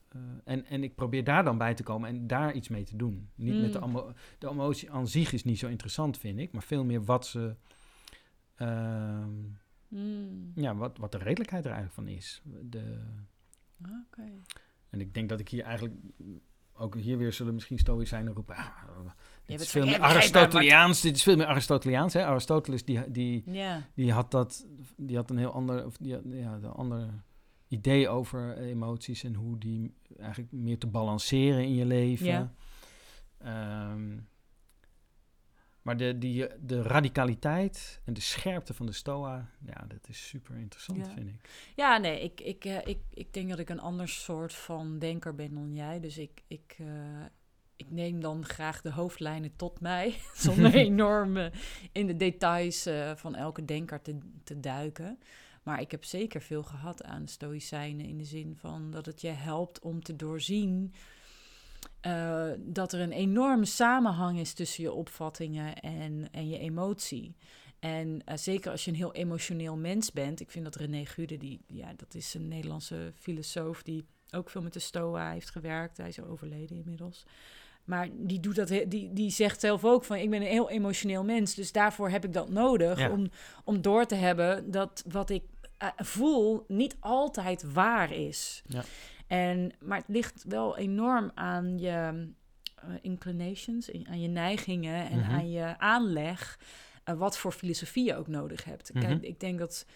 eh, 0.09 0.21
en, 0.45 0.65
en 0.65 0.83
ik 0.83 0.95
probeer 0.95 1.25
daar 1.25 1.45
dan 1.45 1.59
bij 1.59 1.75
te 1.75 1.83
komen 1.83 2.09
en 2.09 2.27
daar 2.27 2.53
iets 2.53 2.69
mee 2.69 2.85
te 2.85 2.97
doen. 2.97 3.29
Niet 3.35 3.61
met 3.61 3.73
de, 3.73 3.83
emo- 3.83 4.13
de 4.39 4.49
emotie 4.49 4.91
aan 4.91 5.09
zich 5.09 5.33
is 5.33 5.45
niet 5.45 5.59
zo 5.59 5.69
interessant, 5.69 6.19
vind 6.19 6.39
ik, 6.39 6.53
maar 6.53 6.63
veel 6.63 6.85
meer 6.85 7.05
wat 7.05 7.27
ze. 7.27 7.55
ehm, 8.55 9.31
Mm. 9.89 10.53
ja, 10.55 10.75
wat, 10.77 10.99
wat 10.99 11.13
de 11.13 11.19
redelijkheid 11.19 11.65
er 11.65 11.71
eigenlijk 11.73 12.01
van 12.09 12.17
is. 12.17 12.43
De, 12.63 12.99
en 14.91 15.01
ik 15.01 15.15
denk 15.15 15.29
dat 15.29 15.41
ik 15.41 15.49
hier 15.49 15.63
eigenlijk. 15.65 15.95
Ook 16.79 16.95
hier 16.95 17.19
weer 17.19 17.33
zullen 17.33 17.55
misschien 17.55 17.79
stoïcijnen 17.79 18.33
roepen. 18.33 18.57
Ah, 18.57 18.67
dit 19.47 19.61
is 19.61 19.71
veel 19.71 19.85
meer 19.85 20.01
Aristoteliaans. 20.01 21.01
Dit 21.01 21.17
is 21.17 21.23
veel 21.23 21.37
meer 21.37 21.47
Aristoteliaans. 21.47 22.13
Hè? 22.13 22.25
Aristoteles 22.25 22.85
die, 22.85 23.11
die, 23.11 23.45
die 23.95 24.13
had 24.13 24.31
dat, 24.31 24.67
die 24.97 25.17
had 25.17 25.31
een 25.31 25.39
heel 25.39 25.53
ander, 25.53 25.85
of 25.87 25.97
die 25.97 26.15
had, 26.15 26.23
ja, 26.25 26.53
een 26.53 26.65
ander 26.65 27.25
idee 27.69 28.09
over 28.09 28.59
emoties 28.59 29.25
en 29.25 29.35
hoe 29.35 29.59
die 29.59 29.95
eigenlijk 30.19 30.53
meer 30.53 30.79
te 30.79 30.87
balanceren 30.87 31.63
in 31.63 31.75
je 31.75 31.85
leven. 31.85 32.27
Ja. 32.27 32.53
Ehm, 33.39 34.19
maar 35.87 35.97
de, 35.97 36.19
die, 36.19 36.47
de 36.61 36.83
radicaliteit 36.83 38.01
en 38.05 38.15
de 38.15 38.21
scherpte 38.21 38.75
van 38.75 38.87
de 38.87 38.93
Stoa, 38.93 39.51
ja, 39.67 39.85
dat 39.89 40.09
is 40.09 40.29
super 40.29 40.57
interessant, 40.57 41.07
Ja. 41.07 41.13
vind 41.13 41.29
ik. 41.29 41.49
Ja, 41.77 41.99
nee, 41.99 42.21
ik, 42.21 42.41
ik, 42.41 42.65
eh, 42.65 42.87
ik, 42.87 42.99
ik 43.15 43.33
denk 43.33 43.49
dat 43.49 43.59
ik 43.59 43.69
een 43.69 43.81
ander 43.81 44.09
soort 44.09 44.55
van 44.55 44.99
denker 44.99 45.35
ben 45.35 45.55
dan 45.55 45.75
jij. 45.75 46.01
Dus 46.01 46.19
ik, 46.19 46.43
ik, 46.47 46.77
eh, 46.79 46.87
ik 47.77 47.91
neem 47.91 48.21
dan 48.21 48.45
graag 48.45 48.81
de 48.81 48.91
hoofdlijnen 48.91 49.57
tot 49.57 49.81
mij, 49.81 50.15
zonder 50.35 50.75
enorm 50.89 51.37
eh, 51.37 51.47
in 51.93 52.07
de 52.07 52.17
details 52.17 52.87
uh, 52.87 53.15
van 53.15 53.35
elke 53.35 53.65
denker 53.65 54.03
te, 54.03 54.19
te 54.45 54.61
duiken. 54.61 55.19
Maar 55.63 55.81
ik 55.81 55.91
heb 55.91 56.05
zeker 56.05 56.43
veel 56.43 56.63
gehad 56.63 57.05
aan 57.05 57.29
stoïcijnen 57.29 58.07
in 58.07 58.19
de 58.19 58.25
zin 58.25 58.57
van 58.57 58.91
dat 58.91 59.07
het 59.07 59.21
je 59.21 59.29
helpt 59.29 59.81
om 59.81 60.03
te 60.03 60.17
doorzien 60.17 60.95
uh, 62.07 62.47
dat 62.59 62.93
er 62.93 63.01
een 63.01 63.13
enorme 63.13 63.65
samenhang 63.65 64.39
is 64.39 64.53
tussen 64.53 64.83
je 64.83 64.93
opvattingen 64.93 65.75
en, 65.81 66.29
en 66.33 66.49
je 66.49 66.59
emotie. 66.59 67.37
En 67.79 68.09
uh, 68.09 68.37
zeker 68.37 68.71
als 68.71 68.85
je 68.85 68.91
een 68.91 68.97
heel 68.97 69.15
emotioneel 69.15 69.77
mens 69.77 70.13
bent. 70.13 70.41
Ik 70.41 70.51
vind 70.51 70.65
dat 70.65 70.75
René 70.75 71.05
Gude, 71.05 71.37
die, 71.37 71.61
ja, 71.67 71.93
dat 71.97 72.15
is 72.15 72.35
een 72.35 72.49
Nederlandse 72.49 73.13
filosoof 73.15 73.83
die 73.83 74.05
ook 74.31 74.51
veel 74.51 74.63
met 74.63 74.73
de 74.73 74.79
Stoa 74.79 75.31
heeft 75.31 75.51
gewerkt. 75.51 75.97
Hij 75.97 76.09
is 76.09 76.21
overleden 76.21 76.77
inmiddels. 76.77 77.25
Maar 77.85 78.09
die, 78.13 78.41
doet 78.41 78.57
dat, 78.57 78.69
die, 78.69 79.13
die 79.13 79.31
zegt 79.31 79.61
zelf 79.61 79.85
ook 79.85 80.05
van 80.05 80.17
ik 80.17 80.31
ben 80.31 80.41
een 80.41 80.47
heel 80.47 80.71
emotioneel 80.71 81.25
mens. 81.25 81.55
Dus 81.55 81.73
daarvoor 81.73 82.11
heb 82.11 82.25
ik 82.25 82.33
dat 82.33 82.49
nodig 82.51 82.99
Ja. 82.99 83.11
om, 83.11 83.31
om 83.65 83.81
door 83.81 84.07
te 84.07 84.15
hebben 84.15 84.71
dat 84.71 85.05
wat 85.09 85.31
ik 85.31 85.43
eh, 85.79 85.89
voel 85.97 86.65
niet 86.69 86.97
altijd 87.01 87.73
waar 87.73 88.13
is. 88.13 88.63
Ja. 88.67 88.85
En, 89.27 89.73
maar 89.81 89.99
het 89.99 90.09
ligt 90.09 90.45
wel 90.49 90.77
enorm 90.77 91.31
aan 91.35 91.79
je 91.79 91.91
eh, 92.77 92.89
inclinations, 93.01 93.89
in- 93.89 94.07
aan 94.09 94.21
je 94.21 94.29
neigingen 94.29 95.11
en 95.11 95.19
Mhm. 95.19 95.31
aan 95.31 95.51
je 95.51 95.79
aanleg. 95.79 96.59
eh, 97.05 97.15
wat 97.15 97.39
voor 97.39 97.53
filosofie 97.53 98.05
je 98.05 98.17
ook 98.17 98.27
nodig 98.29 98.65
hebt. 98.65 98.95
Mhm. 98.95 99.05
Kijk, 99.07 99.23
ik 99.23 99.41
denk 99.41 99.59
dat, 99.59 99.87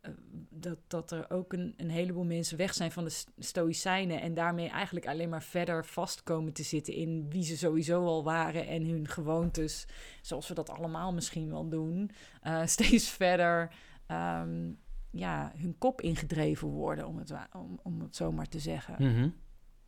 eh, 0.00 0.10
dat, 0.50 0.78
dat 0.86 1.10
er 1.10 1.30
ook 1.30 1.52
een, 1.52 1.74
een 1.76 1.90
heleboel 1.90 2.24
mensen 2.24 2.56
weg 2.56 2.74
zijn 2.74 2.90
van 2.92 3.04
de 3.04 3.10
st- 3.10 3.30
stoïcijnen. 3.38 4.20
En 4.20 4.34
daarmee 4.34 4.68
eigenlijk 4.68 5.06
alleen 5.06 5.28
maar 5.28 5.42
verder 5.42 5.84
vast 5.84 6.22
komen 6.22 6.52
te 6.52 6.62
zitten 6.62 6.94
in 6.94 7.26
wie 7.30 7.42
ze 7.44 7.56
sowieso 7.56 8.04
al 8.04 8.24
waren. 8.24 8.66
En 8.66 8.84
hun 8.84 9.08
gewoontes, 9.08 9.86
zoals 10.22 10.48
we 10.48 10.54
dat 10.54 10.70
allemaal 10.70 11.12
misschien 11.12 11.50
wel 11.50 11.68
doen, 11.68 12.10
steeds 12.64 13.08
verder 13.10 13.70
ehm, 14.06 14.70
ja, 15.10 15.52
hun 15.56 15.78
kop 15.78 16.00
ingedreven 16.00 16.68
worden, 16.68 17.06
om 17.06 17.18
het, 17.18 17.32
om, 17.52 17.80
om 17.82 18.00
het 18.00 18.16
zo 18.16 18.32
maar 18.32 18.48
te 18.48 18.58
zeggen. 18.58 18.94
Mhm. 18.98 19.28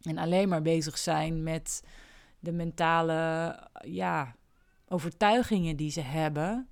En 0.03 0.19
alleen 0.19 0.49
maar 0.49 0.63
bezig 0.63 0.99
zijn 0.99 1.43
met 1.43 1.85
de 2.39 2.53
mentale 2.53 3.59
ja, 3.85 4.37
overtuigingen 4.89 5.77
die 5.77 5.91
ze 5.91 6.01
hebben 6.01 6.69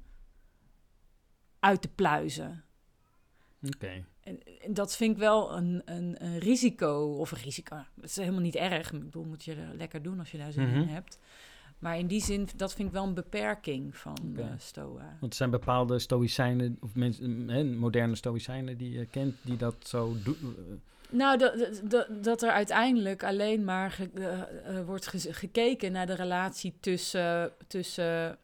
uit 1.59 1.82
te 1.82 1.88
pluizen. 1.88 2.64
Oké. 3.62 4.05
En, 4.20 4.42
en 4.62 4.74
dat 4.74 4.96
vind 4.96 5.12
ik 5.12 5.18
wel 5.18 5.57
een, 5.57 5.82
een, 5.84 6.24
een 6.24 6.38
risico. 6.38 7.16
Of 7.18 7.30
een 7.30 7.38
risico. 7.42 7.76
Het 7.76 8.05
is 8.11 8.16
helemaal 8.16 8.40
niet 8.40 8.55
erg. 8.57 8.92
Ik 8.92 9.01
bedoel, 9.05 9.24
moet 9.24 9.44
je 9.44 9.55
er 9.55 9.74
lekker 9.76 10.03
doen 10.03 10.18
als 10.18 10.30
je 10.30 10.38
daar 10.38 10.53
zin 10.53 10.68
in 10.68 10.80
Mhm. 10.80 10.88
hebt. 10.88 11.18
Maar 11.80 11.98
in 11.98 12.06
die 12.06 12.20
zin, 12.22 12.48
dat 12.56 12.74
vind 12.74 12.88
ik 12.88 12.94
wel 12.94 13.04
een 13.04 13.14
beperking 13.14 13.96
van 13.96 14.16
Oké. 14.30 14.40
eh, 14.40 14.46
Stoa. 14.58 15.16
Want 15.20 15.32
er 15.32 15.38
zijn 15.38 15.50
bepaalde 15.50 15.98
stoïcijnen, 15.98 16.76
of 16.80 16.94
mensen, 16.94 17.76
moderne 17.78 18.14
stoïcijnen 18.14 18.76
die 18.76 18.90
je 18.98 19.06
kent, 19.06 19.34
die 19.42 19.56
dat 19.56 19.74
zo 19.86 20.14
doen. 20.24 20.54
Nou, 21.10 21.38
dat, 21.38 21.58
dat- 21.58 21.80
dat, 21.90 22.24
dat 22.24 22.42
er 22.42 22.50
uiteindelijk 22.50 23.24
alleen 23.24 23.64
maar 23.64 23.90
ge- 23.90 24.10
eh, 24.14 24.78
eh, 24.78 24.86
wordt 24.86 25.06
gekeken 25.30 25.92
naar 25.92 26.06
de 26.06 26.14
relatie 26.14 26.74
tussen, 26.80 27.52
tussen, 27.66 28.38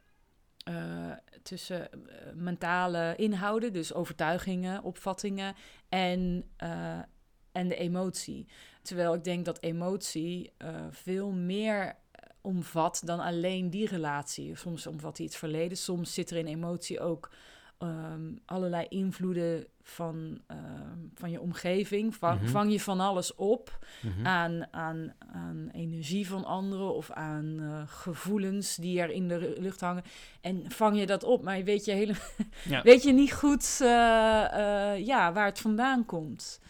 eh, 0.64 1.11
tussen 1.43 1.93
eh, 1.93 1.99
mentale 2.34 3.14
inhouden, 3.16 3.72
dus 3.72 3.95
overtuigingen, 3.95 4.82
opvattingen 4.82 5.55
en, 5.89 6.45
eh, 6.57 6.99
en 7.53 7.68
de 7.68 7.76
emotie. 7.76 8.47
Terwijl 8.82 9.14
ik 9.14 9.24
denk 9.24 9.45
dat 9.45 9.62
emotie 9.62 10.53
eh, 10.57 10.68
veel 10.91 11.30
meer 11.30 11.84
eh, 11.84 11.95
omvat 12.47 13.03
dan 13.05 13.21
alleen 13.21 13.71
die 13.71 13.87
relatie. 13.89 14.57
Soms 14.57 14.87
omvat 14.87 15.17
die 15.17 15.27
het 15.27 15.37
verleden, 15.37 15.77
soms 15.77 16.15
zit 16.15 16.31
er 16.31 16.37
in 16.37 16.47
emotie 16.47 17.01
ook 17.01 17.31
ehm, 17.79 18.33
allerlei 18.45 18.87
invloeden 18.89 19.67
van, 19.83 20.41
ehm, 20.47 20.99
van 21.15 21.31
je 21.31 21.41
omgeving. 21.41 22.15
Vang, 22.15 22.41
Mhm. 22.41 22.51
vang 22.51 22.73
je 22.73 22.81
van 22.81 23.01
alles 23.01 23.35
op 23.35 23.79
Mhm. 24.03 24.27
aan, 24.27 24.67
aan, 24.73 25.13
aan 25.33 25.69
energie 25.73 26.27
van 26.29 26.45
anderen 26.45 26.95
of 26.95 27.11
aan 27.11 27.57
eh, 27.61 27.83
gevoelens 27.87 28.77
die 28.77 29.01
er 29.01 29.11
in 29.11 29.29
de 29.29 29.55
lucht 29.59 29.81
hangen. 29.81 30.03
En 30.41 30.65
vang 30.71 30.99
je 30.99 31.07
dat 31.07 31.25
op, 31.25 31.43
maar 31.43 31.63
weet 31.65 31.85
je, 31.85 31.93
hele, 31.93 32.15
Ja. 32.69 32.83
weet 32.91 33.03
je 33.03 33.13
niet 33.13 33.33
goed 33.33 33.79
eh, 33.83 34.93
eh, 34.93 35.07
ja, 35.07 35.33
waar 35.33 35.47
het 35.47 35.61
vandaan 35.61 36.05
komt. 36.05 36.61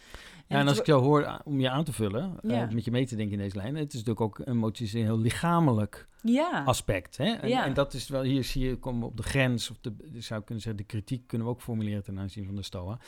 Ja, 0.47 0.53
en 0.55 0.59
het 0.59 0.69
als 0.69 0.79
ik 0.79 0.85
jou 0.85 1.03
hoor, 1.03 1.25
ah, 1.25 1.39
om 1.43 1.59
je 1.59 1.69
aan 1.69 1.83
te 1.83 1.93
vullen, 1.93 2.37
eh, 2.41 2.49
Ja. 2.51 2.67
met 2.73 2.85
je 2.85 2.91
mee 2.91 3.05
te 3.05 3.15
denken 3.15 3.33
in 3.37 3.43
deze 3.43 3.55
lijn, 3.57 3.75
het 3.75 3.93
is 3.93 4.03
natuurlijk 4.03 4.21
ook 4.21 4.47
emoties 4.47 4.93
een 4.93 5.01
heel 5.03 5.19
lichamelijk 5.19 6.07
ja. 6.21 6.63
aspect. 6.65 7.17
Hè? 7.17 7.25
En, 7.25 7.49
Ja. 7.49 7.65
en 7.65 7.73
dat 7.73 7.93
is 7.93 8.07
wel, 8.09 8.21
hier 8.21 8.43
zie 8.43 8.65
je, 8.67 8.75
komen 8.75 8.99
we 9.01 9.05
op 9.07 9.17
de 9.17 9.23
grens, 9.23 9.69
of 9.69 9.77
de, 9.81 9.93
zou 10.13 10.43
kunnen 10.43 10.63
zeggen, 10.63 10.81
de 10.81 10.87
kritiek 10.87 11.27
kunnen 11.27 11.47
we 11.47 11.53
ook 11.53 11.61
formuleren 11.61 12.03
ten 12.03 12.19
aanzien 12.19 12.45
van 12.45 12.55
de 12.55 12.61
Stoa. 12.63 12.99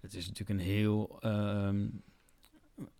Het 0.00 0.14
is 0.14 0.26
natuurlijk 0.28 0.60
een 0.60 0.66
heel 0.66 1.16
ehm 1.20 1.86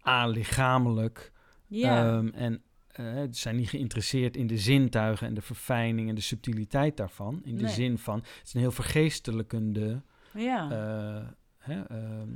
a-lichamelijk 0.06 1.32
ja. 1.66 2.06
Ehm, 2.16 2.28
en 2.28 2.62
eh, 2.86 3.04
ze 3.04 3.26
zijn 3.30 3.56
niet 3.56 3.68
geïnteresseerd 3.68 4.36
in 4.36 4.46
de 4.46 4.58
zintuigen 4.58 5.26
en 5.26 5.34
de 5.34 5.42
verfijning 5.42 6.08
en 6.08 6.14
de 6.14 6.20
subtiliteit 6.20 6.96
daarvan. 6.96 7.40
In 7.44 7.56
de 7.56 7.62
Nee. 7.62 7.72
zin 7.72 7.98
van, 7.98 8.18
het 8.18 8.40
is 8.44 8.54
een 8.54 8.60
heel 8.60 8.70
vergeestelijkende 8.72 10.02
ja. 10.34 10.70
eh 10.70 11.28
hè, 11.66 11.82
ehm, 11.82 12.28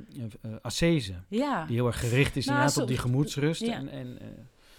eh, 0.42 0.50
ascese. 0.62 1.14
ja. 1.28 1.64
Die 1.66 1.76
heel 1.76 1.86
erg 1.86 2.00
gericht 2.00 2.36
is 2.36 2.46
Nou, 2.46 2.58
inderdaad 2.58 2.82
op 2.82 2.88
die 2.88 2.98
gemoedsrust. 2.98 3.60
ja. 3.60 3.72
En, 3.74 3.88
en, 3.88 4.18
eh, 4.20 4.26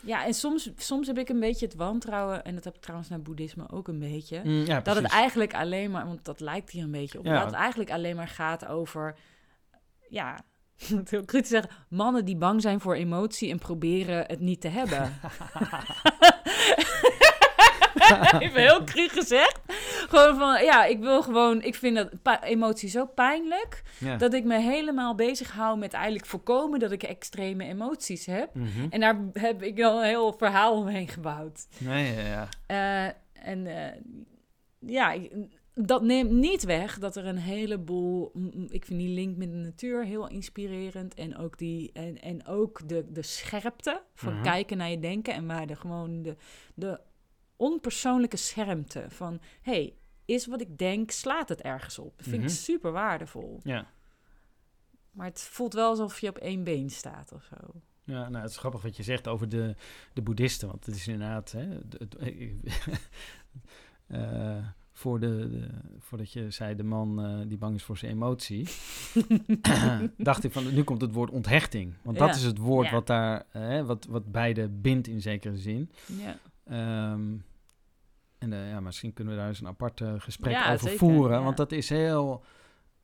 ja, 0.03 0.25
en 0.25 0.33
soms, 0.33 0.69
soms 0.77 1.07
heb 1.07 1.17
ik 1.17 1.29
een 1.29 1.39
beetje 1.39 1.65
het 1.65 1.75
wantrouwen, 1.75 2.43
en 2.43 2.55
dat 2.55 2.63
heb 2.63 2.75
ik 2.75 2.81
trouwens 2.81 3.09
naar 3.09 3.21
boeddhisme 3.21 3.69
ook 3.71 3.87
een 3.87 3.99
beetje. 3.99 4.41
mm, 4.43 4.65
ja, 4.65 4.79
Dat 4.81 4.95
het 4.95 5.05
eigenlijk 5.05 5.53
alleen 5.53 5.91
maar, 5.91 6.05
want 6.05 6.25
dat 6.25 6.39
lijkt 6.39 6.69
hier 6.69 6.83
een 6.83 6.91
beetje 6.91 7.19
op, 7.19 7.25
Ja. 7.25 7.33
dat 7.37 7.45
het 7.45 7.53
eigenlijk 7.55 7.91
alleen 7.91 8.15
maar 8.15 8.27
gaat 8.27 8.65
over, 8.65 9.15
ja, 10.09 10.39
het 10.95 11.09
heel 11.11 11.25
kritisch 11.25 11.49
zeggen, 11.49 11.71
mannen 11.89 12.25
die 12.25 12.35
bang 12.37 12.61
zijn 12.61 12.79
voor 12.79 12.95
emotie 12.95 13.51
en 13.51 13.57
proberen 13.59 14.23
het 14.27 14.39
niet 14.39 14.61
te 14.61 14.67
hebben. 14.67 15.13
Even 18.39 18.61
heel 18.61 18.83
cru 18.83 19.07
gezegd. 19.07 19.59
Gewoon 20.09 20.37
van, 20.37 20.63
ja, 20.63 20.85
ik 20.85 20.99
wil 20.99 21.21
gewoon, 21.23 21.61
ik 21.61 21.75
vind 21.75 21.95
dat 21.95 22.43
emotie 22.43 22.89
zo 22.89 23.05
pijnlijk, 23.05 23.81
ja. 23.97 24.17
dat 24.17 24.33
ik 24.33 24.43
me 24.43 24.59
helemaal 24.59 25.15
bezig 25.15 25.51
hou 25.51 25.77
met 25.77 25.93
eigenlijk 25.93 26.25
voorkomen 26.25 26.79
dat 26.79 26.91
ik 26.91 27.03
extreme 27.03 27.63
emoties 27.65 28.25
heb. 28.25 28.55
Mhm. 28.55 28.87
En 28.89 28.99
daar 28.99 29.17
heb 29.33 29.63
ik 29.63 29.81
al 29.81 29.97
een 30.01 30.07
heel 30.07 30.33
verhaal 30.37 30.75
omheen 30.77 31.07
gebouwd. 31.07 31.67
Nee, 31.77 32.13
ja, 32.15 32.21
ja. 32.21 32.47
Eh, 32.65 33.13
en 33.47 33.67
eh, 33.67 33.99
ja, 34.79 35.15
dat 35.73 36.01
neemt 36.01 36.31
niet 36.31 36.63
weg 36.63 36.99
dat 36.99 37.15
er 37.15 37.25
een 37.25 37.37
heleboel. 37.37 38.31
Ik 38.69 38.85
vind 38.85 38.99
die 38.99 39.09
link 39.09 39.37
met 39.37 39.51
de 39.51 39.57
natuur 39.57 40.05
heel 40.05 40.27
inspirerend. 40.27 41.13
En 41.13 41.37
ook, 41.37 41.57
die, 41.57 41.89
en, 41.93 42.21
en 42.21 42.45
ook 42.47 42.87
de, 42.89 43.05
de 43.11 43.21
scherpte 43.21 44.01
van 44.13 44.33
Mhm. 44.33 44.43
kijken 44.43 44.77
naar 44.77 44.89
je 44.89 44.99
denken. 44.99 45.33
En 45.33 45.47
waar 45.47 45.67
de 45.67 45.75
gewoon 45.75 46.21
de, 46.21 46.35
de 46.75 46.99
onpersoonlijke 47.61 48.37
schermte 48.37 49.05
van 49.09 49.39
hey, 49.61 49.93
is 50.25 50.45
wat 50.47 50.61
ik 50.61 50.77
denk, 50.77 51.11
slaat 51.11 51.49
het 51.49 51.61
ergens 51.61 51.99
op. 51.99 52.13
Dat 52.17 52.25
vind 52.27 52.41
Mhm. 52.41 52.51
ik 52.51 52.57
super 52.57 52.91
waardevol. 52.91 53.59
ja. 53.63 53.87
Maar 55.11 55.25
het 55.27 55.41
voelt 55.41 55.73
wel 55.73 55.89
alsof 55.89 56.19
je 56.19 56.29
op 56.29 56.37
één 56.37 56.63
been 56.63 56.89
staat 56.89 57.31
of 57.31 57.43
zo. 57.43 57.55
Ja, 58.03 58.29
nou, 58.29 58.41
het 58.43 58.51
is 58.51 58.57
grappig 58.57 58.81
wat 58.81 58.95
je 58.97 59.03
zegt 59.03 59.27
over 59.27 59.49
de, 59.49 59.75
de 60.13 60.21
boeddhisten, 60.21 60.67
want 60.67 60.85
het 60.85 60.95
is 60.95 61.07
inderdaad, 61.07 61.51
hè, 61.51 61.67
het- 61.97 62.15
eh, 64.07 64.65
voor 64.91 65.19
de, 65.19 65.49
de, 65.49 65.67
voordat 65.99 66.31
je 66.31 66.51
zei 66.51 66.75
de 66.75 66.83
man 66.83 67.23
eh, 67.25 67.39
die 67.47 67.57
bang 67.57 67.75
is 67.75 67.83
voor 67.83 67.97
zijn 67.97 68.11
emotie, 68.11 68.67
dacht 70.17 70.43
ik 70.43 70.51
van, 70.51 70.73
nu 70.73 70.83
komt 70.83 71.01
het 71.01 71.13
woord 71.13 71.29
onthechting, 71.31 71.93
want 72.01 72.17
dat 72.17 72.35
is 72.35 72.43
het 72.43 72.57
woord 72.57 72.85
Ja. 72.87 72.91
wat 72.93 73.07
daar, 73.07 73.45
hè, 73.49 73.85
wat, 73.85 74.05
wat 74.05 74.31
beide 74.31 74.69
bindt 74.69 75.07
in 75.07 75.21
zekere 75.21 75.57
zin. 75.57 75.91
Ja. 76.05 76.37
Ehm, 76.63 77.21
en 78.41 78.53
eh, 78.53 78.69
ja, 78.69 78.79
misschien 78.79 79.13
kunnen 79.13 79.33
we 79.33 79.39
daar 79.39 79.49
eens 79.49 79.59
een 79.59 79.67
apart 79.67 80.01
eh, 80.01 80.13
gesprek 80.17 80.53
Ja, 80.53 80.65
over 80.73 80.79
zeker, 80.89 80.97
voeren. 80.97 81.37
ja. 81.37 81.43
Want 81.43 81.57
dat 81.57 81.71
is 81.71 81.89
heel. 81.89 82.43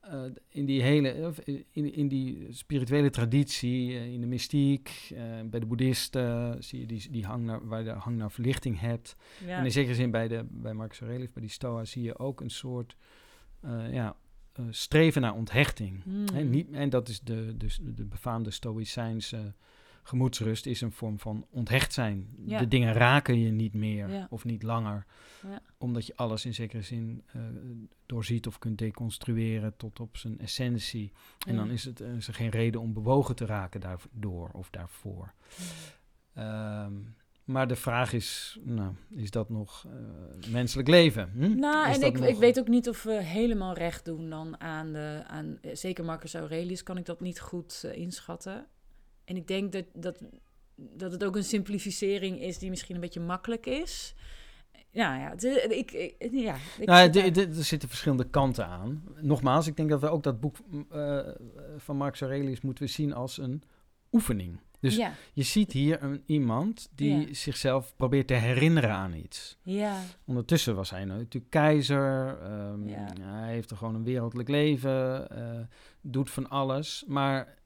eh, 0.01 0.21
in 0.49 0.65
die 0.65 0.81
hele. 0.81 1.33
In, 1.71 1.93
in 1.93 2.07
die 2.07 2.47
spirituele 2.49 3.09
traditie, 3.09 4.11
in 4.11 4.21
de 4.21 4.27
mystiek, 4.27 5.13
bij 5.45 5.59
de 5.59 5.65
boeddhisten 5.65 6.63
zie 6.63 6.79
je 6.79 6.85
die, 6.85 7.11
die 7.11 7.25
hang 7.25 7.43
naar, 7.45 7.67
waar 7.67 7.79
je 7.79 7.85
de 7.85 7.91
hang 7.91 8.17
naar 8.17 8.31
verlichting 8.31 8.79
hebt. 8.79 9.15
Ja. 9.45 9.57
En 9.57 9.65
in 9.65 9.71
zekere 9.71 9.95
zin 9.95 10.11
bij, 10.11 10.27
de, 10.27 10.45
bij 10.49 10.73
Marcus 10.73 10.99
Aurelius, 10.99 11.31
bij 11.31 11.41
die 11.41 11.51
Stoa, 11.51 11.85
zie 11.85 12.03
je 12.03 12.17
ook 12.19 12.41
een 12.41 12.49
soort 12.49 12.95
ja, 13.91 14.15
streven 14.69 15.21
naar 15.21 15.33
onthechting. 15.33 16.03
Hmm. 16.03 16.49
Niet, 16.49 16.71
en 16.71 16.89
dat 16.89 17.09
is 17.09 17.19
de, 17.19 17.57
dus 17.57 17.79
de 17.81 18.05
befaamde 18.05 18.51
Stoïcijnse 18.51 19.53
gemoedsrust, 20.07 20.65
is 20.65 20.81
een 20.81 20.91
vorm 20.91 21.19
van 21.19 21.45
onthecht 21.49 21.93
zijn. 21.93 22.27
Ja. 22.45 22.59
De 22.59 22.67
dingen 22.67 22.93
raken 22.93 23.39
je 23.39 23.51
niet 23.51 23.73
meer 23.73 24.09
Ja. 24.09 24.27
of 24.29 24.45
niet 24.45 24.63
langer, 24.63 25.05
Ja. 25.49 25.61
omdat 25.77 26.05
je 26.05 26.15
alles 26.15 26.45
in 26.45 26.53
zekere 26.53 26.81
zin 26.81 27.23
eh, 27.33 27.41
doorziet 28.05 28.47
of 28.47 28.59
kunt 28.59 28.77
deconstrueren 28.77 29.73
tot 29.77 29.99
op 29.99 30.17
zijn 30.17 30.39
essentie. 30.39 31.11
En 31.47 31.55
dan 31.55 31.69
is, 31.69 31.83
het, 31.83 32.01
eh, 32.01 32.15
is 32.15 32.27
er 32.27 32.33
geen 32.33 32.49
reden 32.49 32.81
om 32.81 32.93
bewogen 32.93 33.35
te 33.35 33.45
raken 33.45 33.79
daardoor 33.79 34.49
of 34.53 34.69
daarvoor. 34.69 35.33
Ehm, 36.33 36.93
Maar 37.47 37.67
de 37.67 37.75
vraag 37.75 38.13
is, 38.13 38.59
nou, 38.63 38.91
is 39.09 39.31
dat 39.31 39.49
nog 39.49 39.85
uh, 39.87 40.51
menselijk 40.51 40.87
leven? 40.87 41.31
Hm? 41.33 41.59
Nou, 41.59 41.89
is 41.89 41.99
en 41.99 42.05
ik, 42.07 42.19
nog- 42.19 42.27
ik 42.27 42.35
weet 42.35 42.59
ook 42.59 42.67
niet 42.67 42.89
of 42.89 43.03
we 43.03 43.23
helemaal 43.23 43.73
recht 43.73 44.05
doen 44.05 44.29
dan 44.29 44.59
aan 44.59 44.93
de... 44.93 45.23
Aan, 45.27 45.57
eh, 45.61 45.75
zeker 45.75 46.03
Marcus 46.05 46.35
Aurelius 46.35 46.83
kan 46.83 46.97
ik 46.97 47.05
dat 47.05 47.19
niet 47.21 47.39
goed 47.39 47.83
eh, 47.85 47.97
inschatten. 47.97 48.65
En 49.27 49.35
ik 49.35 49.47
denk 49.47 49.71
dat, 49.71 49.85
dat, 49.93 50.21
dat 50.75 51.11
het 51.11 51.23
ook 51.23 51.35
een 51.35 51.43
simplificering 51.43 52.41
is 52.41 52.57
die 52.59 52.69
misschien 52.69 52.95
een 52.95 53.01
beetje 53.01 53.19
makkelijk 53.19 53.65
is. 53.65 54.15
Ja, 54.89 55.17
ja, 55.17 55.31
ik, 55.69 55.91
ik, 55.91 56.15
ja, 56.31 56.55
ik 56.79 56.85
Nou, 56.85 57.09
er 57.09 57.53
zitten 57.63 57.89
verschillende 57.89 58.29
kanten 58.29 58.67
aan. 58.67 59.03
Nogmaals, 59.21 59.67
ik 59.67 59.75
denk 59.75 59.89
dat 59.89 60.01
we 60.01 60.09
ook 60.09 60.23
dat 60.23 60.39
boek 60.39 60.55
eh, 60.89 61.19
van 61.77 61.97
Marcus 61.97 62.21
Aurelius 62.21 62.61
moeten 62.61 62.83
we 62.83 62.89
zien 62.89 63.13
als 63.13 63.37
een 63.37 63.63
oefening. 64.11 64.59
Dus 64.79 64.95
ja, 64.95 65.13
je 65.33 65.43
ziet 65.43 65.71
hier 65.71 66.03
een, 66.03 66.23
iemand 66.25 66.89
die 66.95 67.27
Ja. 67.27 67.33
zichzelf 67.33 67.95
probeert 67.95 68.27
te 68.27 68.33
herinneren 68.33 68.89
aan 68.91 69.13
iets. 69.13 69.57
ja, 69.63 70.01
Ondertussen 70.25 70.75
was 70.75 70.89
hij 70.89 71.05
natuurlijk 71.05 71.51
keizer. 71.51 72.37
Ja. 72.85 73.13
Hij 73.21 73.53
heeft 73.53 73.71
er 73.71 73.77
gewoon 73.77 73.95
een 73.95 74.03
wereldlijk 74.03 74.49
leven. 74.49 75.29
eh, 75.29 75.59
doet 76.01 76.29
van 76.29 76.49
alles. 76.49 77.03
Maar 77.07 77.57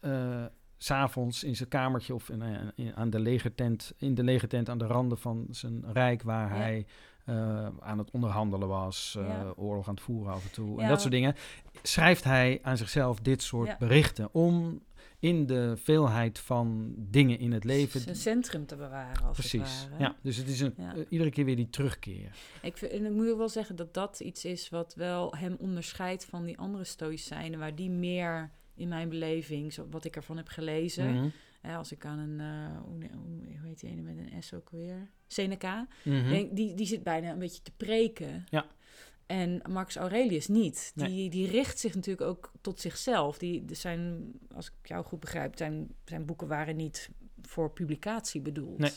eh, 0.00 0.44
s'avonds 0.78 1.44
in 1.44 1.56
zijn 1.56 1.68
kamertje 1.68 2.14
of 2.14 2.28
in, 2.28 2.42
eh, 2.42 2.50
in- 2.74 2.96
aan 2.96 3.10
de 3.10 3.20
legertent, 3.20 3.92
in 3.96 4.14
de 4.14 4.22
legertent 4.24 4.68
aan 4.68 4.78
de 4.78 4.86
randen 4.86 5.18
van 5.18 5.46
zijn 5.50 5.84
rijk... 5.92 6.22
waar 6.22 6.48
Ja. 6.50 6.56
hij 6.56 6.86
eh, 7.24 7.66
aan 7.80 7.98
het 7.98 8.10
onderhandelen 8.10 8.68
was, 8.68 9.14
eh, 9.18 9.26
Ja. 9.26 9.52
oorlog 9.56 9.88
aan 9.88 9.94
het 9.94 10.02
voeren 10.02 10.32
af 10.32 10.44
en 10.44 10.50
toe... 10.52 10.80
en 10.82 10.88
dat 10.88 11.00
soort 11.00 11.12
dingen... 11.12 11.34
schrijft 11.82 12.24
hij 12.24 12.58
aan 12.62 12.76
zichzelf 12.76 13.20
dit 13.20 13.42
soort 13.42 13.78
berichten... 13.78 14.28
om 14.34 14.80
in 15.20 15.46
de 15.46 15.74
veelheid 15.76 16.38
van 16.38 16.94
dingen 16.96 17.38
in 17.38 17.52
het 17.52 17.64
leven... 17.64 18.00
zijn 18.00 18.16
centrum 18.16 18.66
te 18.66 18.76
bewaren 18.76 19.24
als 19.24 19.36
Precies, 19.38 19.80
het 19.80 19.90
ware. 19.90 20.02
ja. 20.02 20.16
Dus 20.22 20.36
het 20.36 20.48
is 20.48 20.60
een, 20.60 20.74
Ja. 20.76 20.94
iedere 21.08 21.30
keer 21.30 21.44
weer 21.44 21.56
die 21.56 21.70
terugkeer. 21.70 22.36
Ik, 22.62 22.76
vind, 22.76 22.92
en 22.92 23.04
ik 23.04 23.12
moet 23.12 23.36
wel 23.36 23.48
zeggen 23.48 23.76
dat 23.76 23.94
dat 23.94 24.20
iets 24.20 24.44
is 24.44 24.68
wat 24.68 24.94
wel 24.94 25.34
hem 25.36 25.56
onderscheidt 25.58 26.24
van 26.24 26.44
die 26.44 26.58
andere 26.58 26.84
stoïcijnen, 26.84 27.58
waar 27.58 27.74
die 27.74 27.90
meer 27.90 28.50
in 28.78 28.88
mijn 28.88 29.08
beleving, 29.08 29.72
zo, 29.72 29.86
wat 29.90 30.04
ik 30.04 30.16
ervan 30.16 30.36
heb 30.36 30.48
gelezen, 30.48 31.14
Mhm. 31.14 31.28
als 31.76 31.92
ik 31.92 32.04
aan 32.04 32.18
een, 32.18 32.40
eh, 32.40 32.80
hoe, 32.82 33.08
hoe, 33.12 33.68
heet 33.68 33.80
die 33.80 33.90
ene 33.90 34.02
met 34.02 34.16
een 34.16 34.42
S 34.42 34.52
ook 34.52 34.70
weer? 34.70 35.10
Seneca. 35.26 35.88
Mhm. 36.04 36.28
Denk, 36.28 36.56
die, 36.56 36.74
die 36.74 36.86
zit 36.86 37.02
bijna 37.02 37.30
een 37.30 37.38
beetje 37.38 37.62
te 37.62 37.72
preken. 37.76 38.44
Ja. 38.50 38.66
En 39.26 39.62
Marcus 39.68 39.96
Aurelius 39.96 40.48
niet. 40.48 40.92
Nee. 40.94 41.08
Die, 41.08 41.30
die 41.30 41.50
richt 41.50 41.78
zich 41.78 41.94
natuurlijk 41.94 42.28
ook 42.28 42.52
tot 42.60 42.80
zichzelf. 42.80 43.38
Die, 43.38 43.64
zijn, 43.70 44.32
als 44.54 44.66
ik 44.66 44.88
jou 44.88 45.04
goed 45.04 45.20
begrijp, 45.20 45.56
zijn, 45.56 45.94
zijn 46.04 46.24
boeken 46.24 46.48
waren 46.48 46.76
niet 46.76 47.10
voor 47.42 47.70
publicatie 47.70 48.40
bedoeld. 48.40 48.78
Nee. 48.78 48.92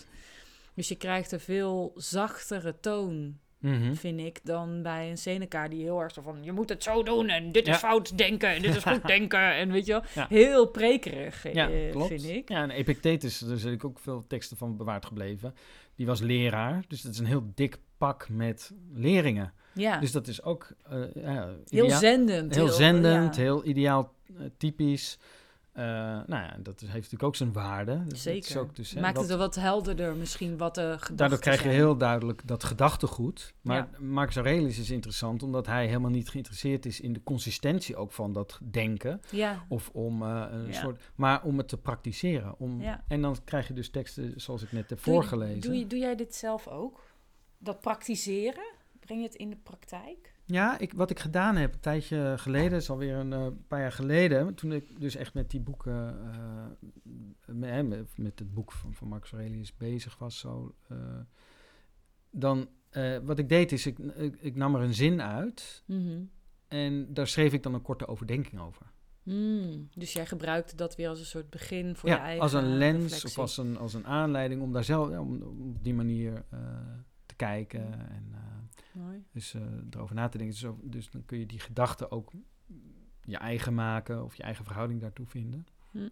Dus 0.74 0.88
je 0.88 0.96
krijgt 0.96 1.32
een 1.32 1.40
veel 1.40 1.92
zachtere 1.96 2.80
toon 2.80 3.40
Mhm. 3.62 3.94
vind 3.94 4.20
ik, 4.20 4.40
dan 4.44 4.82
bij 4.82 5.10
een 5.10 5.18
Seneca 5.18 5.68
die 5.68 5.82
heel 5.84 6.02
erg 6.02 6.14
zo 6.14 6.22
van... 6.22 6.38
je 6.44 6.52
moet 6.52 6.70
het 6.70 6.84
zo 6.84 7.04
doen 7.04 7.30
en 7.30 7.52
dit 7.52 7.68
is 7.68 7.78
fout 7.78 8.18
denken 8.18 8.50
en 8.50 8.62
dit 8.62 8.76
is 8.76 8.84
goed 8.84 9.08
denken. 9.16 9.54
En 9.56 9.72
weet 9.72 9.86
je 9.86 9.92
wel, 9.92 10.04
Ja. 10.16 10.26
heel 10.30 10.68
prekerig, 10.68 11.46
eh, 11.46 11.54
Ja, 11.54 11.70
klopt. 11.92 12.08
vind 12.08 12.24
ik. 12.24 12.50
Ja, 12.50 12.62
en 12.62 12.70
Epictetus, 12.70 13.40
daar 13.40 13.58
zijn 13.58 13.84
ook 13.84 14.00
veel 14.00 14.24
teksten 14.28 14.58
van 14.58 14.78
bewaard 14.78 15.06
gebleven. 15.06 15.54
Die 15.96 16.06
was 16.06 16.20
leraar, 16.20 16.84
dus 16.88 17.02
dat 17.02 17.12
is 17.14 17.20
een 17.20 17.26
heel 17.26 17.52
dik 17.56 17.78
pak 17.98 18.30
met 18.30 18.72
leringen. 18.94 19.54
Ja, 19.74 20.00
Dus 20.00 20.12
dat 20.12 20.28
is 20.28 20.44
ook 20.44 20.72
eh, 21.24 21.44
heel 21.70 21.90
zendend. 21.90 22.56
heel 22.56 22.68
zendend, 22.68 23.36
heel 23.36 23.66
ideaal 23.66 24.14
eh, 24.38 24.46
typisch. 24.58 25.18
Eh, 25.82 25.88
nou 26.28 26.44
ja, 26.44 26.56
dat 26.60 26.80
heeft 26.80 26.94
natuurlijk 26.94 27.24
ook 27.24 27.36
zijn 27.36 27.54
waarde. 27.54 28.04
Dus 28.08 28.22
Zeker. 28.22 28.60
ook 28.60 28.76
dus, 28.76 28.92
hè, 28.92 29.02
Maakt 29.02 29.14
wat- 29.14 29.22
het 29.28 29.32
wel 29.38 29.42
wat 29.46 29.56
helderder 29.56 30.16
misschien 30.16 30.58
wat 30.58 30.76
de 30.76 30.82
gedachten 30.82 31.16
Daardoor 31.16 31.40
krijg 31.40 31.58
je 31.58 31.64
zijn. 31.64 31.76
heel 31.76 31.98
duidelijk 31.98 32.48
dat 32.48 32.64
gedachtegoed. 32.64 33.54
Maar 33.62 33.78
Ja. 33.78 33.90
Marcus 34.00 34.36
Aurelius 34.36 34.78
is 34.80 34.90
interessant 34.92 35.44
omdat 35.44 35.66
hij 35.66 35.88
helemaal 35.88 36.10
niet 36.12 36.30
geïnteresseerd 36.30 36.86
is 36.86 37.00
in 37.00 37.14
de 37.14 37.24
consistentie 37.24 37.96
ook 37.96 38.12
van 38.12 38.34
dat 38.34 38.60
denken. 38.72 39.22
Ja, 39.32 39.66
Of 39.70 39.90
om 39.94 40.22
eh, 40.24 40.46
een 40.52 40.68
Ja. 40.68 40.74
soort. 40.74 41.02
Maar 41.16 41.44
om 41.44 41.58
het 41.58 41.68
te 41.68 41.78
praktiseren. 41.78 42.56
Om, 42.60 42.82
Ja. 42.82 43.04
En 43.08 43.22
dan 43.22 43.36
krijg 43.44 43.68
je 43.68 43.74
dus 43.74 43.90
teksten 43.90 44.34
zoals 44.42 44.64
ik 44.64 44.72
net 44.72 44.90
heb 44.90 45.04
Doe 45.04 45.14
je- 45.14 45.20
voorgelezen. 45.20 45.62
Doe, 45.62 45.80
je- 45.80 45.88
doe 45.88 46.00
jij 46.00 46.16
dit 46.16 46.36
zelf 46.36 46.68
ook? 46.68 47.04
Dat 47.58 47.82
praktiseren? 47.82 48.64
Breng 49.00 49.20
je 49.20 49.26
het 49.26 49.36
in 49.36 49.50
de 49.50 49.56
praktijk? 49.64 50.34
Ja, 50.52 50.80
ik, 50.80 50.94
wat 50.94 51.10
ik 51.10 51.20
gedaan 51.20 51.56
heb 51.56 51.74
een 51.74 51.80
tijdje 51.80 52.34
geleden, 52.38 52.78
is 52.78 52.90
alweer 52.90 53.16
een 53.16 53.34
eh, 53.34 53.48
paar 53.68 53.80
jaar 53.80 53.92
geleden. 53.92 54.56
Toen 54.56 54.72
ik 54.72 55.00
dus 55.00 55.16
echt 55.16 55.34
met 55.34 55.50
die 55.52 55.60
boeken. 55.60 56.18
eh, 57.46 57.82
met, 57.82 58.18
met 58.18 58.40
het 58.40 58.54
boek 58.54 58.72
van, 58.72 58.94
van 58.94 59.08
Marcus 59.08 59.32
Aurelius 59.32 59.76
bezig 59.78 60.18
was. 60.18 60.40
Zo, 60.40 60.76
eh, 60.88 60.98
dan. 62.30 62.70
wat 63.24 63.40
ik 63.40 63.50
deed 63.50 63.72
is, 63.72 63.86
ik, 63.86 64.00
ik, 64.00 64.36
ik 64.40 64.56
nam 64.56 64.76
er 64.76 64.82
een 64.82 64.94
zin 64.94 65.22
uit. 65.22 65.84
Mhm. 65.86 66.24
En 66.68 67.14
daar 67.14 67.28
schreef 67.28 67.54
ik 67.54 67.64
dan 67.64 67.74
een 67.74 67.82
korte 67.82 68.08
overdenking 68.08 68.62
over. 68.62 68.86
Hmm, 69.24 69.90
Dus 69.96 70.14
jij 70.14 70.26
gebruikte 70.26 70.76
dat 70.76 70.96
weer 70.96 71.10
als 71.10 71.20
een 71.20 71.26
soort 71.26 71.50
begin 71.50 71.96
voor 71.96 72.10
je 72.10 72.16
ja, 72.16 72.22
eigen 72.22 72.42
als 72.42 72.54
een 72.54 72.78
lens 72.78 73.02
reflectie. 73.02 73.30
of 73.30 73.38
als 73.38 73.58
een, 73.58 73.78
als 73.78 73.94
een 73.94 74.08
aanleiding 74.08 74.62
om 74.62 74.74
daar 74.74 74.84
zelf 74.84 75.10
ja, 75.10 75.20
om, 75.22 75.42
om 75.42 75.70
op 75.70 75.84
die 75.84 75.94
manier 75.94 76.44
te 77.26 77.36
kijken. 77.36 77.94
En 77.94 78.30
eh, 78.34 78.40
Mooi. 78.94 79.24
dus 79.32 79.54
eh, 79.54 79.62
erover 79.92 80.16
na 80.16 80.28
te 80.30 80.38
denken. 80.38 80.60
Dus, 80.62 80.72
dus 80.92 81.10
dan 81.10 81.26
kun 81.26 81.40
je 81.40 81.46
die 81.46 81.60
gedachten 81.60 82.12
ook 82.12 82.32
je 83.24 83.38
eigen 83.38 83.74
maken 83.74 84.24
of 84.24 84.36
je 84.36 84.44
eigen 84.44 84.66
verhouding 84.66 85.02
daartoe 85.02 85.26
vinden. 85.26 85.66
Hm. 85.92 86.08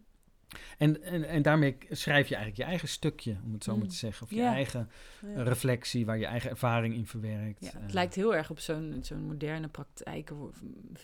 En, 0.77 1.01
en, 1.03 1.23
en 1.27 1.41
daarmee 1.41 1.77
schrijf 1.89 2.27
je 2.27 2.35
eigenlijk 2.35 2.63
je 2.63 2.69
eigen 2.69 2.87
stukje, 2.87 3.37
om 3.45 3.53
het 3.53 3.63
zo 3.63 3.73
maar 3.75 3.83
Hm. 3.85 3.89
te 3.89 3.95
zeggen. 3.95 4.23
Of 4.23 4.29
je 4.29 4.35
Ja. 4.35 4.53
eigen 4.53 4.89
Ja. 5.21 5.43
reflectie, 5.43 6.05
waar 6.05 6.17
je 6.17 6.25
eigen 6.25 6.49
ervaring 6.49 6.93
in 6.93 7.05
verwerkt. 7.05 7.59
Ja, 7.65 7.71
het 7.71 7.81
Eh, 7.87 7.93
lijkt 7.93 8.15
heel 8.15 8.35
erg 8.35 8.49
op 8.49 8.59
zo'n 8.59 8.97
zo'n 9.01 9.23
moderne 9.25 9.67
praktijk. 9.67 10.31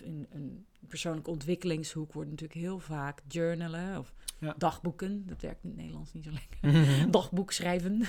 In 0.02 0.26
een 0.30 0.66
persoonlijke 0.88 1.30
ontwikkelingshoek 1.30 2.12
wordt 2.12 2.30
natuurlijk 2.30 2.60
heel 2.60 2.78
vaak 2.78 3.20
journalen 3.28 3.98
of 3.98 4.14
dagboeken. 4.56 5.26
Dat 5.26 5.40
werkt 5.42 5.62
in 5.64 5.68
het 5.68 5.78
Nederlands 5.78 6.12
niet 6.12 6.24
zo 6.24 6.30
lekker. 6.30 7.10
Dagboek 7.10 7.52
schrijven. 7.52 8.00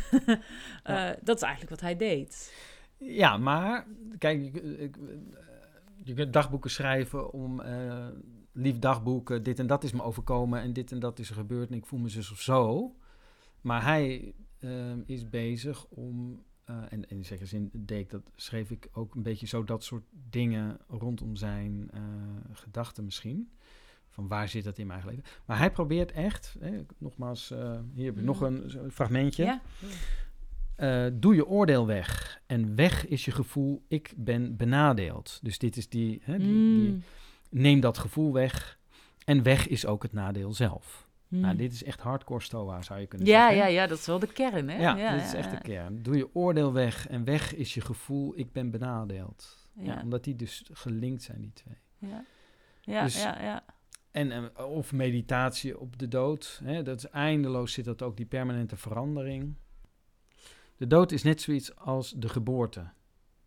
Eh, 0.84 1.10
dat 1.24 1.36
is 1.36 1.42
eigenlijk 1.42 1.70
wat 1.70 1.82
hij 1.82 1.96
deed. 1.96 2.54
Ja, 3.00 3.38
maar 3.38 3.88
kijk, 4.18 4.44
ik, 4.46 4.56
ik- 4.80 4.98
je 6.04 6.14
kunt 6.14 6.34
dagboeken 6.34 6.70
schrijven 6.70 7.32
om 7.34 7.60
eh, 7.62 8.08
lief 8.52 8.80
dagboeken, 8.80 9.44
dit 9.44 9.60
en 9.60 9.68
dat 9.68 9.84
is 9.84 9.92
me 9.92 10.04
overkomen 10.04 10.62
en 10.62 10.74
dit 10.74 10.92
en 10.92 11.00
dat 11.00 11.20
is 11.20 11.30
er 11.30 11.36
gebeurd 11.36 11.70
en 11.70 11.76
ik 11.78 11.86
voel 11.86 12.00
me 12.00 12.10
zus 12.10 12.32
of 12.32 12.42
zo. 12.42 12.96
Maar 13.62 13.84
hij 13.84 14.34
eh, 14.60 14.92
is 15.06 15.30
bezig 15.30 15.86
om, 15.86 16.44
eh, 16.64 16.76
en, 16.90 17.10
en 17.10 17.18
in 17.18 17.26
zekere 17.26 17.48
zin 17.48 17.70
deed 17.74 18.00
ik 18.00 18.10
dat, 18.10 18.22
schreef 18.36 18.72
ik 18.72 18.88
ook 18.92 19.16
een 19.16 19.24
beetje 19.24 19.48
zo 19.48 19.64
dat 19.64 19.84
soort 19.84 20.04
dingen 20.30 20.78
rondom 20.88 21.36
zijn 21.36 21.90
gedachten 22.52 23.04
misschien. 23.06 23.52
Van 24.10 24.28
waar 24.28 24.48
zit 24.48 24.64
dat 24.64 24.78
in 24.78 24.88
mijn 24.88 25.00
eigen 25.00 25.16
leven? 25.18 25.34
Maar 25.46 25.58
hij 25.58 25.72
probeert 25.72 26.12
echt, 26.12 26.56
hè, 26.60 26.84
nogmaals, 26.98 27.50
hier 27.94 28.06
heb 28.06 28.18
ik 28.18 28.24
nog 28.24 28.40
Mhm. 28.40 28.54
een 28.78 28.92
fragmentje. 28.92 29.44
Ja. 29.44 29.62
Eh, 30.78 31.06
doe 31.14 31.36
je 31.36 31.48
oordeel 31.48 31.86
weg. 31.88 32.42
En 32.46 32.76
weg 32.76 33.08
is 33.08 33.26
je 33.26 33.32
gevoel, 33.32 33.84
ik 33.88 34.14
ben 34.18 34.56
benadeeld. 34.58 35.40
Dus 35.42 35.58
dit 35.58 35.78
is 35.78 35.90
die, 35.90 36.22
hè, 36.24 36.38
die, 36.38 36.48
die- 36.48 36.90
Mm. 36.92 37.04
neem 37.50 37.80
dat 37.80 37.98
gevoel 37.98 38.34
weg. 38.34 38.80
En 39.26 39.44
weg 39.44 39.68
is 39.68 39.86
ook 39.86 40.04
het 40.04 40.14
nadeel 40.14 40.54
zelf. 40.54 41.08
Mm. 41.28 41.40
Nou, 41.40 41.56
dit 41.56 41.74
is 41.74 41.84
echt 41.84 42.00
hardcore 42.00 42.42
stoa, 42.42 42.82
zou 42.82 43.00
je 43.00 43.06
kunnen 43.08 43.28
ja, 43.28 43.42
zeggen. 43.50 43.58
ja, 43.58 43.66
ja, 43.82 43.88
dat 43.88 43.98
is 43.98 44.06
wel 44.06 44.20
de 44.20 44.28
kern, 44.34 44.70
hè? 44.70 44.78
Ja, 44.82 45.16
dit 45.16 45.26
is 45.26 45.32
ja, 45.32 45.38
echt 45.38 45.50
de 45.50 45.56
ja. 45.56 45.62
kern. 45.62 46.04
Doe 46.04 46.16
je 46.18 46.36
oordeel 46.36 46.74
weg 46.74 47.08
en 47.08 47.24
weg 47.24 47.56
is 47.56 47.74
je 47.74 47.82
gevoel, 47.82 48.34
ik 48.36 48.52
ben 48.52 48.72
benadeeld. 48.72 49.70
Ja. 49.74 49.84
Ja. 49.94 50.02
omdat 50.04 50.24
die 50.24 50.36
dus 50.36 50.66
gelinkt 50.74 51.24
zijn, 51.24 51.42
die 51.42 51.54
twee. 51.54 51.78
Ja, 52.12 52.24
ja, 52.82 53.04
Dus- 53.04 53.22
ja, 53.24 53.42
ja. 53.42 53.64
En, 54.12 54.58
of 54.58 54.92
meditatie 54.94 55.80
op 55.80 56.00
de 56.00 56.08
dood. 56.08 56.62
Hè, 56.64 56.84
dat 56.84 56.98
is 56.98 57.10
eindeloos 57.10 57.74
zit 57.74 57.86
dat 57.86 58.02
ook, 58.02 58.18
die 58.18 58.26
permanente 58.26 58.78
verandering. 58.78 59.54
De 60.78 60.88
dood 60.88 61.12
is 61.12 61.24
net 61.24 61.42
zoiets 61.42 61.76
als 61.76 62.12
de 62.12 62.30
geboorte. 62.30 62.90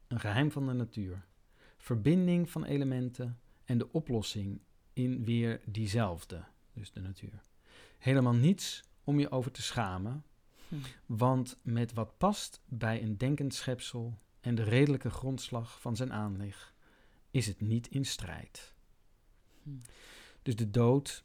Een 0.09 0.21
geheim 0.21 0.51
van 0.51 0.67
de 0.67 0.73
natuur. 0.73 1.27
Verbinding 1.77 2.51
van 2.51 2.65
elementen 2.65 3.41
en 3.65 3.79
de 3.79 3.93
oplossing 3.93 4.61
in 4.93 5.25
weer 5.25 5.61
diezelfde, 5.67 6.45
dus 6.73 6.93
de 6.93 7.01
natuur. 7.01 7.43
Helemaal 7.99 8.35
niets 8.35 8.85
om 9.05 9.19
je 9.19 9.31
over 9.31 9.51
te 9.51 9.63
schamen, 9.63 10.25
Hm. 10.71 10.77
want 11.07 11.59
met 11.63 11.93
wat 11.93 12.19
past 12.19 12.61
bij 12.65 13.03
een 13.03 13.17
denkend 13.17 13.55
schepsel 13.55 14.19
en 14.41 14.55
de 14.55 14.63
redelijke 14.63 15.11
grondslag 15.11 15.81
van 15.81 15.97
zijn 15.97 16.13
aanleg, 16.13 16.75
is 17.31 17.47
het 17.47 17.61
niet 17.61 17.89
in 17.89 18.05
strijd. 18.05 18.75
Hm. 19.63 19.71
Dus 20.43 20.57
de 20.57 20.71
dood 20.71 21.25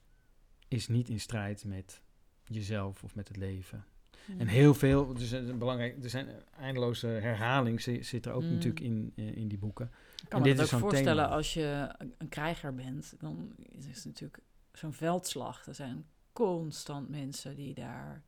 is 0.68 0.88
niet 0.88 1.10
in 1.10 1.20
strijd 1.20 1.66
met 1.66 2.01
jezelf 2.43 3.03
of 3.03 3.16
met 3.16 3.28
het 3.28 3.38
leven. 3.38 3.86
Hm. 4.26 4.39
En 4.39 4.47
heel 4.47 4.73
veel, 4.73 5.13
dus 5.13 5.32
een 5.32 5.57
belangrijk, 5.57 6.03
er 6.03 6.09
zijn 6.09 6.28
eindeloze 6.59 7.07
herhaling 7.07 7.82
zi- 7.82 8.03
zit 8.03 8.26
er 8.26 8.32
ook 8.32 8.41
Mm. 8.43 8.49
natuurlijk 8.51 8.80
in, 8.80 9.11
eh, 9.15 9.36
in 9.36 9.47
die 9.47 9.57
boeken. 9.57 9.86
Ik 10.23 10.30
kan 10.30 10.39
En 10.41 10.45
me 10.47 10.53
dit 10.53 10.57
dat 10.65 10.73
ook 10.73 10.80
voorstellen 10.80 11.23
thema. 11.23 11.36
als 11.36 11.53
je 11.53 11.89
een, 12.17 12.30
krijger 12.30 12.76
bent. 12.76 13.13
Dan 13.19 13.51
is 13.57 13.86
het 13.95 14.05
natuurlijk 14.05 14.39
zo'n 14.73 14.93
veldslag. 14.93 15.65
Er 15.67 15.76
zijn 15.76 16.05
constant 16.34 17.09
mensen 17.09 17.55
die 17.55 17.73
daar 17.73 18.23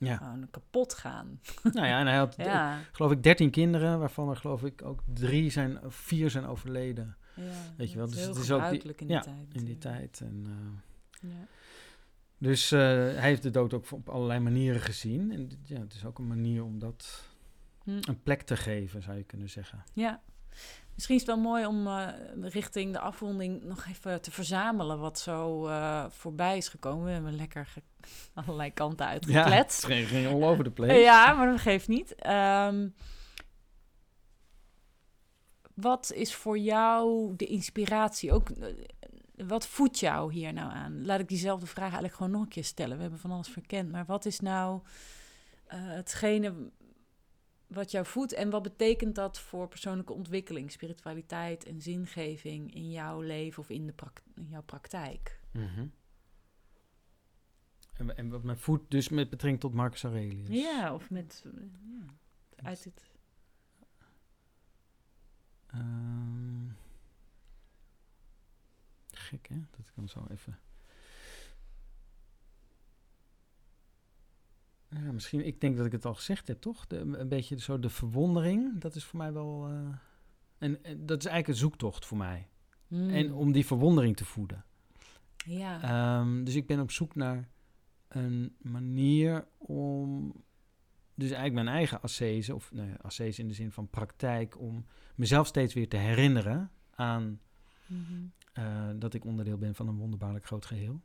Ja. 0.00 0.16
Gewoon 0.16 0.50
kapot 0.50 0.94
gaan. 0.94 1.40
nou 1.62 1.86
ja, 1.86 2.00
en 2.00 2.06
hij 2.06 2.16
had, 2.16 2.34
Ja, 2.52 2.78
geloof 2.92 3.12
ik, 3.12 3.22
13 3.22 3.50
kinderen, 3.50 3.98
waarvan 3.98 4.28
er 4.28 4.36
geloof 4.36 4.64
ik 4.64 4.84
ook 4.84 5.00
drie 5.14 5.50
zijn, 5.50 5.78
vier 5.88 6.30
zijn 6.30 6.46
overleden 6.46 7.16
ja. 7.34 7.42
Weet 7.76 7.90
je 7.90 7.96
wel, 7.98 8.06
dus 8.08 8.24
het 8.26 8.36
is 8.36 8.50
ook 8.52 8.70
die- 8.70 8.82
in 8.82 8.94
die 8.96 9.08
ja, 9.08 9.20
tijd. 9.20 9.46
in 9.54 9.64
die 9.64 9.78
tijd. 9.78 10.20
En, 10.20 10.44
eh, 10.46 11.30
Ja. 11.30 11.46
Dus 12.38 12.72
eh, 12.72 12.78
hij 12.80 13.14
heeft 13.28 13.42
de 13.42 13.50
dood 13.50 13.74
ook 13.74 13.90
op 13.90 14.08
allerlei 14.08 14.40
manieren 14.40 14.80
gezien. 14.80 15.32
En 15.32 15.50
ja, 15.64 15.80
het 15.80 15.94
is 15.94 16.04
ook 16.04 16.18
een 16.18 16.26
manier 16.26 16.64
om 16.64 16.78
dat 16.78 17.26
Hm. 17.84 17.98
een 18.00 18.22
plek 18.22 18.42
te 18.42 18.56
geven, 18.56 19.02
zou 19.02 19.16
je 19.16 19.22
kunnen 19.24 19.48
zeggen. 19.50 19.84
Ja. 19.92 20.20
Misschien 20.94 21.16
is 21.18 21.26
het 21.26 21.30
wel 21.34 21.40
mooi 21.44 21.66
om 21.66 21.86
eh, 21.86 22.08
richting 22.40 22.92
de 22.92 22.98
afronding 23.00 23.62
nog 23.64 23.86
even 23.86 24.20
te 24.20 24.30
verzamelen 24.30 24.98
wat 24.98 25.18
zo 25.18 25.66
eh, 25.66 26.04
voorbij 26.10 26.56
is 26.56 26.68
gekomen. 26.68 27.04
We 27.04 27.10
hebben 27.10 27.36
lekker 27.36 27.66
ge- 27.66 27.82
allerlei 28.34 28.72
kanten 28.72 29.06
Ja, 29.06 29.12
het 29.12 29.20
uitgekletst. 29.22 29.84
ging, 29.84 30.26
all 30.26 30.42
over 30.44 30.64
the 30.64 30.70
place. 30.70 30.92
Ja, 30.92 31.32
maar 31.32 31.46
dat 31.50 31.60
geeft 31.60 31.88
niet. 31.88 32.14
Ehm, 32.14 32.88
wat 35.74 36.12
is 36.12 36.34
voor 36.34 36.58
jou 36.58 37.32
de 37.36 37.46
inspiratie? 37.46 38.32
Ook, 38.32 38.48
wat 39.46 39.66
voedt 39.66 39.98
jou 39.98 40.32
hier 40.32 40.52
nou 40.52 40.72
aan? 40.72 41.04
Laat 41.04 41.20
ik 41.20 41.28
diezelfde 41.28 41.66
vraag 41.66 41.82
eigenlijk 41.84 42.14
gewoon 42.14 42.32
nog 42.32 42.42
een 42.42 42.48
keer 42.48 42.64
stellen. 42.64 42.96
We 42.96 43.02
hebben 43.02 43.20
van 43.20 43.30
alles 43.30 43.48
verkend, 43.48 43.90
maar 43.90 44.04
wat 44.04 44.24
is 44.24 44.40
nou 44.40 44.80
eh, 45.66 45.78
hetgene 45.80 46.70
wat 47.66 47.90
jou 47.90 48.06
voedt 48.06 48.32
en 48.32 48.50
wat 48.50 48.62
betekent 48.62 49.14
dat 49.14 49.38
voor 49.38 49.68
persoonlijke 49.68 50.12
ontwikkeling, 50.12 50.70
spiritualiteit 50.70 51.64
en 51.64 51.80
zingeving 51.80 52.74
in 52.74 52.90
jouw 52.90 53.20
leven 53.20 53.62
of 53.62 53.70
in, 53.70 53.86
de 53.86 53.94
in 54.34 54.48
jouw 54.48 54.62
praktijk? 54.62 55.40
Mhm. 55.52 55.86
en, 57.92 58.16
en 58.16 58.28
wat 58.28 58.42
mijn 58.42 58.58
voet 58.58 58.90
dus 58.90 59.08
met 59.08 59.30
betrekking 59.30 59.60
tot 59.60 59.74
Marcus 59.74 60.04
Aurelius. 60.04 60.48
Ja, 60.48 60.94
of 60.94 61.10
met 61.10 61.44
eh, 61.46 61.62
ja, 61.82 62.04
uit 62.68 62.84
het. 62.84 63.10
Ehm, 65.66 66.66
gek, 69.28 69.48
hè? 69.48 69.56
Dat 69.96 70.10
zo 70.10 70.26
even... 70.30 70.58
Ja, 74.90 75.12
misschien, 75.12 75.46
ik 75.46 75.60
denk 75.60 75.76
dat 75.76 75.86
ik 75.86 75.92
het 75.92 76.04
al 76.04 76.14
gezegd 76.14 76.48
heb, 76.48 76.60
toch? 76.60 76.86
De, 76.86 76.96
een 76.96 77.28
beetje 77.28 77.60
zo 77.60 77.78
de 77.78 77.90
verwondering, 77.90 78.80
dat 78.80 78.94
is 78.94 79.04
voor 79.04 79.18
mij 79.18 79.32
wel... 79.32 79.66
eh, 79.68 79.94
en, 80.58 80.84
en 80.84 81.06
dat 81.06 81.18
is 81.18 81.26
eigenlijk 81.26 81.48
een 81.48 81.66
zoektocht 81.66 82.06
voor 82.06 82.18
mij. 82.18 82.48
Hmm. 82.86 83.10
En 83.10 83.32
om 83.32 83.52
die 83.52 83.66
verwondering 83.66 84.16
te 84.16 84.24
voeden. 84.24 84.64
Ja. 85.36 85.82
Ehm, 85.82 86.44
dus 86.44 86.54
ik 86.54 86.66
ben 86.66 86.80
op 86.80 86.90
zoek 86.90 87.14
naar 87.14 87.48
een 88.08 88.56
manier 88.58 89.46
om... 89.58 90.32
Dus 91.14 91.30
eigenlijk 91.30 91.64
mijn 91.64 91.76
eigen 91.76 92.02
ascese, 92.02 92.54
of 92.54 92.72
nou 92.72 92.88
ja, 92.88 92.94
ascese 92.94 93.40
in 93.40 93.48
de 93.48 93.54
zin 93.54 93.72
van 93.72 93.88
praktijk... 93.88 94.58
om 94.58 94.86
mezelf 95.14 95.46
steeds 95.46 95.74
weer 95.74 95.88
te 95.88 95.96
herinneren 95.96 96.70
aan 96.90 97.40
Mhm. 97.88 98.26
eh, 98.52 98.88
dat 98.96 99.14
ik 99.14 99.24
onderdeel 99.24 99.58
ben 99.58 99.74
van 99.74 99.88
een 99.88 99.96
wonderbaarlijk 99.96 100.46
groot 100.46 100.66
geheel. 100.66 101.00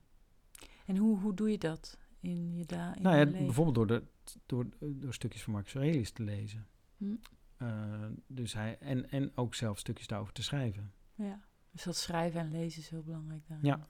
En 0.86 0.98
hoe, 0.98 1.20
hoe 1.20 1.34
doe 1.34 1.52
je 1.52 1.58
dat 1.58 1.98
in 2.20 2.56
je, 2.56 2.66
da 2.66 2.96
in 2.96 3.02
nou 3.02 3.18
ja, 3.18 3.26
bijvoorbeeld 3.26 3.76
door, 3.76 3.88
de, 3.88 4.04
door, 4.46 4.68
door 4.80 5.14
stukjes 5.14 5.44
van 5.44 5.54
Marcus 5.54 5.76
Aurelius 5.76 6.12
te 6.12 6.24
lezen. 6.24 6.68
Hm. 6.98 7.16
Eh, 7.58 8.06
dus 8.28 8.54
hij, 8.54 8.78
en, 8.80 9.10
en 9.10 9.32
ook 9.36 9.56
zelf 9.56 9.80
stukjes 9.80 10.08
daarover 10.08 10.34
te 10.34 10.44
schrijven. 10.44 10.94
Ja, 11.16 11.42
dus 11.72 11.84
dat 11.84 11.96
schrijven 11.96 12.40
en 12.40 12.52
lezen 12.52 12.82
is 12.82 12.90
heel 12.90 13.04
belangrijk 13.04 13.48
daarin. 13.48 13.66
Ja. 13.66 13.88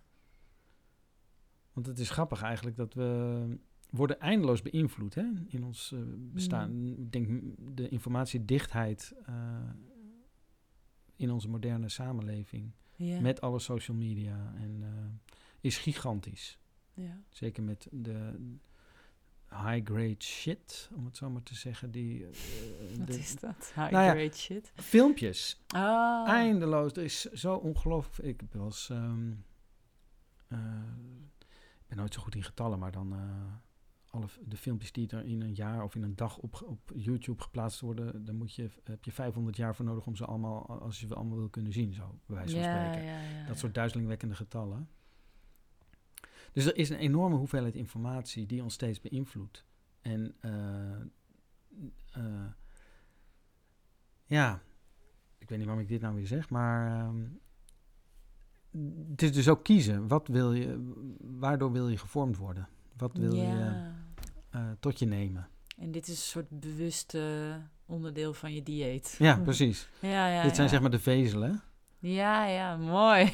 Want 1.74 1.86
het 1.86 2.00
is 2.00 2.10
grappig 2.10 2.42
eigenlijk 2.42 2.76
dat 2.76 2.94
we 2.94 3.58
worden 3.90 4.20
eindeloos 4.20 4.62
beïnvloed 4.62 5.16
hè, 5.16 5.26
in 5.48 5.64
ons 5.64 5.92
eh, 5.92 6.00
bestaan. 6.18 6.86
Ik 6.86 7.12
denk 7.12 7.42
de 7.76 7.90
informatiedichtheid 7.90 9.14
eh, 9.26 9.70
in 11.16 11.32
onze 11.32 11.50
moderne 11.50 11.90
samenleving 11.90 12.72
Ja. 12.96 13.20
met 13.20 13.42
alle 13.42 13.60
social 13.60 13.98
media 13.98 14.54
en, 14.56 14.78
eh, 14.82 15.32
is 15.62 15.78
gigantisch. 15.78 16.60
ja. 16.94 17.22
Zeker 17.30 17.64
met 17.64 17.88
de 17.92 18.34
high-grade 19.50 20.16
shit, 20.24 20.90
om 20.96 21.06
het 21.06 21.18
zo 21.18 21.30
maar 21.30 21.44
te 21.44 21.56
zeggen. 21.56 21.92
Die, 21.92 22.26
eh, 22.28 22.30
Wat 22.98 23.08
de 23.08 23.20
is 23.20 23.36
dat? 23.40 23.72
High 23.76 23.92
Nou 23.92 24.20
ja, 24.20 24.32
shit. 24.32 24.72
filmpjes. 24.76 25.62
Oh. 25.76 26.24
Eindeloos. 26.28 26.92
Er 26.92 27.04
is 27.04 27.22
zo 27.22 27.56
ongelooflijk. 27.56 28.28
Ik 28.28 28.42
eh, 30.48 30.58
ik 31.80 31.88
ben 31.88 31.98
nooit 31.98 32.14
zo 32.14 32.22
goed 32.22 32.36
in 32.36 32.44
getallen, 32.44 32.80
maar 32.80 32.92
dan. 32.92 33.14
Alle 34.14 34.28
de 34.46 34.58
filmpjes 34.58 34.92
die 34.92 35.10
er 35.10 35.26
in 35.26 35.42
een 35.42 35.54
jaar 35.54 35.84
of 35.84 35.96
in 35.96 36.04
een 36.04 36.16
dag 36.16 36.38
op, 36.38 36.64
op 36.66 36.92
YouTube 36.96 37.42
geplaatst 37.42 37.80
worden, 37.80 38.26
dan 38.26 38.36
moet 38.36 38.54
je, 38.54 38.70
heb 38.84 39.04
je 39.04 39.12
500 39.12 39.58
jaar 39.58 39.76
voor 39.76 39.86
nodig 39.86 40.06
om 40.06 40.16
ze 40.16 40.26
allemaal, 40.26 40.66
als 40.82 41.00
je 41.00 41.08
ze 41.08 41.16
allemaal 41.16 41.38
wil 41.38 41.50
kunnen 41.50 41.72
zien, 41.72 41.94
zo 41.94 42.20
bij 42.26 42.36
wijze 42.36 42.56
van 42.56 42.64
ja, 42.64 42.86
spreken. 42.86 43.08
ja, 43.08 43.22
ja, 43.22 43.48
Dat 43.48 43.58
soort 43.58 43.74
duizelingwekkende 43.74 44.36
getallen. 44.36 44.90
Dus 46.52 46.66
er 46.66 46.78
is 46.78 46.90
een 46.90 46.98
enorme 46.98 47.36
hoeveelheid 47.36 47.76
informatie 47.76 48.46
die 48.46 48.64
ons 48.64 48.74
steeds 48.74 49.02
beïnvloedt. 49.02 49.66
En 50.02 50.36
eh, 50.40 51.02
eh, 52.12 52.52
ja, 54.26 54.62
ik 55.38 55.50
weet 55.50 55.58
niet 55.58 55.68
waarom 55.68 55.84
ik 55.84 55.90
dit 55.90 56.02
nou 56.02 56.16
weer 56.16 56.28
zeg, 56.28 56.50
maar 56.50 57.00
ehm, 57.00 57.26
het 59.10 59.22
is 59.22 59.34
dus 59.34 59.50
ook 59.50 59.64
kiezen. 59.64 60.08
Wat 60.08 60.28
wil 60.28 60.54
je, 60.54 60.94
waardoor 61.20 61.72
wil 61.72 61.90
je 61.90 61.98
gevormd 61.98 62.38
worden? 62.38 62.70
Wat 62.98 63.18
wil 63.18 63.36
je 63.36 63.42
Ja. 63.42 64.02
Tot 64.80 65.00
je 65.00 65.06
nemen? 65.06 65.48
En 65.78 65.92
dit 65.92 66.08
is 66.08 66.14
een 66.14 66.22
soort 66.44 66.50
bewuste 66.60 67.56
onderdeel 67.86 68.34
van 68.34 68.54
je 68.54 68.64
dieet. 68.64 69.16
Ja, 69.20 69.40
precies. 69.50 69.90
Ja, 70.00 70.28
ja, 70.28 70.42
dit 70.44 70.52
zijn 70.56 70.68
ja. 70.68 70.74
zeg 70.74 70.82
maar 70.82 70.92
de 70.92 71.00
vezelen. 71.00 71.62
Ja, 72.00 72.46
ja, 72.46 72.78
mooi. 72.78 73.32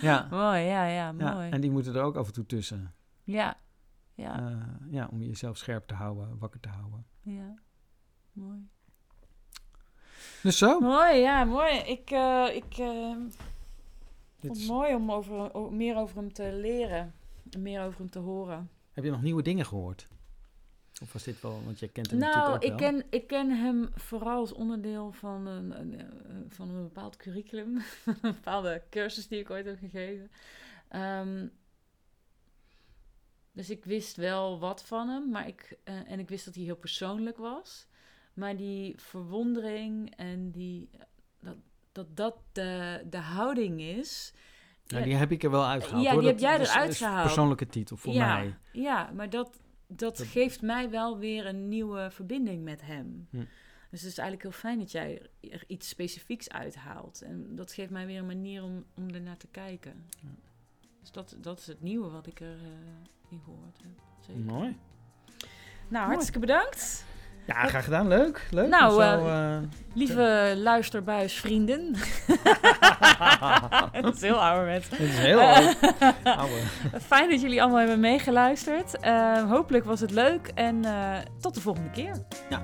Ja. 0.00 0.26
mooi, 0.30 0.60
ja, 0.60 0.84
ja, 0.86 1.14
Ja, 1.18 1.32
mooi. 1.34 1.50
en 1.50 1.60
die 1.60 1.70
moeten 1.70 1.94
er 1.94 2.02
ook 2.02 2.16
af 2.16 2.26
en 2.26 2.32
toe 2.32 2.46
tussen. 2.46 2.94
Ja, 3.24 3.56
ja, 4.14 4.38
Eh, 4.50 4.56
ja, 4.90 5.08
om 5.12 5.22
jezelf 5.22 5.56
scherp 5.56 5.86
te 5.86 5.94
houden, 5.94 6.38
wakker 6.38 6.60
te 6.60 6.68
houden. 6.68 7.06
ja. 7.22 7.54
Mooi. 8.32 8.68
Dus 10.42 10.58
zo. 10.58 10.80
Mooi, 10.80 11.16
ja, 11.18 11.44
mooi. 11.44 11.76
Ik, 11.78 12.10
eh, 12.10 12.46
ik 12.54 12.78
eh, 12.78 13.16
vond 14.38 14.56
is- 14.56 14.60
het 14.62 14.68
mooi 14.68 14.94
om 14.94 15.12
over, 15.12 15.50
meer 15.72 15.96
over 15.96 16.16
hem 16.16 16.32
te 16.32 16.52
leren. 16.52 17.14
En 17.50 17.62
meer 17.62 17.82
over 17.84 17.98
hem 17.98 18.10
te 18.10 18.18
horen. 18.18 18.70
Heb 18.98 19.06
je 19.06 19.12
nog 19.12 19.22
nieuwe 19.22 19.42
dingen 19.42 19.66
gehoord? 19.66 20.06
Of 21.02 21.12
was 21.12 21.22
dit 21.24 21.40
wel, 21.40 21.62
want 21.64 21.78
jij 21.78 21.88
kent 21.88 22.10
hem 22.10 22.18
natuurlijk 22.18 22.46
Nou, 22.46 22.56
ook 22.56 22.62
ik 22.62 22.68
wel. 22.68 22.78
ken, 22.92 23.06
ik 23.10 23.26
ken 23.26 23.50
hem 23.50 23.88
vooral 23.94 24.38
als 24.38 24.52
onderdeel 24.52 25.12
van 25.12 25.46
een, 25.46 25.80
een, 25.80 25.98
een- 26.00 26.50
van 26.50 26.68
een 26.68 26.82
bepaald 26.82 27.16
curriculum. 27.16 27.76
een 28.06 28.18
bepaalde 28.20 28.82
cursus 28.90 29.28
die 29.28 29.38
ik 29.38 29.50
ooit 29.50 29.66
heb 29.66 29.78
gegeven. 29.78 30.30
Ehm, 30.88 31.46
dus 33.52 33.70
ik 33.70 33.84
wist 33.84 34.16
wel 34.16 34.58
wat 34.58 34.84
van 34.84 35.08
hem, 35.08 35.30
maar 35.30 35.46
ik, 35.48 35.78
eh, 35.84 36.10
en 36.10 36.18
ik 36.18 36.28
wist 36.28 36.44
dat 36.44 36.54
hij 36.54 36.64
heel 36.64 36.76
persoonlijk 36.76 37.36
was. 37.36 37.86
Maar 38.34 38.56
die 38.56 38.94
verwondering 39.00 40.14
en 40.16 40.50
die, 40.50 40.90
dat 41.40 41.56
dat, 41.92 42.16
dat 42.16 42.36
de, 42.52 43.02
de 43.10 43.18
houding 43.18 43.80
is. 43.80 44.32
Ja, 44.90 45.00
die 45.00 45.14
heb 45.14 45.30
ik 45.32 45.42
er 45.42 45.50
wel 45.50 45.66
uitgehaald. 45.66 46.04
Ja, 46.04 46.12
hoor. 46.12 46.20
die 46.22 46.30
Dat- 46.32 46.40
heb 46.40 46.48
jij 46.50 46.58
dat 46.58 46.66
is- 46.66 46.72
eruit 46.74 46.90
is 46.90 47.00
een 47.00 47.06
gehaald. 47.06 47.24
persoonlijke 47.26 47.66
titel 47.66 47.96
voor 47.96 48.12
ja, 48.12 48.34
mij. 48.36 48.56
Ja, 48.72 49.10
maar 49.14 49.30
dat, 49.30 49.60
dat, 49.86 50.16
Dat- 50.16 50.26
geeft 50.26 50.62
mij 50.62 50.90
wel 50.90 51.18
weer 51.18 51.46
een 51.46 51.68
nieuwe 51.68 52.10
verbinding 52.10 52.62
met 52.64 52.80
hem. 52.82 53.26
Hm. 53.30 53.44
Dus 53.90 54.00
het 54.00 54.10
is 54.10 54.18
eigenlijk 54.18 54.42
heel 54.42 54.58
fijn 54.60 54.78
dat 54.78 54.90
jij 54.90 55.22
er 55.50 55.64
iets 55.66 55.88
specifieks 55.88 56.48
uithaalt. 56.50 57.22
En 57.22 57.56
dat 57.56 57.72
geeft 57.72 57.90
mij 57.90 58.06
weer 58.06 58.18
een 58.18 58.26
manier 58.26 58.62
om, 58.62 58.84
om 58.96 59.08
ernaar 59.10 59.36
te 59.36 59.46
kijken. 59.50 60.04
Ja. 60.20 60.28
Dus 61.00 61.10
dat, 61.12 61.36
dat 61.40 61.58
is 61.58 61.66
het 61.66 61.82
nieuwe 61.82 62.10
wat 62.10 62.26
ik 62.26 62.40
erin 62.40 63.06
in 63.30 63.40
gehoord 63.44 63.78
heb. 63.82 64.02
Zeker. 64.26 64.42
Mooi. 64.42 64.76
Nou, 65.88 66.06
hartstikke 66.06 66.38
bedankt. 66.38 67.04
Ja, 67.48 67.66
graag 67.66 67.84
gedaan. 67.84 68.08
Leuk. 68.08 68.46
Leuk. 68.50 68.68
Nou, 68.68 68.92
zo, 68.92 69.26
eh, 69.28 69.56
Lieve 69.94 70.54
luisterbuisvrienden. 70.56 71.92
dat 74.02 74.14
is 74.14 74.20
heel 74.20 74.42
ouderwets. 74.42 74.88
dit 74.88 75.00
is 75.00 75.18
heel 75.18 75.40
oud. 75.40 75.76
ouwe. 76.22 76.60
Fijn 77.06 77.30
dat 77.30 77.40
jullie 77.40 77.60
allemaal 77.62 77.78
hebben 77.78 78.00
meegeluisterd. 78.00 79.00
Eh, 79.00 79.50
hopelijk 79.50 79.84
was 79.84 80.00
het 80.00 80.10
leuk 80.10 80.50
en 80.54 80.84
eh, 80.84 81.16
tot 81.40 81.54
de 81.54 81.60
volgende 81.60 81.90
keer. 81.90 82.12
Ja, 82.48 82.62